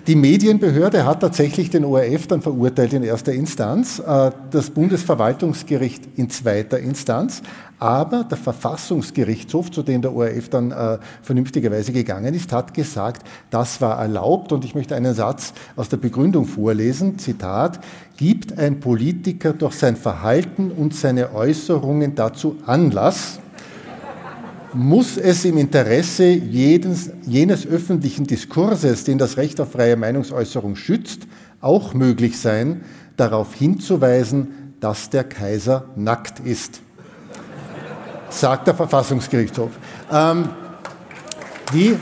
Die 0.07 0.15
Medienbehörde 0.15 1.05
hat 1.05 1.19
tatsächlich 1.19 1.69
den 1.69 1.85
ORF 1.85 2.25
dann 2.25 2.41
verurteilt 2.41 2.91
in 2.91 3.03
erster 3.03 3.33
Instanz, 3.33 3.99
äh, 3.99 4.31
das 4.49 4.71
Bundesverwaltungsgericht 4.71 6.09
in 6.15 6.27
zweiter 6.31 6.79
Instanz, 6.79 7.43
aber 7.77 8.23
der 8.23 8.37
Verfassungsgerichtshof, 8.37 9.69
zu 9.69 9.83
dem 9.83 10.01
der 10.01 10.15
ORF 10.15 10.49
dann 10.49 10.71
äh, 10.71 10.97
vernünftigerweise 11.21 11.91
gegangen 11.91 12.33
ist, 12.33 12.51
hat 12.51 12.73
gesagt, 12.73 13.27
das 13.51 13.79
war 13.79 13.99
erlaubt. 13.99 14.51
Und 14.51 14.65
ich 14.65 14.73
möchte 14.73 14.95
einen 14.95 15.13
Satz 15.13 15.53
aus 15.75 15.89
der 15.89 15.97
Begründung 15.97 16.45
vorlesen. 16.45 17.19
Zitat, 17.19 17.79
gibt 18.17 18.57
ein 18.57 18.79
Politiker 18.79 19.53
durch 19.53 19.75
sein 19.75 19.95
Verhalten 19.95 20.71
und 20.71 20.95
seine 20.95 21.33
Äußerungen 21.35 22.15
dazu 22.15 22.57
Anlass, 22.65 23.39
muss 24.73 25.17
es 25.17 25.45
im 25.45 25.57
Interesse 25.57 26.25
jedes, 26.25 27.11
jenes 27.25 27.65
öffentlichen 27.65 28.25
Diskurses, 28.25 29.03
den 29.03 29.17
das 29.17 29.37
Recht 29.37 29.59
auf 29.59 29.71
freie 29.71 29.95
Meinungsäußerung 29.95 30.75
schützt, 30.75 31.27
auch 31.59 31.93
möglich 31.93 32.39
sein, 32.39 32.81
darauf 33.17 33.53
hinzuweisen, 33.53 34.73
dass 34.79 35.09
der 35.09 35.23
Kaiser 35.23 35.85
nackt 35.95 36.39
ist, 36.39 36.81
sagt 38.29 38.67
der 38.67 38.75
Verfassungsgerichtshof. 38.75 39.71
Ähm, 40.11 40.49
die, 41.73 41.97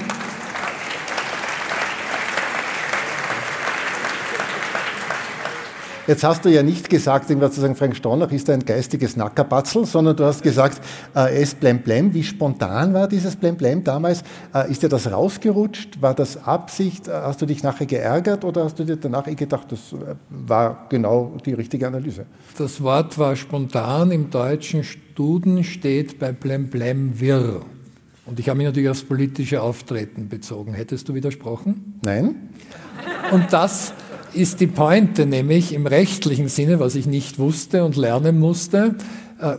Jetzt 6.09 6.23
hast 6.23 6.43
du 6.43 6.49
ja 6.49 6.63
nicht 6.63 6.89
gesagt, 6.89 7.29
irgendwas 7.29 7.53
zu 7.53 7.61
sagen, 7.61 7.75
Frank 7.75 7.95
Stornach 7.95 8.31
ist 8.31 8.49
ein 8.49 8.65
geistiges 8.65 9.15
Nackerbatzel, 9.15 9.85
sondern 9.85 10.15
du 10.15 10.23
hast 10.23 10.41
gesagt, 10.41 10.81
äh, 11.13 11.19
er 11.19 11.39
ist 11.39 11.59
Blemblem. 11.59 12.15
Wie 12.15 12.23
spontan 12.23 12.95
war 12.95 13.07
dieses 13.07 13.35
Blemblem 13.35 13.83
damals? 13.83 14.23
Äh, 14.51 14.71
ist 14.71 14.81
dir 14.81 14.89
das 14.89 15.11
rausgerutscht? 15.11 16.01
War 16.01 16.15
das 16.15 16.47
Absicht? 16.47 17.07
Äh, 17.07 17.11
hast 17.11 17.43
du 17.43 17.45
dich 17.45 17.61
nachher 17.61 17.85
geärgert 17.85 18.43
oder 18.43 18.63
hast 18.63 18.79
du 18.79 18.85
dir 18.85 18.95
danach 18.95 19.27
eh 19.27 19.35
gedacht, 19.35 19.71
das 19.71 19.95
war 20.31 20.87
genau 20.89 21.37
die 21.45 21.53
richtige 21.53 21.85
Analyse? 21.85 22.25
Das 22.57 22.81
Wort 22.81 23.19
war 23.19 23.35
spontan. 23.35 24.09
Im 24.09 24.31
deutschen 24.31 24.83
Studen 24.83 25.63
steht 25.63 26.17
bei 26.17 26.31
Blemblem 26.31 27.19
wirr. 27.19 27.61
Und 28.25 28.39
ich 28.39 28.49
habe 28.49 28.57
mich 28.57 28.65
natürlich 28.65 28.89
aufs 28.89 29.03
politische 29.03 29.61
Auftreten 29.61 30.27
bezogen. 30.27 30.73
Hättest 30.73 31.07
du 31.07 31.13
widersprochen? 31.13 31.99
Nein. 32.03 32.49
Und 33.31 33.53
das 33.53 33.93
ist 34.33 34.59
die 34.59 34.67
Pointe, 34.67 35.25
nämlich 35.25 35.73
im 35.73 35.87
rechtlichen 35.87 36.47
Sinne, 36.47 36.79
was 36.79 36.95
ich 36.95 37.05
nicht 37.05 37.39
wusste 37.39 37.83
und 37.83 37.95
lernen 37.95 38.39
musste, 38.39 38.95
äh, 39.39 39.57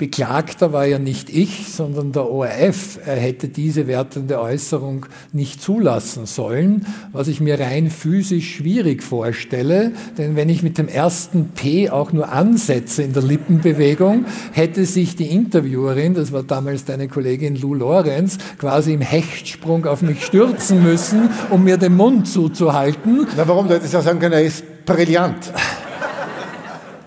Beklagter 0.00 0.72
war 0.72 0.86
ja 0.86 0.98
nicht 0.98 1.28
ich, 1.28 1.68
sondern 1.68 2.12
der 2.12 2.26
ORF. 2.26 2.98
Er 3.04 3.16
hätte 3.16 3.48
diese 3.48 3.86
wertende 3.86 4.40
Äußerung 4.40 5.04
nicht 5.34 5.60
zulassen 5.60 6.24
sollen, 6.24 6.86
was 7.12 7.28
ich 7.28 7.42
mir 7.42 7.60
rein 7.60 7.90
physisch 7.90 8.56
schwierig 8.56 9.02
vorstelle. 9.02 9.92
Denn 10.16 10.36
wenn 10.36 10.48
ich 10.48 10.62
mit 10.62 10.78
dem 10.78 10.88
ersten 10.88 11.50
P 11.50 11.90
auch 11.90 12.14
nur 12.14 12.32
ansetze 12.32 13.02
in 13.02 13.12
der 13.12 13.22
Lippenbewegung, 13.22 14.24
hätte 14.52 14.86
sich 14.86 15.16
die 15.16 15.26
Interviewerin, 15.26 16.14
das 16.14 16.32
war 16.32 16.44
damals 16.44 16.86
deine 16.86 17.06
Kollegin 17.06 17.60
Lou 17.60 17.74
Lorenz, 17.74 18.38
quasi 18.58 18.94
im 18.94 19.02
Hechtsprung 19.02 19.84
auf 19.84 20.00
mich 20.00 20.24
stürzen 20.24 20.82
müssen, 20.82 21.28
um 21.50 21.62
mir 21.62 21.76
den 21.76 21.94
Mund 21.94 22.26
zuzuhalten. 22.26 23.26
Na, 23.36 23.46
warum? 23.46 23.68
Du 23.68 23.74
hättest 23.74 23.92
ja 23.92 24.00
sagen 24.00 24.18
können, 24.18 24.32
er 24.32 24.44
ist 24.44 24.64
brillant. 24.86 25.52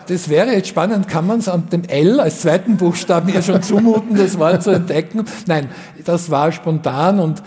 Das 0.07 0.29
wäre 0.29 0.51
jetzt 0.51 0.67
spannend, 0.67 1.07
kann 1.07 1.27
man 1.27 1.39
es 1.39 1.47
an 1.47 1.69
dem 1.69 1.83
L 1.83 2.19
als 2.19 2.41
zweiten 2.41 2.77
Buchstaben 2.77 3.29
hier 3.29 3.41
schon 3.41 3.61
zumuten, 3.61 4.15
das 4.15 4.37
Wort 4.37 4.63
zu 4.63 4.71
entdecken? 4.71 5.25
Nein, 5.47 5.69
das 6.05 6.29
war 6.29 6.51
spontan 6.51 7.19
und 7.19 7.41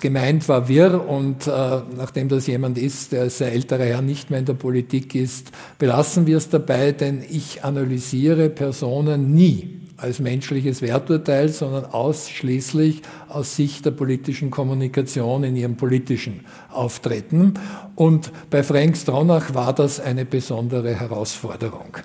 gemeint 0.00 0.48
war 0.48 0.68
wirr 0.68 1.06
und 1.06 1.46
äh, 1.46 1.50
nachdem 1.96 2.28
das 2.28 2.46
jemand 2.46 2.78
ist, 2.78 3.12
der 3.12 3.22
als 3.22 3.40
älterer 3.40 3.84
Herr 3.84 4.02
nicht 4.02 4.30
mehr 4.30 4.38
in 4.38 4.44
der 4.44 4.54
Politik 4.54 5.14
ist, 5.14 5.50
belassen 5.78 6.26
wir 6.26 6.36
es 6.36 6.48
dabei, 6.48 6.92
denn 6.92 7.22
ich 7.28 7.64
analysiere 7.64 8.48
Personen 8.48 9.34
nie 9.34 9.80
als 10.02 10.18
menschliches 10.18 10.82
Werturteil, 10.82 11.48
sondern 11.48 11.86
ausschließlich 11.86 13.02
aus 13.28 13.56
Sicht 13.56 13.86
der 13.86 13.92
politischen 13.92 14.50
Kommunikation 14.50 15.44
in 15.44 15.54
ihrem 15.54 15.76
politischen 15.76 16.40
Auftreten. 16.70 17.54
Und 17.94 18.32
bei 18.50 18.62
Frank 18.62 18.96
Stronach 18.96 19.54
war 19.54 19.72
das 19.72 20.00
eine 20.00 20.24
besondere 20.24 20.94
Herausforderung. 20.94 21.96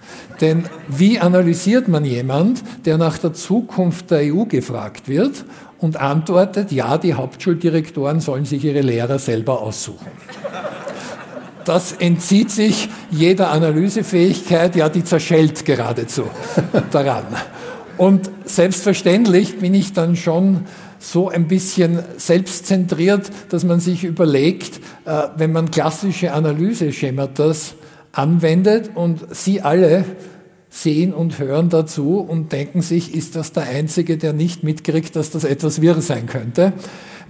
Denn 0.41 0.65
wie 0.87 1.19
analysiert 1.19 1.87
man 1.87 2.05
jemand, 2.05 2.63
der 2.85 2.97
nach 2.97 3.17
der 3.17 3.33
Zukunft 3.33 4.11
der 4.11 4.33
EU 4.33 4.45
gefragt 4.45 5.09
wird 5.09 5.43
und 5.79 5.97
antwortet, 5.97 6.71
ja, 6.71 6.97
die 6.97 7.15
Hauptschuldirektoren 7.15 8.19
sollen 8.19 8.45
sich 8.45 8.63
ihre 8.63 8.81
Lehrer 8.81 9.17
selber 9.17 9.61
aussuchen? 9.61 10.07
das 11.67 11.91
entzieht 11.91 12.49
sich 12.49 12.87
jeder 13.11 13.51
Analysefähigkeit, 13.51 14.75
ja, 14.75 14.87
die 14.87 15.03
zerschellt 15.03 15.65
geradezu 15.65 16.23
daran. 16.91 17.25
Und 17.97 18.29
selbstverständlich 18.45 19.57
bin 19.59 19.73
ich 19.73 19.93
dann 19.93 20.15
schon 20.15 20.65
so 20.99 21.29
ein 21.29 21.47
bisschen 21.47 21.99
selbstzentriert, 22.17 23.31
dass 23.49 23.63
man 23.63 23.79
sich 23.79 24.03
überlegt, 24.03 24.77
äh, 25.05 25.27
wenn 25.35 25.51
man 25.51 25.71
klassische 25.71 26.33
Analyseschematas 26.33 27.75
anwendet 28.11 28.91
und 28.95 29.35
Sie 29.35 29.61
alle 29.61 30.05
sehen 30.69 31.13
und 31.13 31.39
hören 31.39 31.69
dazu 31.69 32.19
und 32.19 32.51
denken 32.51 32.81
sich, 32.81 33.15
ist 33.15 33.35
das 33.35 33.51
der 33.51 33.63
Einzige, 33.63 34.17
der 34.17 34.33
nicht 34.33 34.63
mitkriegt, 34.63 35.15
dass 35.15 35.31
das 35.31 35.43
etwas 35.43 35.81
wirr 35.81 36.01
sein 36.01 36.27
könnte. 36.27 36.73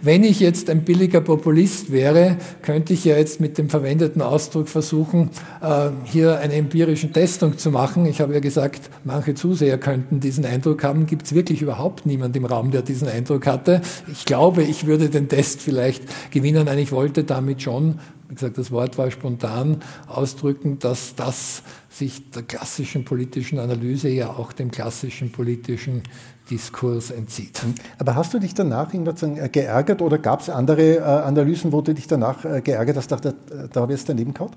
Wenn 0.02 0.24
ich 0.24 0.40
jetzt 0.40 0.70
ein 0.70 0.84
billiger 0.84 1.22
Populist 1.22 1.92
wäre, 1.92 2.38
könnte 2.62 2.94
ich 2.94 3.06
ja 3.06 3.18
jetzt 3.18 3.42
mit 3.42 3.58
dem 3.58 3.70
verwendeten 3.70 4.22
Ausdruck 4.22 4.70
versuchen, 4.70 5.30
äh, 5.62 5.90
hier 6.06 6.40
eine 6.40 6.54
empirische 6.54 7.12
Testung 7.12 7.58
zu 7.58 7.72
machen. 7.72 8.06
Ich 8.06 8.22
habe 8.22 8.34
ja 8.34 8.40
gesagt, 8.40 8.90
manche 9.04 9.36
Zuseher 9.36 9.78
könnten 9.78 10.20
diesen 10.20 10.46
Eindruck 10.46 10.84
haben. 10.84 11.06
Gibt 11.08 11.26
es 11.26 11.34
wirklich 11.34 11.62
überhaupt 11.62 12.06
niemand 12.06 12.36
im 12.36 12.46
Raum, 12.46 12.72
der 12.72 12.82
diesen 12.82 13.08
Eindruck 13.08 13.48
hatte? 13.48 13.82
Ich 14.12 14.26
glaube, 14.26 14.64
ich 14.64 14.86
würde 14.86 15.10
den 15.10 15.30
Test 15.30 15.62
vielleicht 15.62 16.04
gewinnen. 16.32 16.66
Nein, 16.66 16.80
ich 16.80 16.92
wollte 16.92 17.24
damit 17.24 17.62
schon 17.62 18.00
wie 18.30 18.36
gesagt, 18.36 18.58
das 18.58 18.72
Wort 18.72 18.98
war 18.98 19.10
spontan, 19.10 19.82
ausdrücken, 20.08 20.80
dass 20.80 21.16
das 21.16 21.64
sich 21.90 22.30
der 22.32 22.44
klassischen 22.44 23.06
politischen 23.06 23.58
Analyse 23.58 24.10
ja 24.10 24.32
auch 24.32 24.52
dem 24.52 24.70
klassischen 24.70 25.32
politischen 25.32 26.04
Diskurs 26.50 27.12
entzieht. 27.12 27.62
Aber 27.98 28.16
hast 28.16 28.34
du 28.34 28.40
dich 28.40 28.54
danach 28.54 28.94
äh, 28.94 29.50
geärgert 29.50 30.02
oder 30.02 30.18
gab 30.18 30.42
es 30.42 30.50
andere 30.50 30.98
äh, 30.98 31.02
Analysen, 31.02 31.72
wo 31.72 31.82
du 31.82 31.94
dich 31.94 32.08
danach 32.08 32.46
äh, 32.46 32.62
geärgert 32.62 32.98
hast, 32.98 33.12
dachte, 33.12 33.36
da 33.72 33.82
habe 33.82 33.94
ich 33.94 34.00
jetzt 34.00 34.10
daneben 34.10 34.34
gehauen? 34.34 34.52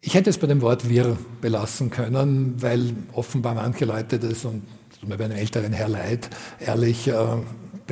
Ich 0.00 0.14
hätte 0.14 0.30
es 0.30 0.38
bei 0.38 0.46
dem 0.46 0.62
Wort 0.62 0.88
wir 0.88 1.18
belassen 1.42 1.90
können, 1.90 2.54
weil 2.58 2.94
offenbar 3.12 3.54
manche 3.54 3.84
Leute 3.84 4.18
das, 4.18 4.44
und 4.46 4.62
tut 4.98 5.08
mir 5.08 5.18
bei 5.18 5.26
einem 5.26 5.36
älteren 5.36 5.72
Herr 5.72 5.88
leid, 5.88 6.30
ehrlich 6.58 7.08
äh, 7.08 7.14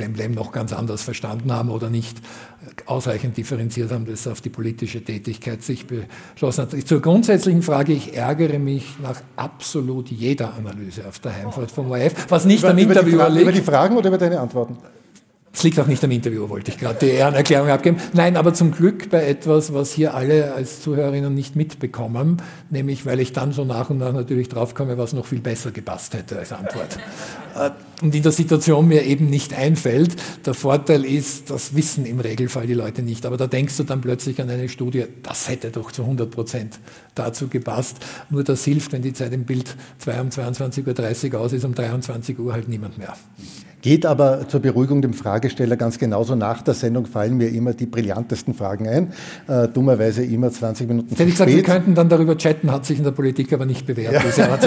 Blem 0.07 0.33
noch 0.33 0.51
ganz 0.51 0.73
anders 0.73 1.01
verstanden 1.01 1.51
haben 1.51 1.69
oder 1.69 1.89
nicht 1.89 2.17
ausreichend 2.85 3.37
differenziert 3.37 3.91
haben, 3.91 4.05
das 4.05 4.27
auf 4.27 4.41
die 4.41 4.49
politische 4.49 5.03
Tätigkeit 5.03 5.63
sich 5.63 5.85
beschlossen 5.85 6.61
hat. 6.61 6.87
Zur 6.87 7.01
grundsätzlichen 7.01 7.61
Frage, 7.61 7.93
ich 7.93 8.15
ärgere 8.15 8.59
mich 8.59 8.95
nach 9.01 9.21
absolut 9.35 10.09
jeder 10.09 10.53
Analyse 10.55 11.07
auf 11.07 11.19
der 11.19 11.35
Heimfahrt 11.35 11.71
vom 11.71 11.91
ORF, 11.91 12.13
was 12.29 12.45
nicht 12.45 12.61
über, 12.61 12.71
am 12.71 12.77
Interview 12.77 13.21
liegt. 13.29 13.41
Über 13.41 13.51
die 13.51 13.61
Fragen 13.61 13.97
oder 13.97 14.09
über 14.09 14.17
deine 14.17 14.39
Antworten? 14.39 14.77
Es 15.59 15.63
liegt 15.63 15.77
auch 15.77 15.87
nicht 15.87 16.01
am 16.05 16.11
Interview, 16.11 16.47
wollte 16.47 16.71
ich 16.71 16.77
gerade 16.77 16.99
die 17.05 17.11
Ehrenerklärung 17.11 17.67
abgeben. 17.67 17.97
Nein, 18.13 18.37
aber 18.37 18.53
zum 18.53 18.71
Glück 18.71 19.09
bei 19.09 19.27
etwas, 19.27 19.73
was 19.73 19.91
hier 19.91 20.13
alle 20.13 20.53
als 20.53 20.81
Zuhörerinnen 20.81 21.35
nicht 21.35 21.57
mitbekommen, 21.57 22.37
nämlich 22.69 23.05
weil 23.05 23.19
ich 23.19 23.33
dann 23.33 23.51
so 23.51 23.65
nach 23.65 23.89
und 23.89 23.97
nach 23.97 24.13
natürlich 24.13 24.47
draufkomme, 24.47 24.97
was 24.97 25.11
noch 25.11 25.25
viel 25.25 25.41
besser 25.41 25.71
gepasst 25.71 26.13
hätte 26.13 26.39
als 26.39 26.53
Antwort. 26.53 26.97
Und 28.01 28.15
in 28.15 28.23
der 28.23 28.31
Situation 28.31 28.87
mir 28.87 29.03
eben 29.03 29.29
nicht 29.29 29.53
einfällt. 29.53 30.15
Der 30.45 30.53
Vorteil 30.53 31.03
ist, 31.03 31.49
das 31.49 31.75
wissen 31.75 32.05
im 32.05 32.21
Regelfall 32.21 32.65
die 32.65 32.73
Leute 32.73 33.01
nicht. 33.01 33.25
Aber 33.25 33.35
da 33.35 33.45
denkst 33.45 33.75
du 33.75 33.83
dann 33.83 33.99
plötzlich 33.99 34.41
an 34.41 34.49
eine 34.49 34.69
Studie, 34.69 35.03
das 35.23 35.49
hätte 35.49 35.69
doch 35.69 35.91
zu 35.91 36.03
100 36.03 36.31
Prozent 36.31 36.79
dazu 37.15 37.49
gepasst. 37.49 37.97
Nur 38.29 38.45
das 38.45 38.63
hilft, 38.63 38.93
wenn 38.93 39.01
die 39.01 39.11
Zeit 39.11 39.33
im 39.33 39.43
Bild 39.43 39.75
2 39.97 40.21
um 40.21 40.29
22.30 40.29 41.33
Uhr 41.33 41.41
aus 41.41 41.51
ist, 41.51 41.65
um 41.65 41.75
23 41.75 42.39
Uhr 42.39 42.53
halt 42.53 42.69
niemand 42.69 42.97
mehr. 42.97 43.17
Geht 43.81 44.05
aber 44.05 44.47
zur 44.47 44.59
Beruhigung 44.59 45.01
dem 45.01 45.13
Fragesteller 45.13 45.77
ganz 45.77 45.97
genauso. 45.97 46.35
Nach 46.35 46.61
der 46.61 46.73
Sendung 46.73 47.05
fallen 47.05 47.37
mir 47.37 47.49
immer 47.49 47.73
die 47.73 47.85
brillantesten 47.85 48.53
Fragen 48.53 48.87
ein. 48.89 49.13
Äh, 49.47 49.69
dummerweise 49.69 50.23
immer 50.23 50.51
20 50.51 50.87
Minuten 50.87 51.09
Hätte 51.09 51.23
ich 51.23 51.31
gesagt, 51.31 51.49
wir 51.51 51.63
könnten 51.63 51.95
dann 51.95 52.09
darüber 52.09 52.37
chatten, 52.37 52.71
hat 52.71 52.85
sich 52.85 52.97
in 52.97 53.05
der 53.05 53.11
Politik 53.11 53.53
aber 53.53 53.65
nicht 53.65 53.85
bewährt. 53.85 54.13
Ja. 54.13 54.19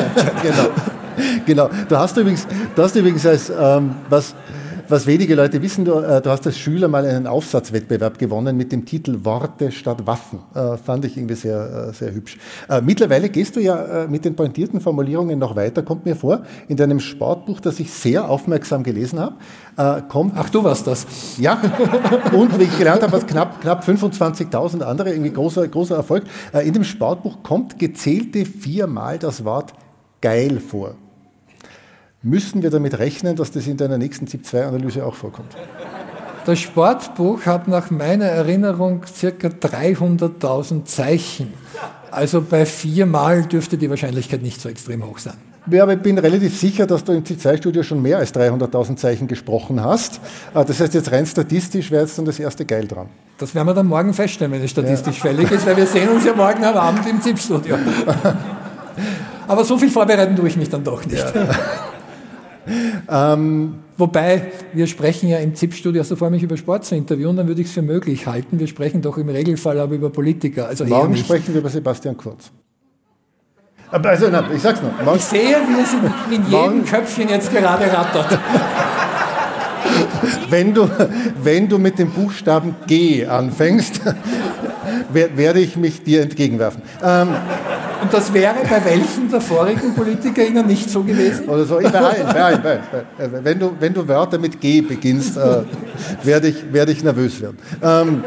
Genau. 0.42 1.68
genau. 1.68 1.70
Du 1.88 1.96
hast 1.96 2.16
übrigens, 2.16 2.46
du 2.74 2.82
hast 2.82 2.96
übrigens 2.96 3.26
als, 3.26 3.50
ähm, 3.50 3.94
was, 4.08 4.34
was 4.92 5.06
wenige 5.06 5.34
Leute 5.34 5.62
wissen, 5.62 5.86
du, 5.86 5.94
äh, 5.94 6.20
du, 6.20 6.28
hast 6.28 6.46
als 6.46 6.58
Schüler 6.58 6.86
mal 6.86 7.06
einen 7.06 7.26
Aufsatzwettbewerb 7.26 8.18
gewonnen 8.18 8.58
mit 8.58 8.72
dem 8.72 8.84
Titel 8.84 9.24
Worte 9.24 9.72
statt 9.72 10.06
Waffen. 10.06 10.40
Äh, 10.54 10.76
fand 10.76 11.06
ich 11.06 11.16
irgendwie 11.16 11.34
sehr, 11.34 11.88
äh, 11.88 11.92
sehr 11.94 12.12
hübsch. 12.12 12.36
Äh, 12.68 12.82
mittlerweile 12.82 13.30
gehst 13.30 13.56
du 13.56 13.60
ja 13.60 14.02
äh, 14.02 14.06
mit 14.06 14.26
den 14.26 14.36
pointierten 14.36 14.82
Formulierungen 14.82 15.38
noch 15.38 15.56
weiter, 15.56 15.82
kommt 15.82 16.04
mir 16.04 16.14
vor. 16.14 16.42
In 16.68 16.76
deinem 16.76 17.00
Sportbuch, 17.00 17.60
das 17.60 17.80
ich 17.80 17.90
sehr 17.90 18.28
aufmerksam 18.28 18.82
gelesen 18.82 19.18
habe, 19.18 19.36
kommt. 20.08 20.34
Ach, 20.36 20.50
du 20.50 20.62
warst 20.62 20.86
das. 20.86 21.06
Ja, 21.38 21.58
und 22.32 22.58
wie 22.58 22.64
ich 22.64 22.78
gelernt 22.78 23.02
habe, 23.02 23.12
was 23.12 23.26
knapp, 23.26 23.62
knapp 23.62 23.88
25.000 23.88 24.82
andere, 24.82 25.10
irgendwie 25.10 25.32
großer, 25.32 25.66
großer 25.66 25.96
Erfolg. 25.96 26.24
in 26.62 26.74
dem 26.74 26.84
Sportbuch 26.84 27.42
kommt 27.42 27.78
gezählte 27.78 28.44
viermal 28.44 29.18
das 29.18 29.46
Wort 29.46 29.72
geil 30.20 30.60
vor. 30.60 30.96
Müssen 32.24 32.62
wir 32.62 32.70
damit 32.70 33.00
rechnen, 33.00 33.34
dass 33.34 33.50
das 33.50 33.66
in 33.66 33.76
deiner 33.76 33.98
nächsten 33.98 34.28
ZIP-2-Analyse 34.28 35.04
auch 35.04 35.16
vorkommt? 35.16 35.56
Das 36.46 36.60
Sportbuch 36.60 37.46
hat 37.46 37.66
nach 37.66 37.90
meiner 37.90 38.26
Erinnerung 38.26 39.02
circa 39.12 39.48
300.000 39.48 40.84
Zeichen. 40.84 41.52
Also 42.12 42.40
bei 42.40 42.64
viermal 42.64 43.42
dürfte 43.42 43.76
die 43.76 43.90
Wahrscheinlichkeit 43.90 44.40
nicht 44.40 44.60
so 44.60 44.68
extrem 44.68 45.04
hoch 45.04 45.18
sein. 45.18 45.34
Ja, 45.68 45.82
aber 45.82 45.94
ich 45.94 46.00
bin 46.00 46.16
relativ 46.16 46.56
sicher, 46.56 46.86
dass 46.86 47.02
du 47.02 47.12
im 47.12 47.24
ZIP-2-Studio 47.24 47.82
schon 47.82 48.00
mehr 48.00 48.18
als 48.18 48.32
300.000 48.32 48.96
Zeichen 48.96 49.26
gesprochen 49.26 49.82
hast. 49.82 50.20
Äh, 50.54 50.64
das 50.64 50.78
heißt, 50.78 50.94
jetzt 50.94 51.10
rein 51.10 51.26
statistisch 51.26 51.90
wäre 51.90 52.02
jetzt 52.02 52.18
dann 52.18 52.24
das 52.24 52.38
erste 52.38 52.64
Geil 52.64 52.86
dran. 52.86 53.08
Das 53.38 53.52
werden 53.52 53.66
wir 53.66 53.74
dann 53.74 53.86
morgen 53.86 54.14
feststellen, 54.14 54.52
wenn 54.52 54.62
es 54.62 54.70
statistisch 54.70 55.16
ja. 55.18 55.22
fällig 55.22 55.50
ist, 55.50 55.66
weil 55.66 55.76
wir 55.76 55.86
sehen 55.86 56.08
uns 56.08 56.24
ja 56.24 56.34
morgen 56.34 56.62
am 56.64 56.76
Abend 56.76 57.04
im 57.08 57.20
ZIP-Studio. 57.20 57.78
Aber 59.48 59.64
so 59.64 59.76
viel 59.76 59.90
vorbereiten 59.90 60.36
tue 60.36 60.46
ich 60.46 60.56
mich 60.56 60.68
dann 60.68 60.84
doch 60.84 61.04
nicht. 61.04 61.18
Ja. 61.34 61.56
Ähm, 63.08 63.74
Wobei, 63.98 64.50
wir 64.72 64.86
sprechen 64.86 65.28
ja 65.28 65.38
im 65.38 65.54
ZIP-Studio, 65.54 66.00
also 66.00 66.16
vor 66.16 66.30
mich 66.30 66.42
über 66.42 66.56
Sport 66.56 66.84
zu 66.84 66.96
interviewen, 66.96 67.36
dann 67.36 67.46
würde 67.46 67.60
ich 67.60 67.68
es 67.68 67.72
für 67.72 67.82
möglich 67.82 68.26
halten. 68.26 68.58
Wir 68.58 68.66
sprechen 68.66 69.02
doch 69.02 69.16
im 69.18 69.28
Regelfall 69.28 69.78
aber 69.78 69.94
über 69.94 70.10
Politiker. 70.10 70.66
Also 70.66 70.84
Morgen 70.84 71.16
sprechen 71.16 71.54
wir 71.54 71.60
über 71.60 71.68
Sebastian 71.68 72.16
Kurz. 72.16 72.50
Also, 73.90 74.28
na, 74.30 74.44
ich 74.52 74.62
sag's 74.62 74.80
noch. 74.82 75.04
Morgen 75.04 75.18
ich 75.18 75.24
sehe, 75.24 75.56
wie 75.56 75.82
es 75.82 75.92
in, 76.36 76.46
jedem. 76.46 76.84
Köpfchen 76.84 77.28
jetzt 77.28 77.52
gerade 77.52 77.84
rattert. 77.92 78.38
wenn, 80.50 80.72
du, 80.72 80.88
wenn 81.42 81.68
du 81.68 81.78
mit 81.78 81.98
dem 81.98 82.10
Buchstaben 82.10 82.74
G 82.86 83.26
anfängst, 83.26 84.00
werde 85.12 85.60
ich 85.60 85.76
mich 85.76 86.02
dir 86.02 86.22
entgegenwerfen. 86.22 86.82
Ähm, 87.04 87.28
und 88.02 88.12
das 88.12 88.32
wäre 88.32 88.54
bei 88.68 88.84
welchen 88.84 89.30
der 89.30 89.40
vorigen 89.40 89.94
PolitikerInnen 89.94 90.66
nicht 90.66 90.90
so 90.90 91.02
gewesen? 91.02 91.48
Oder 91.48 91.64
so, 91.64 91.76
bei 91.76 91.92
allen, 91.92 92.26
bei 92.26 92.42
allen, 92.42 92.62
bei 92.62 92.80
allen. 93.18 93.44
Wenn, 93.44 93.58
du, 93.58 93.72
wenn 93.78 93.94
du 93.94 94.06
Wörter 94.06 94.38
mit 94.38 94.60
G 94.60 94.80
beginnst, 94.80 95.36
äh, 95.36 95.62
werde 96.22 96.48
ich, 96.48 96.72
werd 96.72 96.88
ich 96.90 97.02
nervös 97.02 97.40
werden. 97.40 97.58
Ähm, 97.82 98.24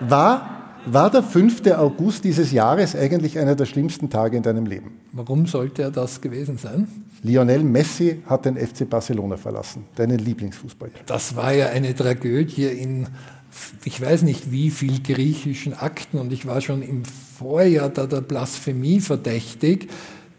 war, 0.00 0.74
war 0.86 1.10
der 1.10 1.22
5. 1.22 1.66
August 1.72 2.24
dieses 2.24 2.52
Jahres 2.52 2.94
eigentlich 2.94 3.38
einer 3.38 3.54
der 3.54 3.66
schlimmsten 3.66 4.10
Tage 4.10 4.36
in 4.36 4.42
deinem 4.42 4.66
Leben? 4.66 4.92
Warum 5.12 5.46
sollte 5.46 5.82
er 5.82 5.90
das 5.90 6.20
gewesen 6.20 6.58
sein? 6.58 6.86
Lionel 7.22 7.64
Messi 7.64 8.22
hat 8.26 8.44
den 8.44 8.56
FC 8.56 8.88
Barcelona 8.88 9.36
verlassen, 9.36 9.84
deinen 9.96 10.18
Lieblingsfußballer. 10.18 10.92
Das 11.06 11.34
war 11.34 11.52
ja 11.52 11.68
eine 11.68 11.94
Tragödie 11.94 12.66
in 12.66 13.06
ich 13.84 14.00
weiß 14.00 14.22
nicht 14.22 14.50
wie 14.50 14.70
viel 14.70 15.02
griechischen 15.02 15.74
Akten 15.74 16.18
und 16.18 16.32
ich 16.32 16.46
war 16.46 16.60
schon 16.60 16.82
im 16.82 17.02
Vorjahr 17.38 17.90
da 17.90 18.06
der 18.06 18.22
Blasphemie 18.22 19.00
verdächtig, 19.00 19.88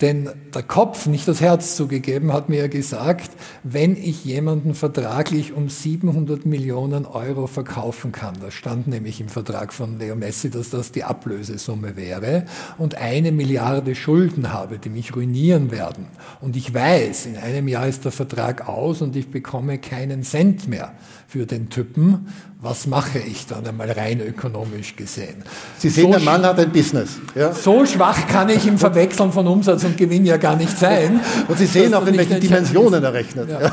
denn 0.01 0.29
der 0.53 0.61
Kopf, 0.61 1.07
nicht 1.07 1.27
das 1.27 1.41
Herz 1.41 1.75
zugegeben, 1.75 2.31
hat 2.31 2.49
mir 2.49 2.59
ja 2.59 2.67
gesagt, 2.67 3.31
wenn 3.63 3.95
ich 3.95 4.25
jemanden 4.25 4.75
vertraglich 4.75 5.53
um 5.53 5.69
700 5.69 6.45
Millionen 6.45 7.07
Euro 7.07 7.47
verkaufen 7.47 8.11
kann, 8.11 8.35
da 8.39 8.51
stand 8.51 8.87
nämlich 8.87 9.19
im 9.21 9.29
Vertrag 9.29 9.73
von 9.73 9.97
Leo 9.97 10.15
Messi, 10.15 10.51
dass 10.51 10.69
das 10.69 10.91
die 10.91 11.03
Ablösesumme 11.03 11.95
wäre, 11.95 12.45
und 12.77 12.95
eine 12.95 13.31
Milliarde 13.31 13.95
Schulden 13.95 14.53
habe, 14.53 14.77
die 14.77 14.89
mich 14.89 15.15
ruinieren 15.15 15.71
werden, 15.71 16.05
und 16.41 16.55
ich 16.55 16.71
weiß, 16.71 17.25
in 17.25 17.37
einem 17.37 17.67
Jahr 17.67 17.87
ist 17.87 18.05
der 18.05 18.11
Vertrag 18.11 18.67
aus 18.67 19.01
und 19.01 19.15
ich 19.15 19.29
bekomme 19.29 19.79
keinen 19.79 20.21
Cent 20.21 20.67
mehr 20.67 20.93
für 21.27 21.47
den 21.47 21.69
Typen, 21.69 22.27
was 22.60 22.88
mache 22.88 23.20
ich 23.20 23.45
dann 23.45 23.68
einmal 23.68 23.91
rein 23.91 24.20
ökonomisch 24.20 24.95
gesehen? 24.95 25.43
Sie 25.78 25.89
sehen, 25.89 26.05
so 26.05 26.12
der 26.12 26.22
Mann 26.22 26.43
hat 26.43 26.60
ein 26.60 26.72
Business. 26.72 27.20
Ja? 27.36 27.53
So 27.53 27.86
schwach 27.86 28.28
kann 28.28 28.49
ich 28.49 28.66
im 28.66 28.80
Verwechseln 28.80 29.32
von 29.32 29.45
Umsatz 29.45 29.84
und 29.84 29.95
Gewinn 29.95 30.26
ja 30.26 30.38
gar 30.38 30.55
nicht 30.55 30.78
sein. 30.78 31.20
Und 31.47 31.58
Sie 31.60 31.68
sehen 31.68 31.93
auch, 31.93 32.05
in 32.08 32.18
welchen 32.18 32.39
Dimensionen 32.39 33.03
er 33.03 33.14
rechnet. 33.14 33.49
Ja. 33.49 33.72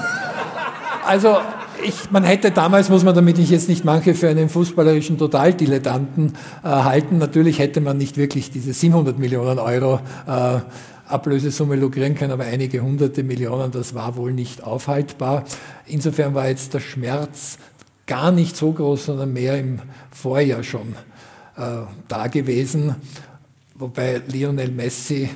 Also 1.07 1.39
ich, 1.83 2.11
man 2.11 2.25
hätte 2.25 2.51
damals, 2.51 2.91
muss 2.91 3.05
man 3.05 3.15
damit 3.15 3.39
ich 3.39 3.51
jetzt 3.51 3.69
nicht 3.69 3.85
manche 3.85 4.15
für 4.15 4.29
einen 4.29 4.49
fußballerischen 4.49 5.19
Totaldilettanten 5.19 6.35
äh, 6.63 6.69
halten, 6.69 7.19
natürlich 7.19 7.59
hätte 7.59 7.81
man 7.81 7.97
nicht 7.97 8.17
wirklich 8.17 8.51
diese 8.51 8.73
700 8.73 9.19
Millionen 9.19 9.59
Euro 9.59 10.01
äh, 10.27 10.61
Ablösesumme 11.07 11.77
lukrieren 11.77 12.15
können, 12.15 12.33
aber 12.33 12.45
einige 12.45 12.81
hunderte 12.81 13.23
Millionen, 13.23 13.71
das 13.71 13.95
war 13.95 14.17
wohl 14.17 14.33
nicht 14.33 14.65
aufhaltbar. 14.65 15.45
Insofern 15.87 16.35
war 16.35 16.49
jetzt 16.49 16.73
der 16.73 16.81
Schmerz 16.81 17.59
gar 18.07 18.33
nicht 18.33 18.57
so 18.57 18.73
groß, 18.73 19.07
sondern 19.07 19.33
mehr 19.33 19.59
im 19.59 19.81
Vorjahr 20.11 20.63
schon 20.63 20.95
äh, 21.57 21.83
da 22.09 22.27
gewesen. 22.27 22.97
Wobei 23.77 24.23
Lionel 24.27 24.71
Messi 24.71 25.29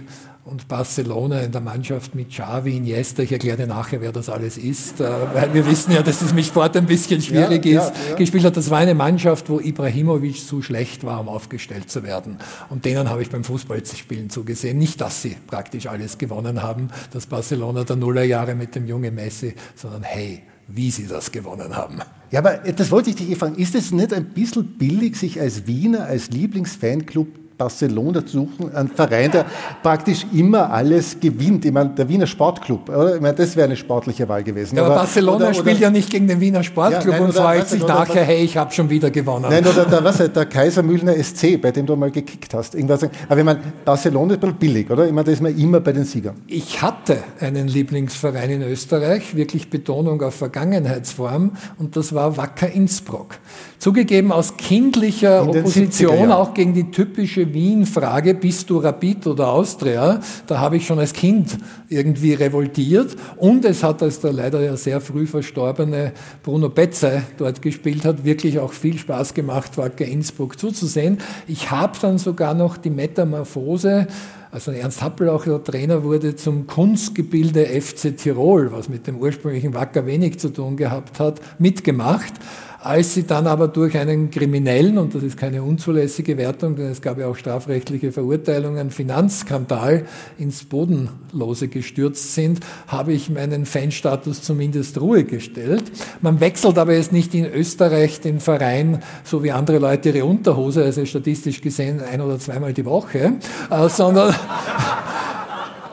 und 0.48 0.66
Barcelona 0.66 1.40
in 1.40 1.52
der 1.52 1.60
Mannschaft 1.60 2.14
mit 2.14 2.30
Xavi, 2.30 2.78
Iniesta, 2.78 3.22
ich 3.22 3.32
erkläre 3.32 3.58
dir 3.58 3.66
nachher, 3.66 4.00
wer 4.00 4.12
das 4.12 4.30
alles 4.30 4.56
ist, 4.56 5.00
äh, 5.00 5.10
weil 5.34 5.52
wir 5.52 5.66
wissen 5.66 5.92
ja, 5.92 6.02
dass 6.02 6.22
es 6.22 6.32
mit 6.32 6.46
Sport 6.46 6.76
ein 6.76 6.86
bisschen 6.86 7.20
schwierig 7.20 7.66
ja, 7.66 7.82
ist, 7.82 7.92
ja, 7.94 8.10
ja. 8.10 8.16
gespielt 8.16 8.44
hat. 8.44 8.56
Das 8.56 8.70
war 8.70 8.78
eine 8.78 8.94
Mannschaft, 8.94 9.50
wo 9.50 9.60
Ibrahimovic 9.60 10.46
zu 10.46 10.62
schlecht 10.62 11.04
war, 11.04 11.20
um 11.20 11.28
aufgestellt 11.28 11.90
zu 11.90 12.02
werden. 12.02 12.38
Und 12.70 12.86
denen 12.86 13.10
habe 13.10 13.20
ich 13.20 13.28
beim 13.28 13.44
Fußballspielen 13.44 14.30
zugesehen. 14.30 14.78
Nicht, 14.78 15.00
dass 15.02 15.20
sie 15.20 15.36
praktisch 15.46 15.86
alles 15.86 16.16
gewonnen 16.16 16.62
haben, 16.62 16.88
das 17.12 17.26
Barcelona 17.26 17.84
der 17.84 17.96
Nullerjahre 17.96 18.54
mit 18.54 18.74
dem 18.74 18.86
jungen 18.86 19.14
Messi, 19.14 19.54
sondern 19.74 20.02
hey, 20.02 20.42
wie 20.68 20.90
sie 20.90 21.06
das 21.06 21.32
gewonnen 21.32 21.74
haben. 21.74 21.98
Ja, 22.30 22.40
aber 22.40 22.58
das 22.58 22.90
wollte 22.90 23.10
ich 23.10 23.16
dich 23.16 23.36
fragen. 23.36 23.56
Ist 23.56 23.74
es 23.74 23.90
nicht 23.90 24.12
ein 24.12 24.26
bisschen 24.26 24.64
billig, 24.76 25.16
sich 25.16 25.40
als 25.40 25.66
Wiener, 25.66 26.04
als 26.04 26.30
Lieblingsfanclub 26.30 27.26
Barcelona 27.58 28.24
zu 28.24 28.46
suchen, 28.46 28.74
ein 28.74 28.88
Verein, 28.88 29.32
der 29.32 29.44
praktisch 29.82 30.24
immer 30.32 30.70
alles 30.70 31.18
gewinnt. 31.18 31.64
Ich 31.64 31.72
meine, 31.72 31.90
der 31.90 32.08
Wiener 32.08 32.28
Sportclub, 32.28 32.88
oder? 32.88 33.16
Ich 33.16 33.20
meine, 33.20 33.34
das 33.34 33.56
wäre 33.56 33.66
eine 33.66 33.76
sportliche 33.76 34.28
Wahl 34.28 34.44
gewesen. 34.44 34.76
Ja, 34.76 34.84
aber, 34.84 34.94
aber 34.94 35.02
Barcelona 35.02 35.46
oder, 35.46 35.54
spielt 35.54 35.80
ja 35.80 35.90
nicht 35.90 36.08
gegen 36.08 36.28
den 36.28 36.40
Wiener 36.40 36.62
Sportclub 36.62 37.14
ja, 37.14 37.20
nein, 37.20 37.22
und 37.28 37.34
freut 37.34 37.68
sich 37.68 37.84
nachher, 37.84 38.22
hey, 38.22 38.44
ich 38.44 38.56
habe 38.56 38.72
schon 38.72 38.88
wieder 38.88 39.10
gewonnen. 39.10 39.46
Nein, 39.50 39.66
oder 39.66 39.84
der, 39.84 40.04
was, 40.04 40.18
der 40.18 40.46
Kaisermühlner 40.46 41.12
SC, 41.22 41.60
bei 41.60 41.72
dem 41.72 41.84
du 41.84 41.96
mal 41.96 42.12
gekickt 42.12 42.54
hast. 42.54 42.76
Irgendwas. 42.76 43.02
Aber 43.28 43.38
ich 43.38 43.44
meine, 43.44 43.60
Barcelona 43.84 44.34
ist 44.34 44.58
billig, 44.58 44.88
oder? 44.88 45.06
Ich 45.06 45.12
meine, 45.12 45.24
da 45.24 45.32
ist 45.32 45.42
man 45.42 45.58
immer 45.58 45.80
bei 45.80 45.92
den 45.92 46.04
Siegern. 46.04 46.36
Ich 46.46 46.80
hatte 46.80 47.18
einen 47.40 47.66
Lieblingsverein 47.66 48.50
in 48.50 48.62
Österreich, 48.62 49.34
wirklich 49.34 49.68
Betonung 49.68 50.22
auf 50.22 50.34
Vergangenheitsform, 50.34 51.52
und 51.78 51.96
das 51.96 52.14
war 52.14 52.36
Wacker 52.36 52.70
Innsbruck. 52.70 53.38
Zugegeben 53.78 54.32
aus 54.32 54.56
kindlicher 54.56 55.42
in 55.42 55.48
Opposition 55.48 56.30
auch 56.30 56.54
gegen 56.54 56.74
die 56.74 56.90
typische 56.90 57.47
Wien-Frage, 57.52 58.34
bist 58.34 58.70
du 58.70 58.78
Rapid 58.78 59.26
oder 59.26 59.48
Austria? 59.48 60.20
Da 60.46 60.58
habe 60.58 60.76
ich 60.76 60.86
schon 60.86 60.98
als 60.98 61.12
Kind 61.12 61.58
irgendwie 61.88 62.34
revoltiert. 62.34 63.16
Und 63.36 63.64
es 63.64 63.82
hat, 63.82 64.02
als 64.02 64.20
der 64.20 64.32
leider 64.32 64.62
ja 64.62 64.76
sehr 64.76 65.00
früh 65.00 65.26
verstorbene 65.26 66.12
Bruno 66.42 66.68
Betze 66.68 67.22
dort 67.36 67.62
gespielt 67.62 68.04
hat, 68.04 68.24
wirklich 68.24 68.58
auch 68.58 68.72
viel 68.72 68.98
Spaß 68.98 69.34
gemacht, 69.34 69.78
Wacker 69.78 70.04
Innsbruck 70.04 70.58
zuzusehen. 70.58 71.18
Ich 71.46 71.70
habe 71.70 71.98
dann 72.00 72.18
sogar 72.18 72.54
noch 72.54 72.76
die 72.76 72.90
Metamorphose 72.90 74.06
also 74.50 74.70
Ernst 74.70 75.02
Happel 75.02 75.28
auch 75.28 75.44
der 75.44 75.62
Trainer 75.62 76.02
wurde 76.02 76.34
zum 76.34 76.66
Kunstgebilde 76.66 77.66
FC 77.66 78.16
Tirol, 78.16 78.72
was 78.72 78.88
mit 78.88 79.06
dem 79.06 79.18
ursprünglichen 79.18 79.74
Wacker 79.74 80.06
wenig 80.06 80.38
zu 80.38 80.48
tun 80.48 80.76
gehabt 80.76 81.20
hat, 81.20 81.40
mitgemacht. 81.58 82.32
Als 82.80 83.14
sie 83.14 83.26
dann 83.26 83.48
aber 83.48 83.66
durch 83.66 83.98
einen 83.98 84.30
kriminellen, 84.30 84.98
und 84.98 85.12
das 85.12 85.24
ist 85.24 85.36
keine 85.36 85.64
unzulässige 85.64 86.38
Wertung, 86.38 86.76
denn 86.76 86.86
es 86.86 87.02
gab 87.02 87.18
ja 87.18 87.26
auch 87.26 87.34
strafrechtliche 87.34 88.12
Verurteilungen, 88.12 88.92
Finanzskandal 88.92 90.06
ins 90.38 90.62
Bodenlose 90.62 91.66
gestürzt 91.66 92.36
sind, 92.36 92.60
habe 92.86 93.12
ich 93.14 93.30
meinen 93.30 93.66
Fanstatus 93.66 94.42
zumindest 94.42 95.00
Ruhe 95.00 95.24
gestellt. 95.24 95.90
Man 96.20 96.38
wechselt 96.38 96.78
aber 96.78 96.94
jetzt 96.94 97.12
nicht 97.12 97.34
in 97.34 97.46
Österreich 97.46 98.20
den 98.20 98.38
Verein, 98.38 99.02
so 99.24 99.42
wie 99.42 99.50
andere 99.50 99.78
Leute 99.78 100.10
ihre 100.10 100.24
Unterhose, 100.24 100.84
also 100.84 101.04
statistisch 101.04 101.60
gesehen 101.60 102.00
ein 102.00 102.20
oder 102.20 102.38
zweimal 102.38 102.74
die 102.74 102.84
Woche, 102.84 103.32
äh, 103.70 103.88
sondern, 103.88 104.32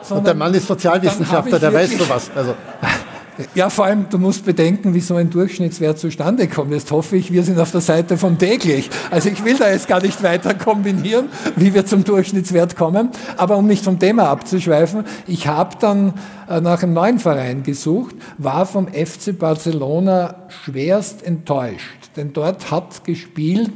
sondern... 0.02 0.18
Und 0.18 0.26
der 0.28 0.34
Mann 0.34 0.54
ist 0.54 0.68
Sozialwissenschaftler, 0.68 1.58
der 1.58 1.74
weiß 1.74 1.98
sowas. 1.98 2.30
Also 2.32 2.54
Ja, 3.54 3.68
vor 3.68 3.84
allem, 3.84 4.06
du 4.08 4.18
musst 4.18 4.44
bedenken, 4.44 4.94
wie 4.94 5.00
so 5.00 5.16
ein 5.16 5.28
Durchschnittswert 5.28 5.98
zustande 5.98 6.48
kommt. 6.48 6.72
Jetzt 6.72 6.90
hoffe 6.90 7.16
ich, 7.16 7.32
wir 7.32 7.42
sind 7.42 7.58
auf 7.58 7.70
der 7.70 7.82
Seite 7.82 8.16
von 8.16 8.38
täglich. 8.38 8.88
Also 9.10 9.28
ich 9.28 9.44
will 9.44 9.56
da 9.56 9.70
jetzt 9.70 9.88
gar 9.88 10.00
nicht 10.00 10.22
weiter 10.22 10.54
kombinieren, 10.54 11.28
wie 11.54 11.74
wir 11.74 11.84
zum 11.84 12.04
Durchschnittswert 12.04 12.76
kommen. 12.76 13.10
Aber 13.36 13.56
um 13.56 13.66
nicht 13.66 13.84
vom 13.84 13.98
Thema 13.98 14.28
abzuschweifen, 14.30 15.04
ich 15.26 15.46
habe 15.46 15.76
dann 15.80 16.14
äh, 16.48 16.60
nach 16.60 16.82
einem 16.82 16.94
neuen 16.94 17.18
Verein 17.18 17.62
gesucht, 17.62 18.16
war 18.38 18.64
vom 18.64 18.88
FC 18.88 19.38
Barcelona 19.38 20.46
schwerst 20.64 21.22
enttäuscht. 21.22 22.10
Denn 22.16 22.32
dort 22.32 22.70
hat 22.70 23.04
gespielt 23.04 23.72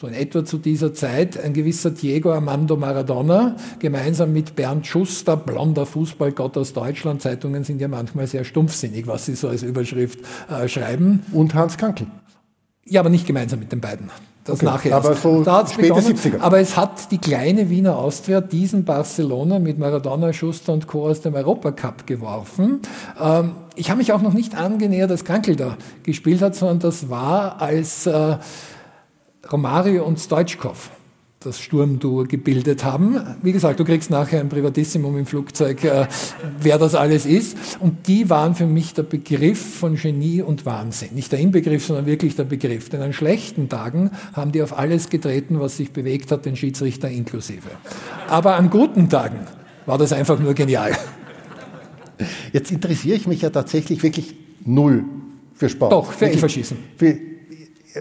so 0.00 0.06
in 0.06 0.14
etwa 0.14 0.46
zu 0.46 0.56
dieser 0.56 0.94
Zeit, 0.94 1.38
ein 1.38 1.52
gewisser 1.52 1.90
Diego 1.90 2.32
Armando 2.32 2.74
Maradona, 2.74 3.56
gemeinsam 3.80 4.32
mit 4.32 4.56
Bernd 4.56 4.86
Schuster, 4.86 5.36
blonder 5.36 5.84
Fußballgott 5.84 6.56
aus 6.56 6.72
Deutschland. 6.72 7.20
Zeitungen 7.20 7.64
sind 7.64 7.82
ja 7.82 7.88
manchmal 7.88 8.26
sehr 8.26 8.44
stumpfsinnig, 8.44 9.06
was 9.06 9.26
sie 9.26 9.34
so 9.34 9.48
als 9.48 9.62
Überschrift 9.62 10.20
äh, 10.48 10.68
schreiben. 10.68 11.22
Und 11.32 11.54
Hans 11.54 11.76
Kankel. 11.76 12.06
Ja, 12.86 13.00
aber 13.00 13.10
nicht 13.10 13.26
gemeinsam 13.26 13.58
mit 13.58 13.72
den 13.72 13.82
beiden. 13.82 14.10
Das 14.44 14.60
okay, 14.60 14.64
nachher. 14.64 14.96
Aber 14.96 15.14
so 15.14 15.44
da 15.44 15.66
späte 15.66 15.88
begonnen. 15.88 16.16
70er. 16.16 16.40
Aber 16.40 16.60
es 16.60 16.78
hat 16.78 17.10
die 17.10 17.18
kleine 17.18 17.68
Wiener 17.68 17.98
Austria 17.98 18.40
diesen 18.40 18.84
Barcelona 18.84 19.58
mit 19.58 19.78
Maradona, 19.78 20.32
Schuster 20.32 20.72
und 20.72 20.86
Co. 20.86 21.08
aus 21.10 21.20
dem 21.20 21.34
Europacup 21.34 22.06
geworfen. 22.06 22.80
Ähm, 23.20 23.52
ich 23.74 23.90
habe 23.90 23.98
mich 23.98 24.14
auch 24.14 24.22
noch 24.22 24.32
nicht 24.32 24.56
angenähert, 24.56 25.10
als 25.10 25.26
Krankel 25.26 25.56
da 25.56 25.76
gespielt 26.04 26.40
hat, 26.40 26.54
sondern 26.54 26.78
das 26.78 27.10
war 27.10 27.60
als 27.60 28.06
äh, 28.06 28.38
Romario 29.50 30.04
und 30.04 30.18
Stoitschkow 30.18 30.90
das 31.42 31.58
Sturmduo 31.58 32.24
gebildet 32.24 32.84
haben. 32.84 33.18
Wie 33.40 33.52
gesagt, 33.52 33.80
du 33.80 33.84
kriegst 33.86 34.10
nachher 34.10 34.40
ein 34.40 34.50
Privatissimum 34.50 35.16
im 35.16 35.24
Flugzeug, 35.24 35.82
äh, 35.84 36.06
wer 36.60 36.76
das 36.76 36.94
alles 36.94 37.24
ist. 37.24 37.56
Und 37.80 38.08
die 38.08 38.28
waren 38.28 38.54
für 38.54 38.66
mich 38.66 38.92
der 38.92 39.04
Begriff 39.04 39.76
von 39.76 39.96
Genie 39.96 40.42
und 40.42 40.66
Wahnsinn. 40.66 41.14
Nicht 41.14 41.32
der 41.32 41.38
Inbegriff, 41.38 41.86
sondern 41.86 42.04
wirklich 42.04 42.36
der 42.36 42.44
Begriff. 42.44 42.90
Denn 42.90 43.00
an 43.00 43.14
schlechten 43.14 43.70
Tagen 43.70 44.10
haben 44.34 44.52
die 44.52 44.60
auf 44.62 44.76
alles 44.76 45.08
getreten, 45.08 45.60
was 45.60 45.78
sich 45.78 45.92
bewegt 45.92 46.30
hat, 46.30 46.44
den 46.44 46.56
Schiedsrichter 46.56 47.08
inklusive. 47.08 47.70
Aber 48.28 48.56
an 48.56 48.68
guten 48.68 49.08
Tagen 49.08 49.46
war 49.86 49.96
das 49.96 50.12
einfach 50.12 50.38
nur 50.38 50.52
genial. 50.52 50.92
Jetzt 52.52 52.70
interessiere 52.70 53.16
ich 53.16 53.26
mich 53.26 53.40
ja 53.40 53.48
tatsächlich 53.48 54.02
wirklich 54.02 54.34
null 54.66 55.04
für 55.54 55.70
Sport. 55.70 55.92
Doch, 55.92 56.12
für 56.12 56.26
Elferschießen. 56.26 56.76
Für 56.98 57.29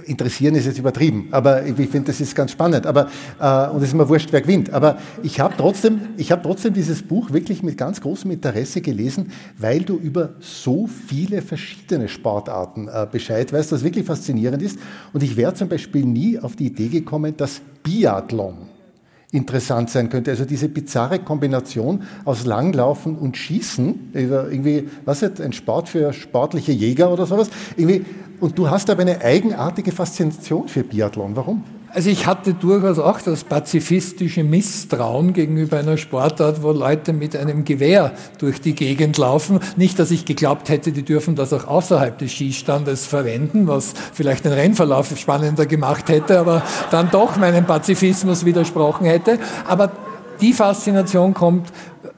interessieren 0.05 0.55
ist 0.55 0.65
jetzt 0.65 0.79
übertrieben, 0.79 1.27
aber 1.31 1.65
ich 1.65 1.75
finde, 1.75 2.03
das 2.03 2.21
ist 2.21 2.35
ganz 2.35 2.51
spannend. 2.51 2.85
Aber, 2.85 3.09
äh, 3.39 3.69
und 3.69 3.81
es 3.81 3.89
ist 3.89 3.93
mir 3.93 4.07
wurscht, 4.07 4.29
wer 4.31 4.41
gewinnt. 4.41 4.71
Aber 4.71 4.97
ich 5.23 5.39
habe 5.39 5.53
trotzdem, 5.57 6.01
hab 6.19 6.43
trotzdem 6.43 6.73
dieses 6.73 7.01
Buch 7.03 7.31
wirklich 7.31 7.63
mit 7.63 7.77
ganz 7.77 8.01
großem 8.01 8.31
Interesse 8.31 8.81
gelesen, 8.81 9.31
weil 9.57 9.81
du 9.81 9.97
über 9.97 10.35
so 10.39 10.87
viele 10.87 11.41
verschiedene 11.41 12.07
Sportarten 12.07 12.87
äh, 12.87 13.07
Bescheid 13.11 13.51
weißt, 13.51 13.71
was 13.71 13.83
wirklich 13.83 14.05
faszinierend 14.05 14.61
ist. 14.61 14.79
Und 15.13 15.23
ich 15.23 15.37
wäre 15.37 15.53
zum 15.53 15.69
Beispiel 15.69 16.05
nie 16.05 16.39
auf 16.39 16.55
die 16.55 16.67
Idee 16.67 16.89
gekommen, 16.89 17.35
dass 17.37 17.61
Biathlon 17.83 18.78
interessant 19.31 19.89
sein 19.89 20.09
könnte. 20.09 20.31
Also 20.31 20.45
diese 20.45 20.69
bizarre 20.69 21.19
Kombination 21.19 22.03
aus 22.25 22.45
Langlaufen 22.45 23.15
und 23.15 23.37
Schießen, 23.37 24.11
irgendwie, 24.13 24.89
was 25.05 25.21
ist 25.21 25.39
ein 25.39 25.53
Sport 25.53 25.89
für 25.89 26.13
sportliche 26.13 26.71
Jäger 26.71 27.11
oder 27.11 27.25
sowas. 27.25 27.49
Irgendwie, 27.77 28.05
und 28.39 28.57
du 28.57 28.69
hast 28.69 28.89
aber 28.89 29.01
eine 29.01 29.21
eigenartige 29.21 29.91
Faszination 29.91 30.67
für 30.67 30.83
Biathlon. 30.83 31.35
Warum? 31.35 31.63
Also 31.91 32.11
ich 32.11 32.27
hatte 32.27 32.53
durchaus 32.53 32.99
auch 32.99 33.19
das 33.19 33.43
pazifistische 33.43 34.43
Misstrauen 34.43 35.33
gegenüber 35.33 35.79
einer 35.79 35.97
Sportart, 35.97 36.61
wo 36.61 36.71
Leute 36.71 37.13
mit 37.13 37.35
einem 37.35 37.65
Gewehr 37.65 38.11
durch 38.37 38.61
die 38.61 38.75
Gegend 38.75 39.17
laufen. 39.17 39.59
Nicht, 39.75 39.97
dass 39.97 40.11
ich 40.11 40.25
geglaubt 40.25 40.69
hätte, 40.69 40.91
die 40.91 41.03
dürfen 41.03 41.35
das 41.35 41.51
auch 41.51 41.65
außerhalb 41.67 42.17
des 42.19 42.31
Schießstandes 42.31 43.07
verwenden, 43.07 43.67
was 43.67 43.93
vielleicht 44.13 44.45
den 44.45 44.53
Rennverlauf 44.53 45.17
spannender 45.17 45.65
gemacht 45.65 46.09
hätte, 46.09 46.39
aber 46.39 46.61
dann 46.91 47.09
doch 47.09 47.37
meinem 47.37 47.65
Pazifismus 47.65 48.45
widersprochen 48.45 49.05
hätte. 49.05 49.39
Aber 49.67 49.91
die 50.41 50.53
Faszination 50.53 51.33
kommt 51.33 51.71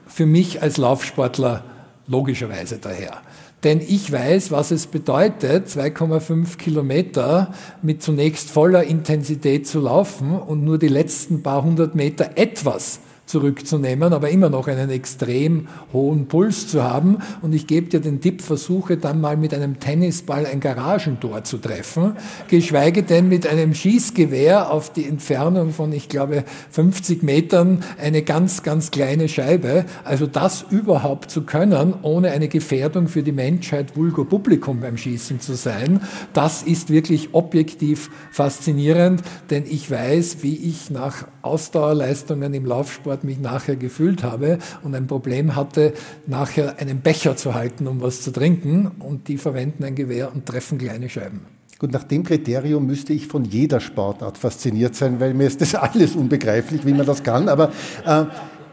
für 0.06 0.26
mich 0.26 0.60
als 0.60 0.76
Laufsportler 0.76 1.64
logischerweise 2.06 2.78
daher. 2.78 3.22
Denn 3.64 3.80
ich 3.80 4.10
weiß, 4.10 4.50
was 4.50 4.72
es 4.72 4.88
bedeutet, 4.88 5.68
2,5 5.68 6.56
Kilometer 6.56 7.54
mit 7.80 8.02
zunächst 8.02 8.50
voller 8.50 8.82
Intensität 8.84 9.68
zu 9.68 9.80
laufen 9.80 10.32
und 10.32 10.64
nur 10.64 10.78
die 10.78 10.88
letzten 10.88 11.42
paar 11.42 11.62
hundert 11.62 11.94
Meter 11.94 12.32
etwas 12.36 13.00
zurückzunehmen, 13.26 14.12
aber 14.12 14.30
immer 14.30 14.50
noch 14.50 14.68
einen 14.68 14.90
extrem 14.90 15.68
hohen 15.92 16.26
Puls 16.26 16.68
zu 16.68 16.82
haben. 16.82 17.18
Und 17.40 17.54
ich 17.54 17.66
gebe 17.66 17.88
dir 17.88 18.00
den 18.00 18.20
Tipp, 18.20 18.42
versuche 18.42 18.96
dann 18.96 19.20
mal 19.20 19.36
mit 19.36 19.54
einem 19.54 19.80
Tennisball 19.80 20.44
ein 20.46 20.60
Garagentor 20.60 21.44
zu 21.44 21.58
treffen, 21.58 22.16
geschweige 22.48 23.02
denn 23.02 23.28
mit 23.28 23.46
einem 23.46 23.74
Schießgewehr 23.74 24.70
auf 24.70 24.92
die 24.92 25.06
Entfernung 25.06 25.70
von, 25.70 25.92
ich 25.92 26.08
glaube, 26.08 26.44
50 26.70 27.22
Metern 27.22 27.82
eine 27.98 28.22
ganz, 28.22 28.62
ganz 28.62 28.90
kleine 28.90 29.28
Scheibe. 29.28 29.84
Also 30.04 30.26
das 30.26 30.66
überhaupt 30.70 31.30
zu 31.30 31.42
können, 31.42 31.94
ohne 32.02 32.32
eine 32.32 32.48
Gefährdung 32.48 33.08
für 33.08 33.22
die 33.22 33.32
Menschheit, 33.32 33.96
vulgo 33.96 34.24
Publikum 34.24 34.80
beim 34.80 34.96
Schießen 34.96 35.40
zu 35.40 35.54
sein, 35.54 36.00
das 36.32 36.62
ist 36.62 36.90
wirklich 36.90 37.30
objektiv 37.32 38.10
faszinierend, 38.30 39.22
denn 39.50 39.64
ich 39.68 39.90
weiß, 39.90 40.38
wie 40.42 40.56
ich 40.56 40.90
nach 40.90 41.26
Ausdauerleistungen 41.42 42.54
im 42.54 42.66
Laufsport 42.66 43.11
mich 43.24 43.38
nachher 43.38 43.76
gefühlt 43.76 44.22
habe 44.22 44.58
und 44.82 44.94
ein 44.94 45.06
Problem 45.06 45.54
hatte, 45.56 45.92
nachher 46.26 46.78
einen 46.78 47.00
Becher 47.00 47.36
zu 47.36 47.54
halten, 47.54 47.86
um 47.86 48.00
was 48.00 48.22
zu 48.22 48.32
trinken. 48.32 48.90
Und 48.98 49.28
die 49.28 49.38
verwenden 49.38 49.84
ein 49.84 49.94
Gewehr 49.94 50.32
und 50.34 50.46
treffen 50.46 50.78
kleine 50.78 51.08
Scheiben. 51.08 51.40
Gut, 51.78 51.92
nach 51.92 52.04
dem 52.04 52.22
Kriterium 52.22 52.86
müsste 52.86 53.12
ich 53.12 53.26
von 53.26 53.44
jeder 53.44 53.80
Sportart 53.80 54.38
fasziniert 54.38 54.94
sein, 54.94 55.18
weil 55.18 55.34
mir 55.34 55.48
ist 55.48 55.60
das 55.60 55.74
alles 55.74 56.14
unbegreiflich, 56.14 56.86
wie 56.86 56.92
man 56.92 57.06
das 57.06 57.24
kann. 57.24 57.48
Aber 57.48 57.72
äh, 58.06 58.24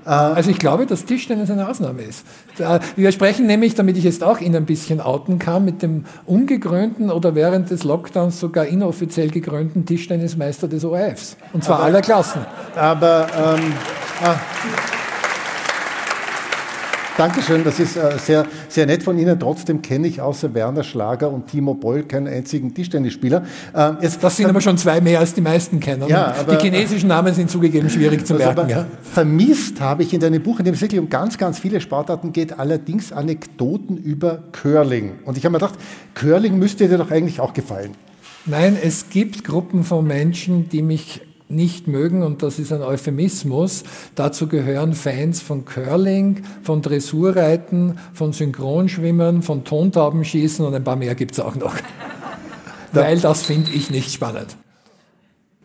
also 0.05 0.49
ich 0.49 0.59
glaube, 0.59 0.85
dass 0.85 1.05
Tischtennis 1.05 1.51
eine 1.51 1.67
Ausnahme 1.67 2.01
ist. 2.01 2.25
Wir 2.95 3.11
sprechen 3.11 3.45
nämlich, 3.45 3.75
damit 3.75 3.97
ich 3.97 4.03
jetzt 4.03 4.23
auch 4.23 4.39
Ihnen 4.39 4.55
ein 4.55 4.65
bisschen 4.65 5.01
outen 5.01 5.39
kann, 5.39 5.65
mit 5.65 5.81
dem 5.81 6.05
ungekrönten 6.25 7.11
oder 7.11 7.35
während 7.35 7.69
des 7.69 7.83
Lockdowns 7.83 8.39
sogar 8.39 8.65
inoffiziell 8.65 9.29
gekrönten 9.29 9.85
Tischtennismeister 9.85 10.67
des 10.67 10.83
ORFs. 10.83 11.37
Und 11.53 11.63
zwar 11.63 11.77
aber, 11.77 11.85
aller 11.85 12.01
Klassen. 12.01 12.45
Aber 12.75 13.27
ähm, 13.37 13.73
ah. 14.23 14.35
Dankeschön, 17.19 17.65
das 17.65 17.81
ist 17.81 17.97
äh, 17.97 18.17
sehr, 18.17 18.45
sehr 18.69 18.85
nett 18.85 19.03
von 19.03 19.19
Ihnen. 19.19 19.37
Trotzdem 19.37 19.81
kenne 19.81 20.07
ich 20.07 20.21
außer 20.21 20.53
Werner 20.53 20.85
Schlager 20.85 21.29
und 21.29 21.47
Timo 21.47 21.73
Boll 21.73 22.03
keinen 22.03 22.29
einzigen 22.29 22.73
Tischtennisspieler. 22.73 23.43
Ähm, 23.75 23.97
jetzt, 23.99 24.23
das 24.23 24.37
sind 24.37 24.47
aber 24.47 24.61
schon 24.61 24.77
zwei 24.77 25.01
mehr, 25.01 25.19
als 25.19 25.33
die 25.33 25.41
meisten 25.41 25.81
kennen. 25.81 26.07
Ja, 26.07 26.33
aber, 26.39 26.55
die 26.55 26.63
chinesischen 26.63 27.09
Namen 27.09 27.33
sind 27.33 27.51
zugegeben 27.51 27.89
schwierig 27.89 28.25
zu 28.25 28.35
merken. 28.35 28.69
Ja. 28.69 28.85
Vermisst 29.01 29.81
habe 29.81 30.03
ich 30.03 30.13
in 30.13 30.21
deinem 30.21 30.41
Buch, 30.41 30.59
in 30.59 30.65
dem 30.65 30.73
es 30.73 30.79
wirklich 30.79 31.01
um 31.01 31.09
ganz, 31.09 31.37
ganz 31.37 31.59
viele 31.59 31.81
Sportarten 31.81 32.31
geht, 32.31 32.57
allerdings 32.57 33.11
Anekdoten 33.11 33.97
über 33.97 34.39
Curling. 34.53 35.19
Und 35.25 35.37
ich 35.37 35.43
habe 35.43 35.51
mir 35.51 35.59
gedacht, 35.59 35.77
Curling 36.15 36.57
müsste 36.57 36.87
dir 36.87 36.97
doch 36.97 37.11
eigentlich 37.11 37.41
auch 37.41 37.53
gefallen. 37.53 37.91
Nein, 38.45 38.77
es 38.81 39.09
gibt 39.09 39.43
Gruppen 39.43 39.83
von 39.83 40.07
Menschen, 40.07 40.69
die 40.69 40.81
mich 40.81 41.19
nicht 41.49 41.87
mögen, 41.87 42.21
und 42.21 42.43
das 42.43 42.59
ist 42.59 42.71
ein 42.71 42.81
Euphemismus. 42.81 43.83
Dazu 44.15 44.47
gehören 44.47 44.93
Fans 44.93 45.41
von 45.41 45.65
Curling, 45.65 46.43
von 46.61 46.81
Dressurreiten, 46.81 47.97
von 48.13 48.33
Synchronschwimmen, 48.33 49.41
von 49.41 49.63
Tontaubenschießen 49.63 50.63
und 50.63 50.75
ein 50.75 50.83
paar 50.83 50.95
mehr 50.95 51.15
gibt 51.15 51.31
es 51.33 51.39
auch 51.39 51.55
noch. 51.55 51.75
Weil 52.93 53.19
das 53.19 53.41
finde 53.43 53.71
ich 53.71 53.89
nicht 53.89 54.13
spannend. 54.13 54.55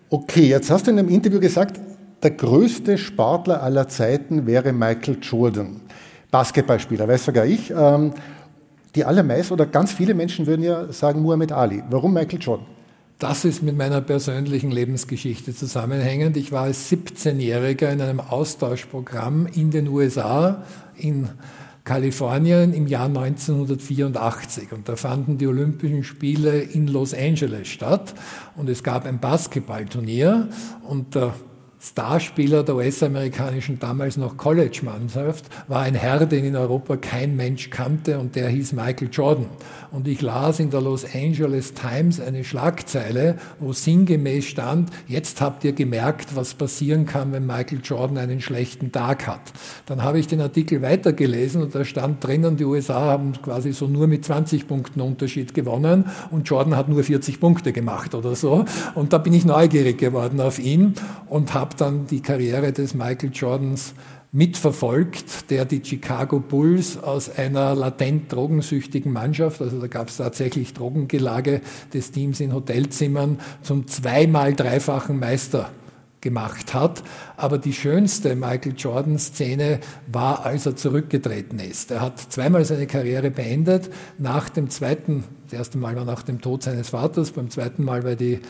Okay, 0.08 0.48
jetzt 0.48 0.70
hast 0.70 0.86
du 0.86 0.90
in 0.90 0.98
einem 0.98 1.08
Interview 1.08 1.40
gesagt, 1.40 1.80
der 2.22 2.30
größte 2.30 2.96
Sportler 2.96 3.62
aller 3.62 3.88
Zeiten 3.88 4.46
wäre 4.46 4.72
Michael 4.72 5.18
Jordan. 5.20 5.82
Basketballspieler, 6.30 7.06
weiß 7.06 7.26
sogar 7.26 7.44
ich. 7.44 7.70
Ähm, 7.70 8.14
die 8.94 9.04
allermeisten 9.04 9.52
oder 9.52 9.66
ganz 9.66 9.92
viele 9.92 10.14
Menschen 10.14 10.46
würden 10.46 10.62
ja 10.62 10.90
sagen 10.92 11.20
Muhammad 11.20 11.52
Ali. 11.52 11.82
Warum 11.90 12.14
Michael 12.14 12.38
Jordan? 12.40 12.73
Das 13.18 13.44
ist 13.44 13.62
mit 13.62 13.76
meiner 13.76 14.00
persönlichen 14.00 14.72
Lebensgeschichte 14.72 15.54
zusammenhängend. 15.54 16.36
Ich 16.36 16.50
war 16.50 16.62
als 16.64 16.90
17-Jähriger 16.90 17.90
in 17.90 18.00
einem 18.00 18.20
Austauschprogramm 18.20 19.46
in 19.46 19.70
den 19.70 19.86
USA, 19.88 20.64
in 20.96 21.28
Kalifornien 21.84 22.74
im 22.74 22.86
Jahr 22.86 23.06
1984. 23.06 24.72
Und 24.72 24.88
da 24.88 24.96
fanden 24.96 25.38
die 25.38 25.46
Olympischen 25.46 26.02
Spiele 26.02 26.58
in 26.60 26.88
Los 26.88 27.14
Angeles 27.14 27.68
statt. 27.68 28.14
Und 28.56 28.68
es 28.68 28.82
gab 28.82 29.06
ein 29.06 29.20
Basketballturnier. 29.20 30.48
Und 30.82 31.14
der 31.14 31.34
Starspieler 31.86 32.62
der 32.62 32.76
US-amerikanischen 32.76 33.78
damals 33.78 34.16
noch 34.16 34.38
College-Mannschaft 34.38 35.44
war 35.68 35.82
ein 35.82 35.94
Herr, 35.94 36.24
den 36.24 36.46
in 36.46 36.56
Europa 36.56 36.96
kein 36.96 37.36
Mensch 37.36 37.68
kannte 37.68 38.18
und 38.18 38.36
der 38.36 38.48
hieß 38.48 38.72
Michael 38.72 39.10
Jordan. 39.12 39.48
Und 39.92 40.08
ich 40.08 40.22
las 40.22 40.60
in 40.60 40.70
der 40.70 40.80
Los 40.80 41.04
Angeles 41.14 41.74
Times 41.74 42.20
eine 42.20 42.42
Schlagzeile, 42.42 43.36
wo 43.60 43.74
sinngemäß 43.74 44.46
stand, 44.46 44.90
jetzt 45.08 45.42
habt 45.42 45.62
ihr 45.62 45.72
gemerkt, 45.72 46.34
was 46.34 46.54
passieren 46.54 47.04
kann, 47.04 47.32
wenn 47.32 47.44
Michael 47.44 47.80
Jordan 47.84 48.16
einen 48.16 48.40
schlechten 48.40 48.90
Tag 48.90 49.26
hat. 49.26 49.52
Dann 49.84 50.02
habe 50.02 50.18
ich 50.18 50.26
den 50.26 50.40
Artikel 50.40 50.80
weitergelesen 50.80 51.62
und 51.62 51.74
da 51.74 51.84
stand 51.84 52.24
drinnen, 52.24 52.56
die 52.56 52.64
USA 52.64 53.02
haben 53.02 53.34
quasi 53.42 53.74
so 53.74 53.86
nur 53.86 54.06
mit 54.06 54.24
20 54.24 54.66
Punkten 54.66 55.02
Unterschied 55.02 55.52
gewonnen 55.52 56.06
und 56.30 56.48
Jordan 56.48 56.76
hat 56.76 56.88
nur 56.88 57.04
40 57.04 57.40
Punkte 57.40 57.72
gemacht 57.72 58.14
oder 58.14 58.34
so. 58.34 58.64
Und 58.94 59.12
da 59.12 59.18
bin 59.18 59.34
ich 59.34 59.44
neugierig 59.44 59.98
geworden 59.98 60.40
auf 60.40 60.58
ihn 60.58 60.94
und 61.28 61.52
habe 61.52 61.73
habe 61.74 61.90
dann 61.90 62.06
die 62.06 62.20
Karriere 62.20 62.72
des 62.72 62.94
Michael 62.94 63.30
Jordans 63.32 63.94
mitverfolgt, 64.30 65.50
der 65.50 65.64
die 65.64 65.80
Chicago 65.84 66.38
Bulls 66.38 67.02
aus 67.02 67.36
einer 67.36 67.74
latent 67.74 68.32
drogensüchtigen 68.32 69.12
Mannschaft, 69.12 69.60
also 69.60 69.80
da 69.80 69.86
gab 69.86 70.08
es 70.08 70.16
tatsächlich 70.18 70.72
Drogengelage 70.72 71.60
des 71.92 72.10
Teams 72.12 72.40
in 72.40 72.52
Hotelzimmern, 72.52 73.40
zum 73.62 73.86
zweimal 73.88 74.54
dreifachen 74.54 75.18
Meister 75.18 75.70
gemacht 76.20 76.74
hat. 76.74 77.02
Aber 77.36 77.58
die 77.58 77.72
schönste 77.72 78.34
Michael 78.34 78.74
Jordan-Szene 78.76 79.80
war, 80.06 80.46
als 80.46 80.66
er 80.66 80.76
zurückgetreten 80.76 81.58
ist. 81.58 81.90
Er 81.90 82.00
hat 82.00 82.18
zweimal 82.18 82.64
seine 82.64 82.86
Karriere 82.86 83.30
beendet. 83.30 83.90
Nach 84.18 84.48
dem 84.48 84.70
zweiten, 84.70 85.24
das 85.44 85.58
erste 85.58 85.78
Mal 85.78 85.96
war 85.96 86.04
nach 86.04 86.22
dem 86.22 86.40
Tod 86.40 86.62
seines 86.62 86.90
Vaters, 86.90 87.32
beim 87.32 87.50
zweiten 87.50 87.84
Mal, 87.84 88.04
weil 88.04 88.16
die 88.16 88.40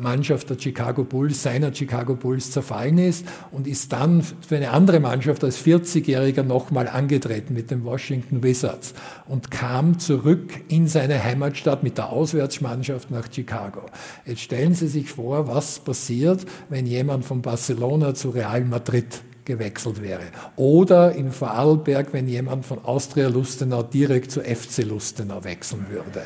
Mannschaft 0.00 0.50
der 0.50 0.58
Chicago 0.58 1.04
Bulls, 1.04 1.42
seiner 1.42 1.74
Chicago 1.74 2.14
Bulls 2.14 2.50
zerfallen 2.50 2.98
ist 2.98 3.26
und 3.50 3.66
ist 3.66 3.92
dann 3.92 4.22
für 4.22 4.56
eine 4.56 4.70
andere 4.70 5.00
Mannschaft 5.00 5.42
als 5.44 5.64
40-Jähriger 5.64 6.42
nochmal 6.42 6.88
angetreten 6.88 7.54
mit 7.54 7.70
den 7.70 7.84
Washington 7.84 8.42
Wizards 8.42 8.94
und 9.26 9.50
kam 9.50 9.98
zurück 9.98 10.52
in 10.68 10.88
seine 10.88 11.22
Heimatstadt 11.22 11.82
mit 11.82 11.98
der 11.98 12.10
Auswärtsmannschaft 12.10 13.10
nach 13.10 13.32
Chicago. 13.32 13.82
Jetzt 14.26 14.42
stellen 14.42 14.74
Sie 14.74 14.88
sich 14.88 15.10
vor, 15.10 15.48
was 15.48 15.78
passiert, 15.78 16.44
wenn 16.68 16.86
jemand 16.86 17.24
von 17.24 17.42
Barcelona 17.42 18.14
zu 18.14 18.30
Real 18.30 18.64
Madrid 18.64 19.22
gewechselt 19.44 20.02
wäre. 20.02 20.22
Oder 20.56 21.12
in 21.14 21.32
Vorarlberg, 21.32 22.12
wenn 22.12 22.28
jemand 22.28 22.64
von 22.64 22.84
Austria 22.84 23.28
Lustenau 23.28 23.82
direkt 23.82 24.30
zu 24.30 24.40
FC 24.40 24.84
Lustenau 24.84 25.44
wechseln 25.44 25.86
würde. 25.90 26.22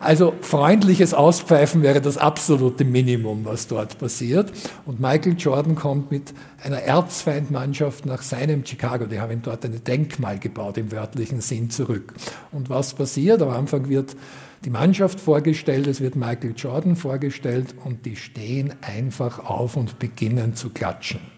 Also 0.00 0.34
freundliches 0.40 1.14
Auspfeifen 1.14 1.82
wäre 1.82 2.00
das 2.00 2.18
absolute 2.18 2.84
Minimum, 2.84 3.44
was 3.44 3.68
dort 3.68 3.98
passiert. 3.98 4.52
Und 4.84 5.00
Michael 5.00 5.36
Jordan 5.38 5.74
kommt 5.74 6.10
mit 6.10 6.34
einer 6.62 6.78
Erzfeindmannschaft 6.78 8.06
nach 8.06 8.22
seinem 8.22 8.64
Chicago. 8.64 9.06
Die 9.06 9.20
haben 9.20 9.32
ihm 9.32 9.42
dort 9.42 9.64
ein 9.64 9.84
Denkmal 9.84 10.38
gebaut 10.38 10.78
im 10.78 10.90
wörtlichen 10.90 11.40
Sinn 11.40 11.70
zurück. 11.70 12.14
Und 12.52 12.70
was 12.70 12.94
passiert? 12.94 13.42
Am 13.42 13.50
Anfang 13.50 13.88
wird 13.88 14.16
die 14.64 14.70
Mannschaft 14.70 15.20
vorgestellt, 15.20 15.86
es 15.86 16.00
wird 16.00 16.16
Michael 16.16 16.54
Jordan 16.56 16.96
vorgestellt 16.96 17.74
und 17.84 18.04
die 18.06 18.16
stehen 18.16 18.74
einfach 18.80 19.38
auf 19.38 19.76
und 19.76 19.98
beginnen 19.98 20.56
zu 20.56 20.70
klatschen 20.70 21.35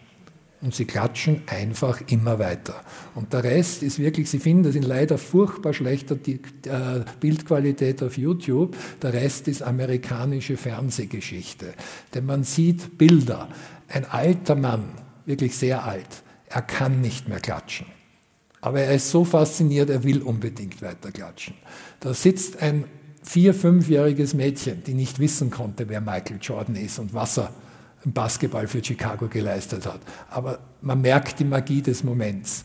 und 0.61 0.75
sie 0.75 0.87
klatschen 0.87 1.43
einfach 1.47 2.01
immer 2.09 2.39
weiter. 2.39 2.75
Und 3.15 3.33
der 3.33 3.45
Rest 3.45 3.83
ist 3.83 3.99
wirklich, 3.99 4.29
Sie 4.29 4.41
finden 4.41 4.65
das 4.65 4.75
in 4.75 4.83
leider 4.83 5.17
furchtbar 5.17 5.73
schlechter 5.73 6.17
äh, 6.17 7.05
Bildqualität 7.21 8.03
auf 8.03 8.19
YouTube. 8.19 8.77
Der 9.01 9.13
Rest 9.13 9.47
ist 9.47 9.63
amerikanische 9.63 10.57
Fernsehgeschichte. 10.57 11.75
Denn 12.15 12.27
man 12.27 12.43
sieht 12.43 12.99
Bilder. 12.99 13.49
Ein 13.89 14.05
alter 14.05 14.57
Mann, 14.57 14.91
wirklich 15.27 15.57
sehr 15.57 15.85
alt, 15.85 16.23
er 16.49 16.63
kann 16.63 17.01
nicht 17.01 17.29
mehr 17.29 17.41
klatschen. 17.41 17.87
Aber 18.61 18.81
er 18.81 18.95
ist 18.95 19.11
so 19.11 19.25
fasziniert, 19.25 19.91
er 19.91 20.03
will 20.03 20.23
unbedingt 20.23 20.83
weiter 20.83 21.13
klatschen. 21.13 21.55
Da 22.01 22.13
sitzt 22.13 22.61
ein 22.61 22.85
vier-, 23.23 23.55
fünfjähriges 23.55 24.35
Mädchen, 24.35 24.83
die 24.85 24.95
nicht 24.95 25.21
wissen 25.21 25.51
konnte, 25.51 25.89
wer 25.89 26.01
Michael 26.01 26.39
Jordan 26.41 26.75
ist 26.75 26.99
und 26.99 27.15
was 27.15 27.39
er 27.39 27.53
Basketball 28.05 28.69
für 28.69 28.83
Chicago 28.83 29.29
geleistet 29.29 29.87
hat. 29.87 30.01
Aber 30.31 30.61
man 30.81 31.01
merkt 31.01 31.41
die 31.41 31.45
Magie 31.45 31.83
des 31.83 32.05
Moments. 32.05 32.65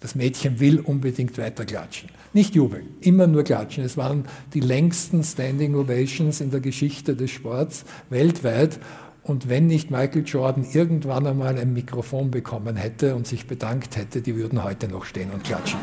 Das 0.00 0.14
Mädchen 0.14 0.60
will 0.60 0.78
unbedingt 0.78 1.36
weiter 1.38 1.64
klatschen. 1.64 2.08
Nicht 2.32 2.54
jubeln, 2.54 2.86
immer 3.00 3.26
nur 3.26 3.42
klatschen. 3.42 3.84
Es 3.84 3.96
waren 3.96 4.26
die 4.54 4.60
längsten 4.60 5.24
Standing 5.24 5.74
Ovations 5.74 6.40
in 6.40 6.50
der 6.50 6.60
Geschichte 6.60 7.16
des 7.16 7.30
Sports 7.30 7.84
weltweit. 8.08 8.78
Und 9.24 9.48
wenn 9.48 9.66
nicht 9.66 9.90
Michael 9.90 10.22
Jordan 10.24 10.64
irgendwann 10.72 11.26
einmal 11.26 11.58
ein 11.58 11.72
Mikrofon 11.72 12.30
bekommen 12.30 12.76
hätte 12.76 13.16
und 13.16 13.26
sich 13.26 13.46
bedankt 13.46 13.96
hätte, 13.96 14.22
die 14.22 14.36
würden 14.36 14.62
heute 14.62 14.88
noch 14.88 15.04
stehen 15.04 15.30
und 15.30 15.42
klatschen. 15.42 15.80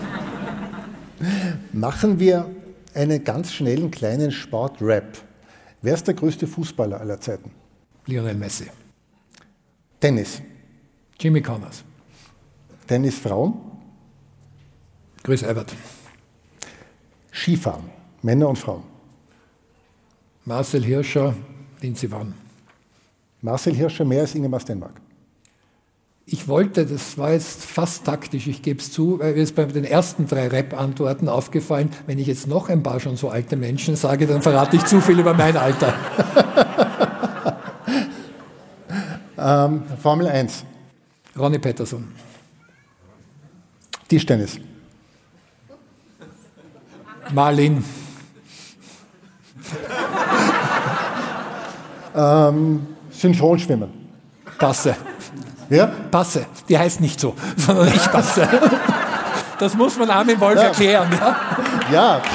Machen 1.74 2.20
wir 2.20 2.50
einen 2.94 3.24
ganz 3.24 3.52
schnellen 3.52 3.92
kleinen 3.92 4.32
Sport-Rap. 4.32 5.18
Wer 5.82 5.94
ist 5.94 6.08
der 6.08 6.14
größte 6.14 6.48
Fußballer 6.48 7.00
aller 7.02 7.20
Zeiten? 7.20 7.52
Lionel 8.08 8.36
Messi. 8.36 8.70
Tennis. 10.00 10.42
Jimmy 11.20 11.42
Connors. 11.42 11.84
Tennis 12.88 13.18
Frauen. 13.18 13.54
Chris 15.24 15.44
Evert. 15.44 15.74
Skifahren. 17.32 17.90
Männer 18.22 18.50
und 18.50 18.58
Frauen. 18.58 18.84
Marcel 20.46 20.84
Hirscher, 20.84 21.34
Lindsey 21.82 22.12
Vonn. 22.12 22.34
Marcel 23.42 23.74
Hirscher 23.74 24.06
mehr 24.06 24.22
als 24.22 24.36
Ingemar 24.36 24.60
Stenmark. 24.60 25.02
Ich 26.28 26.48
wollte, 26.48 26.86
das 26.86 27.18
war 27.18 27.34
jetzt 27.34 27.64
fast 27.66 28.06
taktisch, 28.06 28.48
ich 28.48 28.62
gebe 28.64 28.80
es 28.80 28.92
zu, 28.92 29.20
weil 29.20 29.34
mir 29.34 29.42
ist 29.42 29.56
bei 29.56 29.66
den 29.66 29.84
ersten 29.84 30.28
drei 30.28 30.48
Rap-Antworten 30.48 31.30
aufgefallen, 31.30 31.92
wenn 32.08 32.18
ich 32.18 32.26
jetzt 32.26 32.48
noch 32.48 32.70
ein 32.70 32.82
paar 32.82 33.00
schon 33.00 33.16
so 33.16 33.30
alte 33.30 33.56
Menschen 33.56 33.96
sage, 33.96 34.26
dann 34.26 34.42
verrate 34.42 34.76
ich 34.76 34.86
zu 34.86 35.02
viel 35.02 35.20
über 35.20 35.36
mein 35.36 35.56
Alter. 35.58 35.94
Ähm, 39.46 39.84
Formel 40.02 40.28
1. 40.28 40.66
Ronny 41.38 41.60
Peterson. 41.60 42.12
Tischtennis. 44.08 44.60
Marlin. 47.32 47.86
ähm, 52.16 52.88
Synchronschwimmen. 53.12 53.92
Passe. 54.58 54.96
Ja? 55.70 55.92
Passe. 56.10 56.48
Die 56.68 56.80
heißt 56.80 57.02
nicht 57.02 57.20
so, 57.20 57.36
sondern 57.56 57.90
ich 57.90 58.12
passe. 58.12 58.50
Das 59.60 59.76
muss 59.76 59.96
man 59.96 60.10
Armin 60.10 60.40
Wolf 60.40 60.58
ja. 60.58 60.64
erklären. 60.70 61.08
Ja. 61.12 61.36
ja. 61.92 62.20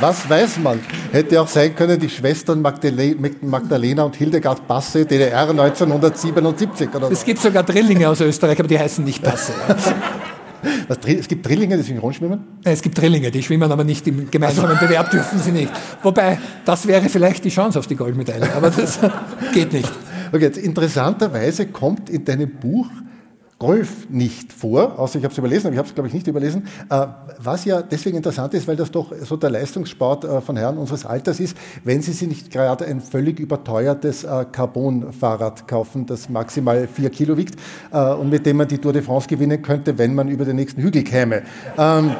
Was 0.00 0.28
weiß 0.28 0.58
man? 0.58 0.80
Hätte 1.14 1.40
auch 1.40 1.46
sein 1.46 1.76
können, 1.76 2.00
die 2.00 2.08
Schwestern 2.08 2.60
Magdalena 2.60 4.02
und 4.02 4.16
Hildegard 4.16 4.66
Basse, 4.66 5.06
DDR 5.06 5.48
1977 5.48 6.92
oder 6.92 7.06
so. 7.06 7.12
Es 7.12 7.24
gibt 7.24 7.40
sogar 7.40 7.62
Drillinge 7.62 8.08
aus 8.08 8.20
Österreich, 8.20 8.58
aber 8.58 8.66
die 8.66 8.76
heißen 8.76 9.04
nicht 9.04 9.22
Basse. 9.22 9.52
Was, 10.88 10.98
es 11.06 11.28
gibt 11.28 11.46
Drillinge, 11.46 11.76
die 11.76 11.84
synchronschwimmen? 11.84 12.40
Es 12.64 12.82
gibt 12.82 12.98
Drillinge, 13.00 13.30
die 13.30 13.44
schwimmen 13.44 13.70
aber 13.70 13.84
nicht 13.84 14.04
im 14.08 14.28
gemeinsamen. 14.28 14.76
Bewerb, 14.76 15.12
dürfen 15.12 15.38
sie 15.38 15.52
nicht. 15.52 15.70
Wobei, 16.02 16.36
das 16.64 16.88
wäre 16.88 17.08
vielleicht 17.08 17.44
die 17.44 17.50
Chance 17.50 17.78
auf 17.78 17.86
die 17.86 17.94
Goldmedaille, 17.94 18.52
aber 18.52 18.70
das 18.70 18.98
geht 19.54 19.72
nicht. 19.72 19.92
Okay, 20.32 20.42
jetzt 20.42 20.58
interessanterweise 20.58 21.66
kommt 21.66 22.10
in 22.10 22.24
deinem 22.24 22.50
Buch 22.50 22.88
Golf 23.58 24.10
nicht 24.10 24.52
vor, 24.52 24.98
außer 24.98 25.18
ich 25.18 25.24
habe 25.24 25.32
es 25.32 25.38
überlesen, 25.38 25.68
aber 25.68 25.74
ich 25.74 25.78
habe 25.78 25.88
es, 25.88 25.94
glaube 25.94 26.08
ich, 26.08 26.14
nicht 26.14 26.26
überlesen. 26.26 26.66
Äh, 26.90 27.06
was 27.38 27.64
ja 27.64 27.82
deswegen 27.82 28.16
interessant 28.16 28.52
ist, 28.54 28.66
weil 28.66 28.76
das 28.76 28.90
doch 28.90 29.12
so 29.22 29.36
der 29.36 29.50
Leistungssport 29.50 30.24
äh, 30.24 30.40
von 30.40 30.56
Herren 30.56 30.76
unseres 30.76 31.06
Alters 31.06 31.38
ist, 31.38 31.56
wenn 31.84 32.02
Sie 32.02 32.12
sich 32.12 32.28
nicht 32.28 32.50
gerade 32.50 32.84
ein 32.84 33.00
völlig 33.00 33.38
überteuertes 33.38 34.24
äh, 34.24 34.44
Carbon-Fahrrad 34.50 35.68
kaufen, 35.68 36.06
das 36.06 36.28
maximal 36.28 36.88
vier 36.88 37.10
Kilo 37.10 37.36
wiegt 37.36 37.58
und 37.90 38.30
mit 38.30 38.46
dem 38.46 38.56
man 38.56 38.68
die 38.68 38.78
Tour 38.78 38.92
de 38.92 39.02
France 39.02 39.28
gewinnen 39.28 39.62
könnte, 39.62 39.98
wenn 39.98 40.14
man 40.14 40.28
über 40.28 40.44
den 40.44 40.56
nächsten 40.56 40.82
Hügel 40.82 41.04
käme. 41.04 41.42
Ähm, 41.78 42.12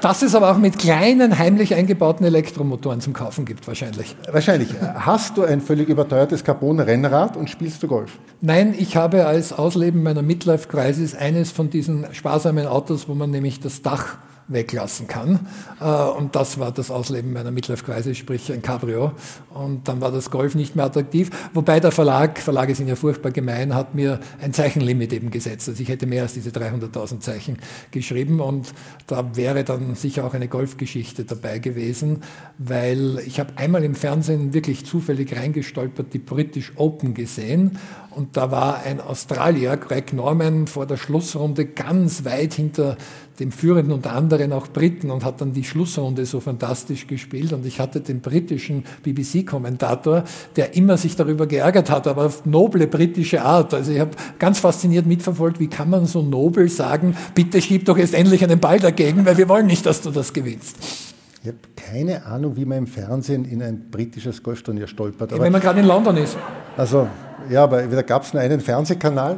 das 0.00 0.22
es 0.22 0.34
aber 0.34 0.50
auch 0.50 0.58
mit 0.58 0.78
kleinen, 0.78 1.38
heimlich 1.38 1.74
eingebauten 1.74 2.24
Elektromotoren 2.26 3.00
zum 3.00 3.12
Kaufen 3.12 3.44
gibt, 3.44 3.66
wahrscheinlich. 3.66 4.16
Wahrscheinlich. 4.30 4.68
Hast 4.80 5.36
du 5.36 5.44
ein 5.44 5.60
völlig 5.60 5.88
überteuertes 5.88 6.44
Carbon-Rennrad 6.44 7.36
und 7.36 7.50
spielst 7.50 7.82
du 7.82 7.88
Golf? 7.88 8.18
Nein, 8.40 8.74
ich 8.78 8.96
habe 8.96 9.26
als 9.26 9.52
Ausleben 9.52 10.02
meiner 10.02 10.22
Midlife-Crisis 10.22 11.14
eines 11.14 11.50
von 11.50 11.70
diesen 11.70 12.06
sparsamen 12.12 12.66
Autos, 12.66 13.08
wo 13.08 13.14
man 13.14 13.30
nämlich 13.30 13.60
das 13.60 13.82
Dach 13.82 14.18
weglassen 14.48 15.06
kann. 15.06 15.46
Äh, 15.80 15.84
und 15.84 16.34
das 16.34 16.58
war 16.58 16.72
das 16.72 16.90
Ausleben 16.90 17.32
meiner 17.32 17.50
Midlife-Crisis, 17.50 18.16
sprich 18.16 18.52
ein 18.52 18.62
Cabrio. 18.62 19.12
Und 19.50 19.88
dann 19.88 20.00
war 20.00 20.10
das 20.10 20.30
Golf 20.30 20.54
nicht 20.54 20.74
mehr 20.74 20.86
attraktiv. 20.86 21.30
Wobei 21.54 21.80
der 21.80 21.92
Verlag, 21.92 22.38
Verlage 22.38 22.74
sind 22.74 22.88
ja 22.88 22.96
furchtbar 22.96 23.30
gemein, 23.30 23.74
hat 23.74 23.94
mir 23.94 24.20
ein 24.40 24.52
Zeichenlimit 24.52 25.12
eben 25.12 25.30
gesetzt. 25.30 25.68
Also 25.68 25.82
ich 25.82 25.88
hätte 25.88 26.06
mehr 26.06 26.22
als 26.22 26.34
diese 26.34 26.50
300.000 26.50 27.20
Zeichen 27.20 27.58
geschrieben 27.90 28.40
und 28.40 28.72
da 29.06 29.36
wäre 29.36 29.64
dann 29.64 29.94
sicher 29.94 30.24
auch 30.24 30.34
eine 30.34 30.48
Golfgeschichte 30.48 31.24
dabei 31.24 31.58
gewesen, 31.58 32.22
weil 32.58 33.20
ich 33.26 33.40
habe 33.40 33.52
einmal 33.56 33.84
im 33.84 33.94
Fernsehen 33.94 34.54
wirklich 34.54 34.86
zufällig 34.86 35.36
reingestolpert, 35.36 36.12
die 36.14 36.18
British 36.18 36.72
Open 36.76 37.14
gesehen 37.14 37.78
und 38.18 38.36
da 38.36 38.50
war 38.50 38.82
ein 38.82 39.00
Australier, 39.00 39.76
Greg 39.76 40.12
Norman, 40.12 40.66
vor 40.66 40.86
der 40.86 40.96
Schlussrunde 40.96 41.66
ganz 41.66 42.24
weit 42.24 42.52
hinter 42.52 42.96
dem 43.38 43.52
Führenden 43.52 43.92
unter 43.92 44.12
anderem 44.12 44.50
auch 44.50 44.66
Briten 44.66 45.12
und 45.12 45.24
hat 45.24 45.40
dann 45.40 45.52
die 45.52 45.62
Schlussrunde 45.62 46.26
so 46.26 46.40
fantastisch 46.40 47.06
gespielt. 47.06 47.52
Und 47.52 47.64
ich 47.64 47.78
hatte 47.78 48.00
den 48.00 48.20
britischen 48.20 48.82
BBC-Kommentator, 49.04 50.24
der 50.56 50.74
immer 50.74 50.96
sich 50.96 51.14
darüber 51.14 51.46
geärgert 51.46 51.90
hat, 51.90 52.08
aber 52.08 52.26
auf 52.26 52.44
noble 52.44 52.88
britische 52.88 53.42
Art. 53.42 53.72
Also 53.72 53.92
ich 53.92 54.00
habe 54.00 54.10
ganz 54.40 54.58
fasziniert 54.58 55.06
mitverfolgt, 55.06 55.60
wie 55.60 55.68
kann 55.68 55.88
man 55.88 56.06
so 56.06 56.20
nobel 56.20 56.68
sagen, 56.68 57.16
bitte 57.36 57.62
schieb 57.62 57.84
doch 57.84 57.98
jetzt 57.98 58.14
endlich 58.14 58.42
einen 58.42 58.58
Ball 58.58 58.80
dagegen, 58.80 59.26
weil 59.26 59.38
wir 59.38 59.48
wollen 59.48 59.66
nicht, 59.66 59.86
dass 59.86 60.00
du 60.00 60.10
das 60.10 60.32
gewinnst. 60.32 60.76
Ich 61.42 61.46
habe 61.46 61.58
keine 61.76 62.26
Ahnung, 62.26 62.56
wie 62.56 62.64
man 62.64 62.78
im 62.78 62.86
Fernsehen 62.88 63.44
in 63.44 63.62
ein 63.62 63.90
britisches 63.92 64.42
Golfturnier 64.42 64.88
stolpert. 64.88 65.32
Aber 65.32 65.44
Wenn 65.44 65.52
man 65.52 65.60
gerade 65.60 65.78
in 65.78 65.86
London 65.86 66.16
ist. 66.16 66.36
Also 66.76 67.06
ja, 67.48 67.64
aber 67.64 67.82
da 67.82 68.02
gab 68.02 68.24
es 68.24 68.32
nur 68.32 68.42
einen 68.42 68.60
Fernsehkanal. 68.60 69.36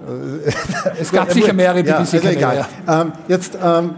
Es 0.98 1.12
gab 1.12 1.30
sicher 1.32 1.52
mehrere 1.52 1.82
BBC-Kanäle. 1.82 2.40
Ja, 2.40 2.48
also 2.48 2.64
egal. 2.86 3.02
Ähm, 3.02 3.12
jetzt 3.28 3.58
ähm, 3.62 3.94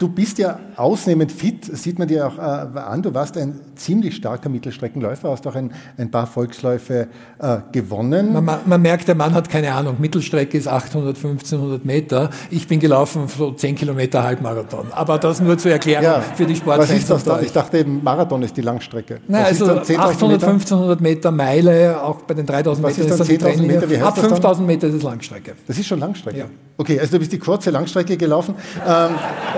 Du 0.00 0.08
bist 0.08 0.38
ja 0.38 0.58
ausnehmend 0.80 1.30
fit, 1.30 1.64
sieht 1.64 1.98
man 1.98 2.08
dir 2.08 2.26
auch 2.26 2.38
äh, 2.38 2.40
an. 2.40 3.02
Du 3.02 3.14
warst 3.14 3.36
ein 3.36 3.60
ziemlich 3.76 4.16
starker 4.16 4.48
Mittelstreckenläufer, 4.48 5.30
hast 5.30 5.46
auch 5.46 5.54
ein, 5.54 5.72
ein 5.96 6.10
paar 6.10 6.26
Volksläufe 6.26 7.08
äh, 7.38 7.58
gewonnen. 7.72 8.32
Man, 8.32 8.60
man, 8.64 8.82
merkt, 8.82 9.06
der 9.08 9.14
Mann 9.14 9.34
hat 9.34 9.48
keine 9.48 9.72
Ahnung. 9.72 9.96
Mittelstrecke 9.98 10.56
ist 10.56 10.68
800, 10.68 11.16
1500 11.16 11.84
Meter. 11.84 12.30
Ich 12.50 12.66
bin 12.66 12.80
gelaufen 12.80 13.28
so 13.28 13.52
10 13.52 13.74
Kilometer 13.74 14.22
Halbmarathon. 14.22 14.86
Aber 14.92 15.18
das 15.18 15.40
nur 15.40 15.58
zur 15.58 15.72
Erklärung 15.72 16.04
ja, 16.04 16.20
für 16.20 16.46
die 16.46 16.56
Sportfans. 16.56 16.90
Was 16.90 16.96
ist 16.96 17.10
das 17.10 17.24
da? 17.24 17.40
Ich 17.40 17.52
dachte 17.52 17.78
eben, 17.78 18.02
Marathon 18.02 18.42
ist 18.42 18.56
die 18.56 18.62
Langstrecke. 18.62 19.20
Nein, 19.28 19.44
also 19.44 19.66
800, 19.66 19.88
Meter? 19.88 20.46
1500 20.48 21.00
Meter 21.00 21.30
Meile, 21.30 22.02
auch 22.02 22.22
bei 22.22 22.34
den 22.34 22.46
3000 22.46 22.84
was 22.84 22.96
Metern 22.96 23.12
ist, 23.12 23.20
ist 23.20 23.42
dann 23.42 23.52
10.000 23.52 23.62
Meter? 23.66 23.90
Wie 23.90 23.98
Ab 23.98 24.18
5000 24.18 24.66
Meter 24.66 24.88
ist 24.88 24.94
es 24.94 25.02
Langstrecke. 25.02 25.52
Das 25.66 25.78
ist 25.78 25.86
schon 25.86 26.00
Langstrecke? 26.00 26.38
Ja. 26.38 26.46
Okay, 26.76 26.98
also 26.98 27.12
du 27.12 27.18
bist 27.18 27.32
die 27.32 27.38
kurze 27.38 27.70
Langstrecke 27.70 28.16
gelaufen. 28.16 28.54
Ähm, 28.86 29.10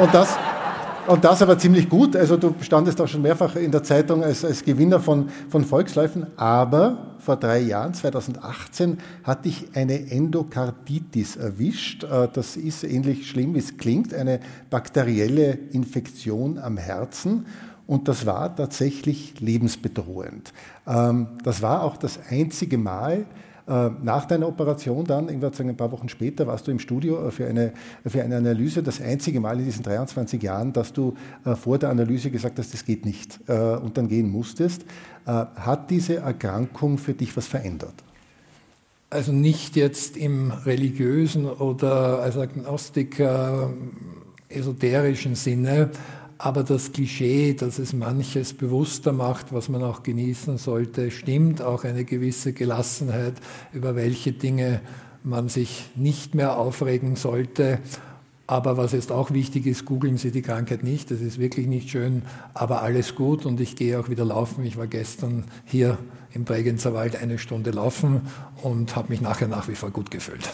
und 0.02 0.12
das 0.12 0.36
und 1.06 1.24
das 1.24 1.42
aber 1.42 1.58
ziemlich 1.58 1.88
gut. 1.88 2.14
Also 2.16 2.36
du 2.36 2.54
standest 2.60 3.00
auch 3.00 3.08
schon 3.08 3.22
mehrfach 3.22 3.56
in 3.56 3.70
der 3.70 3.82
Zeitung 3.82 4.22
als, 4.22 4.44
als 4.44 4.64
Gewinner 4.64 5.00
von, 5.00 5.28
von 5.48 5.64
Volksläufen. 5.64 6.26
Aber 6.36 7.16
vor 7.18 7.36
drei 7.36 7.60
Jahren, 7.60 7.94
2018, 7.94 8.98
hatte 9.24 9.48
ich 9.48 9.68
eine 9.74 10.10
Endokarditis 10.10 11.36
erwischt. 11.36 12.04
Äh, 12.04 12.28
das 12.32 12.56
ist 12.56 12.84
ähnlich 12.84 13.28
schlimm, 13.28 13.54
wie 13.54 13.58
es 13.58 13.76
klingt, 13.76 14.14
eine 14.14 14.40
bakterielle 14.70 15.58
Infektion 15.72 16.58
am 16.58 16.76
Herzen. 16.76 17.46
Und 17.86 18.08
das 18.08 18.26
war 18.26 18.54
tatsächlich 18.54 19.40
lebensbedrohend. 19.40 20.52
Ähm, 20.86 21.28
das 21.42 21.62
war 21.62 21.82
auch 21.82 21.96
das 21.96 22.18
einzige 22.30 22.78
Mal, 22.78 23.26
nach 24.02 24.26
deiner 24.26 24.48
Operation 24.48 25.04
dann, 25.04 25.28
irgendwann 25.28 25.68
ein 25.68 25.76
paar 25.76 25.92
Wochen 25.92 26.08
später, 26.08 26.46
warst 26.46 26.66
du 26.66 26.70
im 26.70 26.78
Studio 26.78 27.28
äh, 27.28 27.30
für 27.30 27.46
eine, 27.46 27.72
für 28.06 28.22
eine 28.22 28.36
Analyse. 28.36 28.82
Das 28.82 29.00
einzige 29.00 29.40
Mal 29.40 29.58
in 29.58 29.64
diesen 29.64 29.82
23 29.82 30.42
Jahren, 30.42 30.72
dass 30.72 30.92
du 30.92 31.14
äh, 31.44 31.54
vor 31.54 31.78
der 31.78 31.90
Analyse 31.90 32.30
gesagt 32.30 32.58
hast, 32.58 32.72
das 32.74 32.84
geht 32.84 33.04
nicht 33.04 33.40
und 33.48 33.96
dann 33.96 34.08
gehen 34.08 34.30
musstest. 34.30 34.84
Hat 35.26 35.90
diese 35.90 36.16
Erkrankung 36.16 36.98
für 36.98 37.12
dich 37.14 37.36
was 37.36 37.46
verändert? 37.46 37.94
Also 39.10 39.32
nicht 39.32 39.76
jetzt 39.76 40.16
im 40.16 40.50
religiösen 40.50 41.46
oder 41.46 42.20
als 42.20 42.36
Agnostiker 42.36 43.72
esoterischen 44.48 45.34
Sinne, 45.34 45.90
aber 46.42 46.64
das 46.64 46.90
Klischee, 46.90 47.54
dass 47.54 47.78
es 47.78 47.92
manches 47.92 48.52
bewusster 48.52 49.12
macht, 49.12 49.52
was 49.52 49.68
man 49.68 49.84
auch 49.84 50.02
genießen 50.02 50.58
sollte, 50.58 51.12
stimmt. 51.12 51.62
Auch 51.62 51.84
eine 51.84 52.04
gewisse 52.04 52.52
Gelassenheit, 52.52 53.34
über 53.72 53.94
welche 53.94 54.32
Dinge 54.32 54.80
man 55.22 55.48
sich 55.48 55.90
nicht 55.94 56.34
mehr 56.34 56.58
aufregen 56.58 57.14
sollte. 57.14 57.78
Aber 58.48 58.76
was 58.76 58.90
jetzt 58.90 59.12
auch 59.12 59.30
wichtig 59.30 59.66
ist, 59.66 59.84
googeln 59.84 60.16
Sie 60.16 60.32
die 60.32 60.42
Krankheit 60.42 60.82
nicht. 60.82 61.12
Das 61.12 61.20
ist 61.20 61.38
wirklich 61.38 61.68
nicht 61.68 61.90
schön, 61.90 62.22
aber 62.54 62.82
alles 62.82 63.14
gut 63.14 63.46
und 63.46 63.60
ich 63.60 63.76
gehe 63.76 64.00
auch 64.00 64.08
wieder 64.08 64.24
laufen. 64.24 64.64
Ich 64.64 64.76
war 64.76 64.88
gestern 64.88 65.44
hier 65.64 65.96
im 66.32 66.42
Bregenzer 66.42 66.92
Wald 66.92 67.14
eine 67.14 67.38
Stunde 67.38 67.70
laufen 67.70 68.22
und 68.64 68.96
habe 68.96 69.10
mich 69.10 69.20
nachher 69.20 69.46
nach 69.46 69.68
wie 69.68 69.76
vor 69.76 69.92
gut 69.92 70.10
gefühlt. 70.10 70.50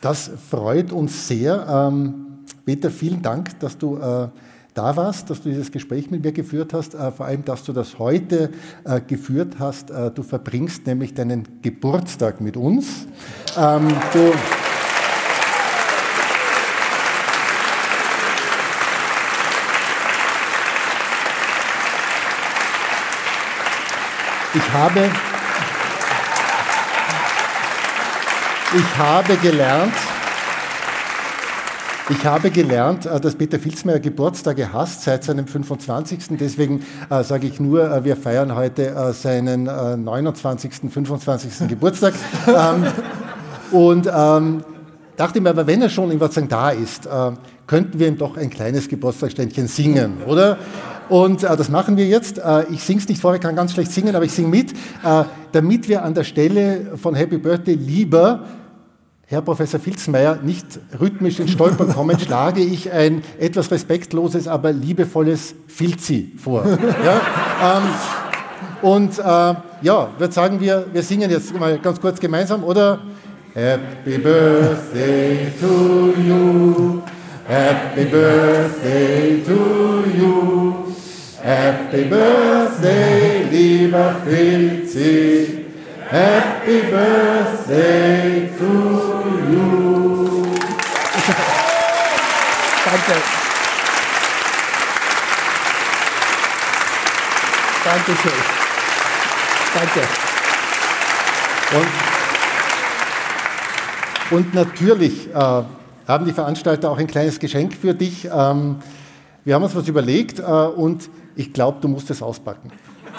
Das 0.00 0.30
freut 0.48 0.92
uns 0.92 1.26
sehr. 1.26 1.66
Ähm, 1.68 2.44
Peter, 2.64 2.88
vielen 2.88 3.20
Dank, 3.20 3.58
dass 3.58 3.76
du 3.78 3.96
äh, 3.96 4.28
da 4.74 4.96
warst, 4.96 5.30
dass 5.30 5.40
du 5.40 5.48
dieses 5.48 5.70
Gespräch 5.70 6.10
mit 6.10 6.24
mir 6.24 6.32
geführt 6.32 6.74
hast, 6.74 6.94
äh, 6.94 7.12
vor 7.12 7.26
allem, 7.26 7.44
dass 7.44 7.62
du 7.62 7.72
das 7.72 7.98
heute 8.00 8.50
äh, 8.84 9.00
geführt 9.00 9.54
hast. 9.60 9.90
Äh, 9.90 10.10
du 10.10 10.24
verbringst 10.24 10.86
nämlich 10.86 11.14
deinen 11.14 11.62
Geburtstag 11.62 12.40
mit 12.40 12.56
uns. 12.56 13.06
Ähm, 13.56 13.88
du 14.12 14.32
ich 24.54 24.72
habe, 24.72 25.10
ich 28.76 28.98
habe 28.98 29.36
gelernt, 29.36 29.94
ich 32.10 32.24
habe 32.24 32.50
gelernt, 32.50 33.06
äh, 33.06 33.20
dass 33.20 33.34
Peter 33.34 33.58
Filzmeier 33.58 33.98
Geburtstage 33.98 34.72
hasst 34.72 35.02
seit 35.02 35.24
seinem 35.24 35.46
25. 35.46 36.38
Deswegen 36.38 36.84
äh, 37.10 37.22
sage 37.24 37.46
ich 37.46 37.60
nur, 37.60 37.90
äh, 37.90 38.04
wir 38.04 38.16
feiern 38.16 38.54
heute 38.54 38.88
äh, 38.88 39.12
seinen 39.12 39.64
29., 39.64 40.70
äh, 40.84 40.88
25. 40.88 41.68
Geburtstag. 41.68 42.14
ähm, 42.46 42.86
und 43.70 44.10
ähm, 44.14 44.64
dachte 45.16 45.40
mir 45.40 45.50
aber, 45.50 45.66
wenn 45.66 45.82
er 45.82 45.88
schon 45.88 46.10
in 46.10 46.20
Watzang 46.20 46.48
da 46.48 46.70
ist, 46.70 47.08
könnten 47.66 47.98
wir 47.98 48.08
ihm 48.08 48.18
doch 48.18 48.36
ein 48.36 48.50
kleines 48.50 48.88
Geburtstagsständchen 48.88 49.68
singen, 49.68 50.22
oder? 50.26 50.58
Und 51.08 51.42
äh, 51.42 51.56
das 51.56 51.68
machen 51.68 51.96
wir 51.96 52.06
jetzt. 52.06 52.38
Äh, 52.38 52.64
ich 52.70 52.82
singe 52.82 53.00
es 53.00 53.08
nicht 53.08 53.20
vor, 53.20 53.34
ich 53.34 53.40
kann 53.40 53.56
ganz 53.56 53.72
schlecht 53.72 53.92
singen, 53.92 54.14
aber 54.14 54.24
ich 54.24 54.32
singe 54.32 54.48
mit, 54.48 54.72
äh, 54.72 55.24
damit 55.52 55.88
wir 55.88 56.02
an 56.02 56.14
der 56.14 56.24
Stelle 56.24 56.96
von 56.96 57.14
Happy 57.14 57.38
Birthday 57.38 57.74
lieber 57.74 58.44
Herr 59.26 59.40
Professor 59.40 59.80
Filzmeier, 59.80 60.38
nicht 60.42 60.66
rhythmisch 61.00 61.40
ins 61.40 61.52
Stolpern 61.52 61.88
kommen, 61.94 62.18
schlage 62.20 62.60
ich 62.60 62.92
ein 62.92 63.22
etwas 63.40 63.70
respektloses, 63.70 64.46
aber 64.46 64.70
liebevolles 64.70 65.54
Filzi 65.66 66.32
vor. 66.36 66.66
Ja? 67.04 67.78
Ähm, 67.78 67.82
und 68.82 69.18
äh, 69.18 69.22
ja, 69.22 70.08
würde 70.18 70.34
sagen, 70.34 70.60
wir, 70.60 70.84
wir 70.92 71.02
singen 71.02 71.30
jetzt 71.30 71.58
mal 71.58 71.78
ganz 71.78 72.02
kurz 72.02 72.20
gemeinsam, 72.20 72.64
oder? 72.64 73.00
Happy 73.54 74.18
Birthday 74.18 75.52
to 75.58 76.12
you, 76.20 77.00
Happy 77.48 78.04
Birthday 78.04 79.42
to 79.42 80.04
you, 80.18 80.74
Happy 81.42 82.04
Birthday, 82.04 83.44
lieber 83.50 84.16
Filzi. 84.26 85.63
Happy 86.14 86.78
Birthday 86.92 88.48
to 88.56 88.70
you. 89.50 90.44
Danke. 92.84 93.16
Dankeschön. 97.84 98.32
Danke. 99.74 100.02
Und, 104.30 104.38
und 104.38 104.54
natürlich 104.54 105.28
äh, 105.34 105.34
haben 105.34 106.24
die 106.24 106.32
Veranstalter 106.32 106.92
auch 106.92 106.98
ein 106.98 107.08
kleines 107.08 107.40
Geschenk 107.40 107.74
für 107.74 107.92
dich. 107.92 108.26
Ähm, 108.26 108.76
wir 109.44 109.56
haben 109.56 109.64
uns 109.64 109.74
was 109.74 109.88
überlegt 109.88 110.38
äh, 110.38 110.42
und 110.42 111.10
ich 111.34 111.52
glaube, 111.52 111.78
du 111.80 111.88
musst 111.88 112.08
es 112.10 112.22
auspacken 112.22 112.70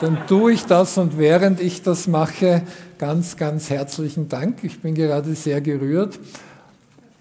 dann 0.01 0.27
tue 0.27 0.53
ich 0.53 0.65
das 0.65 0.97
und 0.97 1.17
während 1.17 1.61
ich 1.61 1.81
das 1.81 2.07
mache, 2.07 2.63
ganz, 2.97 3.37
ganz 3.37 3.69
herzlichen 3.69 4.29
Dank. 4.29 4.63
Ich 4.63 4.81
bin 4.81 4.95
gerade 4.95 5.33
sehr 5.35 5.61
gerührt. 5.61 6.19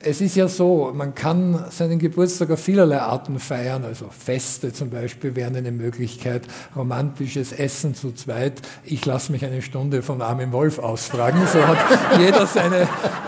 Es 0.06 0.20
ist 0.20 0.36
ja 0.36 0.48
so, 0.48 0.92
man 0.94 1.14
kann 1.14 1.64
seinen 1.70 1.98
Geburtstag 1.98 2.50
auf 2.50 2.60
vielerlei 2.60 3.00
Arten 3.00 3.38
feiern, 3.38 3.84
also 3.84 4.06
Feste 4.10 4.70
zum 4.70 4.90
Beispiel 4.90 5.34
wären 5.34 5.56
eine 5.56 5.72
Möglichkeit, 5.72 6.42
romantisches 6.76 7.52
Essen 7.52 7.94
zu 7.94 8.12
zweit. 8.12 8.60
Ich 8.84 9.06
lasse 9.06 9.32
mich 9.32 9.46
eine 9.46 9.62
Stunde 9.62 10.02
von 10.02 10.20
Armin 10.20 10.52
Wolf 10.52 10.78
ausfragen, 10.78 11.40
so 11.50 11.66
hat 11.66 11.78
jeder 12.18 12.46
seine 12.46 12.86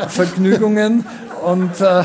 Vergnügungen 0.09 1.07
und 1.47 1.80
äh, 1.80 2.05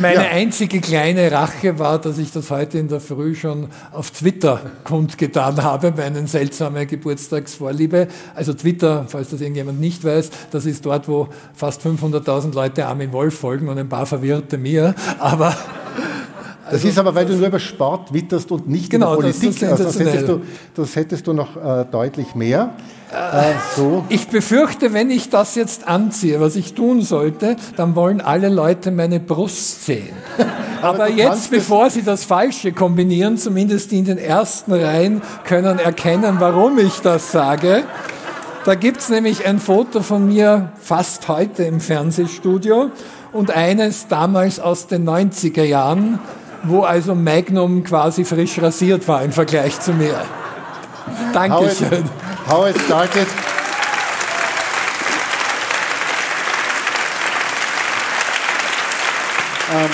Meine 0.00 0.24
ja. 0.24 0.30
einzige 0.30 0.80
kleine 0.80 1.30
Rache 1.32 1.78
war, 1.78 1.98
dass 2.00 2.18
ich 2.18 2.32
das 2.32 2.50
heute 2.50 2.78
in 2.78 2.88
der 2.88 3.00
Früh 3.00 3.34
schon 3.34 3.68
auf 3.92 4.10
Twitter 4.10 4.60
kundgetan 4.84 5.62
habe, 5.62 5.92
meine 5.96 6.26
seltsame 6.26 6.86
Geburtstagsvorliebe. 6.86 8.08
Also 8.34 8.54
Twitter, 8.54 9.06
falls 9.08 9.30
das 9.30 9.40
irgendjemand 9.40 9.80
nicht 9.80 10.04
weiß, 10.04 10.30
das 10.50 10.66
ist 10.66 10.86
dort, 10.86 11.08
wo 11.08 11.28
fast 11.54 11.82
500.000 11.82 12.54
Leute 12.54 12.86
Armin 12.86 13.12
Wolf 13.12 13.38
folgen 13.38 13.68
und 13.68 13.78
ein 13.78 13.88
paar 13.88 14.06
Verwirrte 14.06 14.58
mir. 14.58 14.94
Aber 15.18 15.56
das 16.64 16.74
also, 16.74 16.88
ist 16.88 16.98
aber, 16.98 17.14
weil 17.14 17.26
du 17.26 17.34
nur 17.34 17.48
über 17.48 17.58
Sport 17.58 18.12
witterst 18.14 18.50
und 18.50 18.68
nicht 18.68 18.90
genau, 18.90 19.12
über 19.14 19.22
Politik. 19.22 19.58
Das, 19.60 19.78
das, 19.78 19.96
das, 19.96 19.98
hättest 19.98 20.28
du, 20.28 20.42
das 20.74 20.96
hättest 20.96 21.26
du 21.26 21.32
noch 21.34 21.56
äh, 21.56 21.84
deutlich 21.90 22.34
mehr. 22.34 22.70
Äh, 23.12 23.52
so. 23.76 24.04
Ich 24.08 24.28
befürchte, 24.28 24.92
wenn 24.92 25.10
ich 25.10 25.28
das 25.28 25.54
jetzt 25.56 25.86
anziehe, 25.86 26.40
was 26.40 26.56
ich 26.56 26.74
tun 26.74 27.02
sollte, 27.02 27.56
dann 27.76 27.94
wollen 27.94 28.20
alle 28.20 28.48
Leute 28.48 28.90
meine 28.90 29.20
Brust 29.20 29.84
sehen. 29.84 30.14
aber, 30.82 31.04
aber 31.04 31.10
jetzt, 31.10 31.50
bevor 31.50 31.90
sie 31.90 32.02
das 32.02 32.24
Falsche 32.24 32.72
kombinieren, 32.72 33.36
zumindest 33.36 33.92
die 33.92 33.98
in 33.98 34.06
den 34.06 34.18
ersten 34.18 34.72
Reihen, 34.72 35.22
können 35.44 35.78
erkennen, 35.78 36.36
warum 36.38 36.78
ich 36.78 37.00
das 37.00 37.30
sage. 37.30 37.84
Da 38.64 38.74
gibt's 38.74 39.10
nämlich 39.10 39.46
ein 39.46 39.58
Foto 39.58 40.00
von 40.00 40.26
mir 40.26 40.72
fast 40.80 41.28
heute 41.28 41.64
im 41.64 41.80
Fernsehstudio 41.80 42.90
und 43.32 43.50
eines 43.50 44.08
damals 44.08 44.58
aus 44.58 44.86
den 44.86 45.06
90er 45.06 45.64
Jahren 45.64 46.18
wo 46.66 46.82
also 46.82 47.14
Magnum 47.14 47.84
quasi 47.84 48.24
frisch 48.24 48.60
rasiert 48.60 49.06
war 49.08 49.22
im 49.22 49.32
Vergleich 49.32 49.80
zu 49.80 49.92
mir. 49.92 50.14
Dankeschön. 51.32 52.04
How 52.48 52.68
it, 52.68 52.76
started. 52.80 53.26
Ähm, 59.74 59.90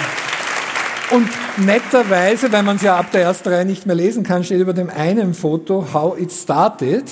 und 1.10 1.28
netterweise, 1.64 2.52
weil 2.52 2.62
man 2.62 2.76
es 2.76 2.82
ja 2.82 2.96
ab 2.96 3.10
der 3.12 3.22
ersten 3.22 3.48
Reihe 3.48 3.64
nicht 3.64 3.86
mehr 3.86 3.96
lesen 3.96 4.22
kann, 4.22 4.44
steht 4.44 4.60
über 4.60 4.72
dem 4.72 4.90
einen 4.90 5.34
Foto 5.34 5.86
How 5.92 6.18
It 6.18 6.32
Started 6.32 7.04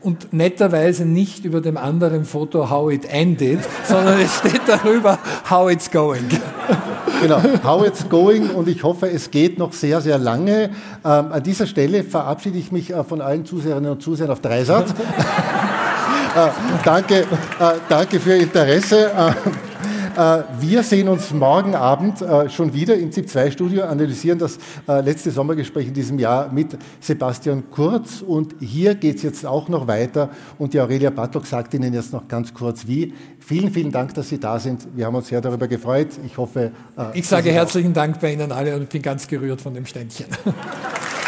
und 0.00 0.32
netterweise 0.32 1.04
nicht 1.04 1.44
über 1.44 1.60
dem 1.60 1.76
anderen 1.76 2.24
Foto 2.24 2.70
How 2.70 2.92
It 2.92 3.06
Ended, 3.06 3.60
sondern 3.84 4.20
es 4.20 4.38
steht 4.38 4.62
darüber 4.66 5.18
How 5.48 5.70
It's 5.70 5.90
Going. 5.90 6.28
Genau, 7.20 7.42
How 7.62 7.86
It's 7.86 8.08
Going 8.08 8.48
und 8.50 8.66
ich 8.66 8.82
hoffe, 8.82 9.10
es 9.10 9.30
geht 9.30 9.58
noch 9.58 9.74
sehr, 9.74 10.00
sehr 10.00 10.18
lange. 10.18 10.70
Ähm, 11.04 11.32
an 11.32 11.42
dieser 11.42 11.66
Stelle 11.66 12.02
verabschiede 12.02 12.56
ich 12.56 12.72
mich 12.72 12.90
äh, 12.94 13.04
von 13.04 13.20
allen 13.20 13.44
Zuseherinnen 13.44 13.90
und 13.90 14.02
Zusehern 14.02 14.30
auf 14.30 14.40
Dreisatz. 14.40 14.90
äh, 16.36 16.48
danke, 16.82 17.20
äh, 17.20 17.24
danke 17.88 18.20
für 18.20 18.36
Ihr 18.36 18.42
Interesse. 18.44 19.10
Äh, 20.20 20.42
wir 20.58 20.82
sehen 20.82 21.08
uns 21.08 21.32
morgen 21.32 21.74
Abend 21.74 22.20
äh, 22.20 22.50
schon 22.50 22.74
wieder 22.74 22.94
im 22.94 23.10
ZIP-2-Studio, 23.10 23.84
analysieren 23.84 24.38
das 24.38 24.58
äh, 24.86 25.00
letzte 25.00 25.30
Sommergespräch 25.30 25.88
in 25.88 25.94
diesem 25.94 26.18
Jahr 26.18 26.52
mit 26.52 26.76
Sebastian 27.00 27.62
Kurz. 27.70 28.20
Und 28.20 28.54
hier 28.60 28.96
geht 28.96 29.16
es 29.16 29.22
jetzt 29.22 29.46
auch 29.46 29.70
noch 29.70 29.86
weiter. 29.86 30.28
Und 30.58 30.74
die 30.74 30.80
Aurelia 30.80 31.08
Bartok 31.08 31.46
sagt 31.46 31.72
Ihnen 31.72 31.94
jetzt 31.94 32.12
noch 32.12 32.28
ganz 32.28 32.52
kurz 32.52 32.86
wie. 32.86 33.14
Vielen, 33.38 33.72
vielen 33.72 33.92
Dank, 33.92 34.12
dass 34.12 34.28
Sie 34.28 34.38
da 34.38 34.58
sind. 34.58 34.88
Wir 34.94 35.06
haben 35.06 35.14
uns 35.14 35.28
sehr 35.28 35.40
darüber 35.40 35.68
gefreut. 35.68 36.08
Ich 36.26 36.36
hoffe. 36.36 36.72
Ich 37.14 37.26
sage 37.26 37.50
herzlichen 37.50 37.94
Dank 37.94 38.20
bei 38.20 38.34
Ihnen 38.34 38.52
alle 38.52 38.76
und 38.76 38.90
bin 38.90 39.00
ganz 39.00 39.26
gerührt 39.26 39.62
von 39.62 39.72
dem 39.72 39.86
Ständchen. 39.86 40.26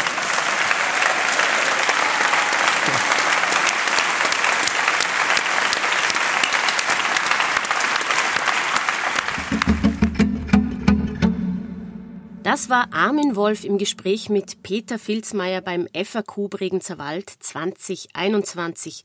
Das 12.53 12.69
war 12.69 12.93
Armin 12.93 13.35
Wolf 13.35 13.63
im 13.63 13.79
Gespräch 13.79 14.29
mit 14.29 14.61
Peter 14.61 14.99
Filzmeier 14.99 15.59
beim 15.59 15.87
FAQ 15.91 16.51
Bregenzer 16.51 16.99
Wald 16.99 17.31
2021. 17.39 19.03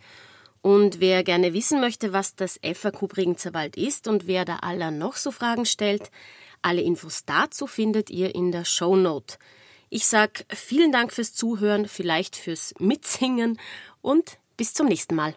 Und 0.61 1.01
wer 1.01 1.25
gerne 1.25 1.55
wissen 1.55 1.81
möchte, 1.81 2.13
was 2.13 2.35
das 2.35 2.61
FAQ 2.63 3.09
Bregenzer 3.09 3.55
Wald 3.55 3.79
ist 3.79 4.07
und 4.07 4.27
wer 4.27 4.45
da 4.45 4.57
aller 4.57 4.91
noch 4.91 5.17
so 5.17 5.31
Fragen 5.31 5.65
stellt, 5.65 6.11
alle 6.61 6.83
Infos 6.83 7.25
dazu 7.25 7.67
findet 7.67 8.11
ihr 8.11 8.35
in 8.35 8.53
der 8.53 8.67
Show 8.67 8.97
Note. 8.97 9.39
Ich 9.89 10.07
sag 10.07 10.45
vielen 10.51 10.93
Dank 10.93 11.11
fürs 11.11 11.33
Zuhören, 11.33 11.89
vielleicht 11.89 12.37
fürs 12.37 12.75
Mitsingen 12.79 13.59
und 14.03 14.37
bis 14.59 14.75
zum 14.75 14.89
nächsten 14.89 15.15
Mal. 15.15 15.35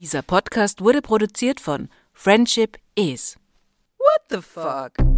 Dieser 0.00 0.22
Podcast 0.22 0.80
wurde 0.80 1.02
produziert 1.02 1.60
von 1.60 1.88
Friendship 2.12 2.78
Is. 2.96 3.38
What 3.96 4.22
the 4.28 4.42
fuck? 4.42 5.15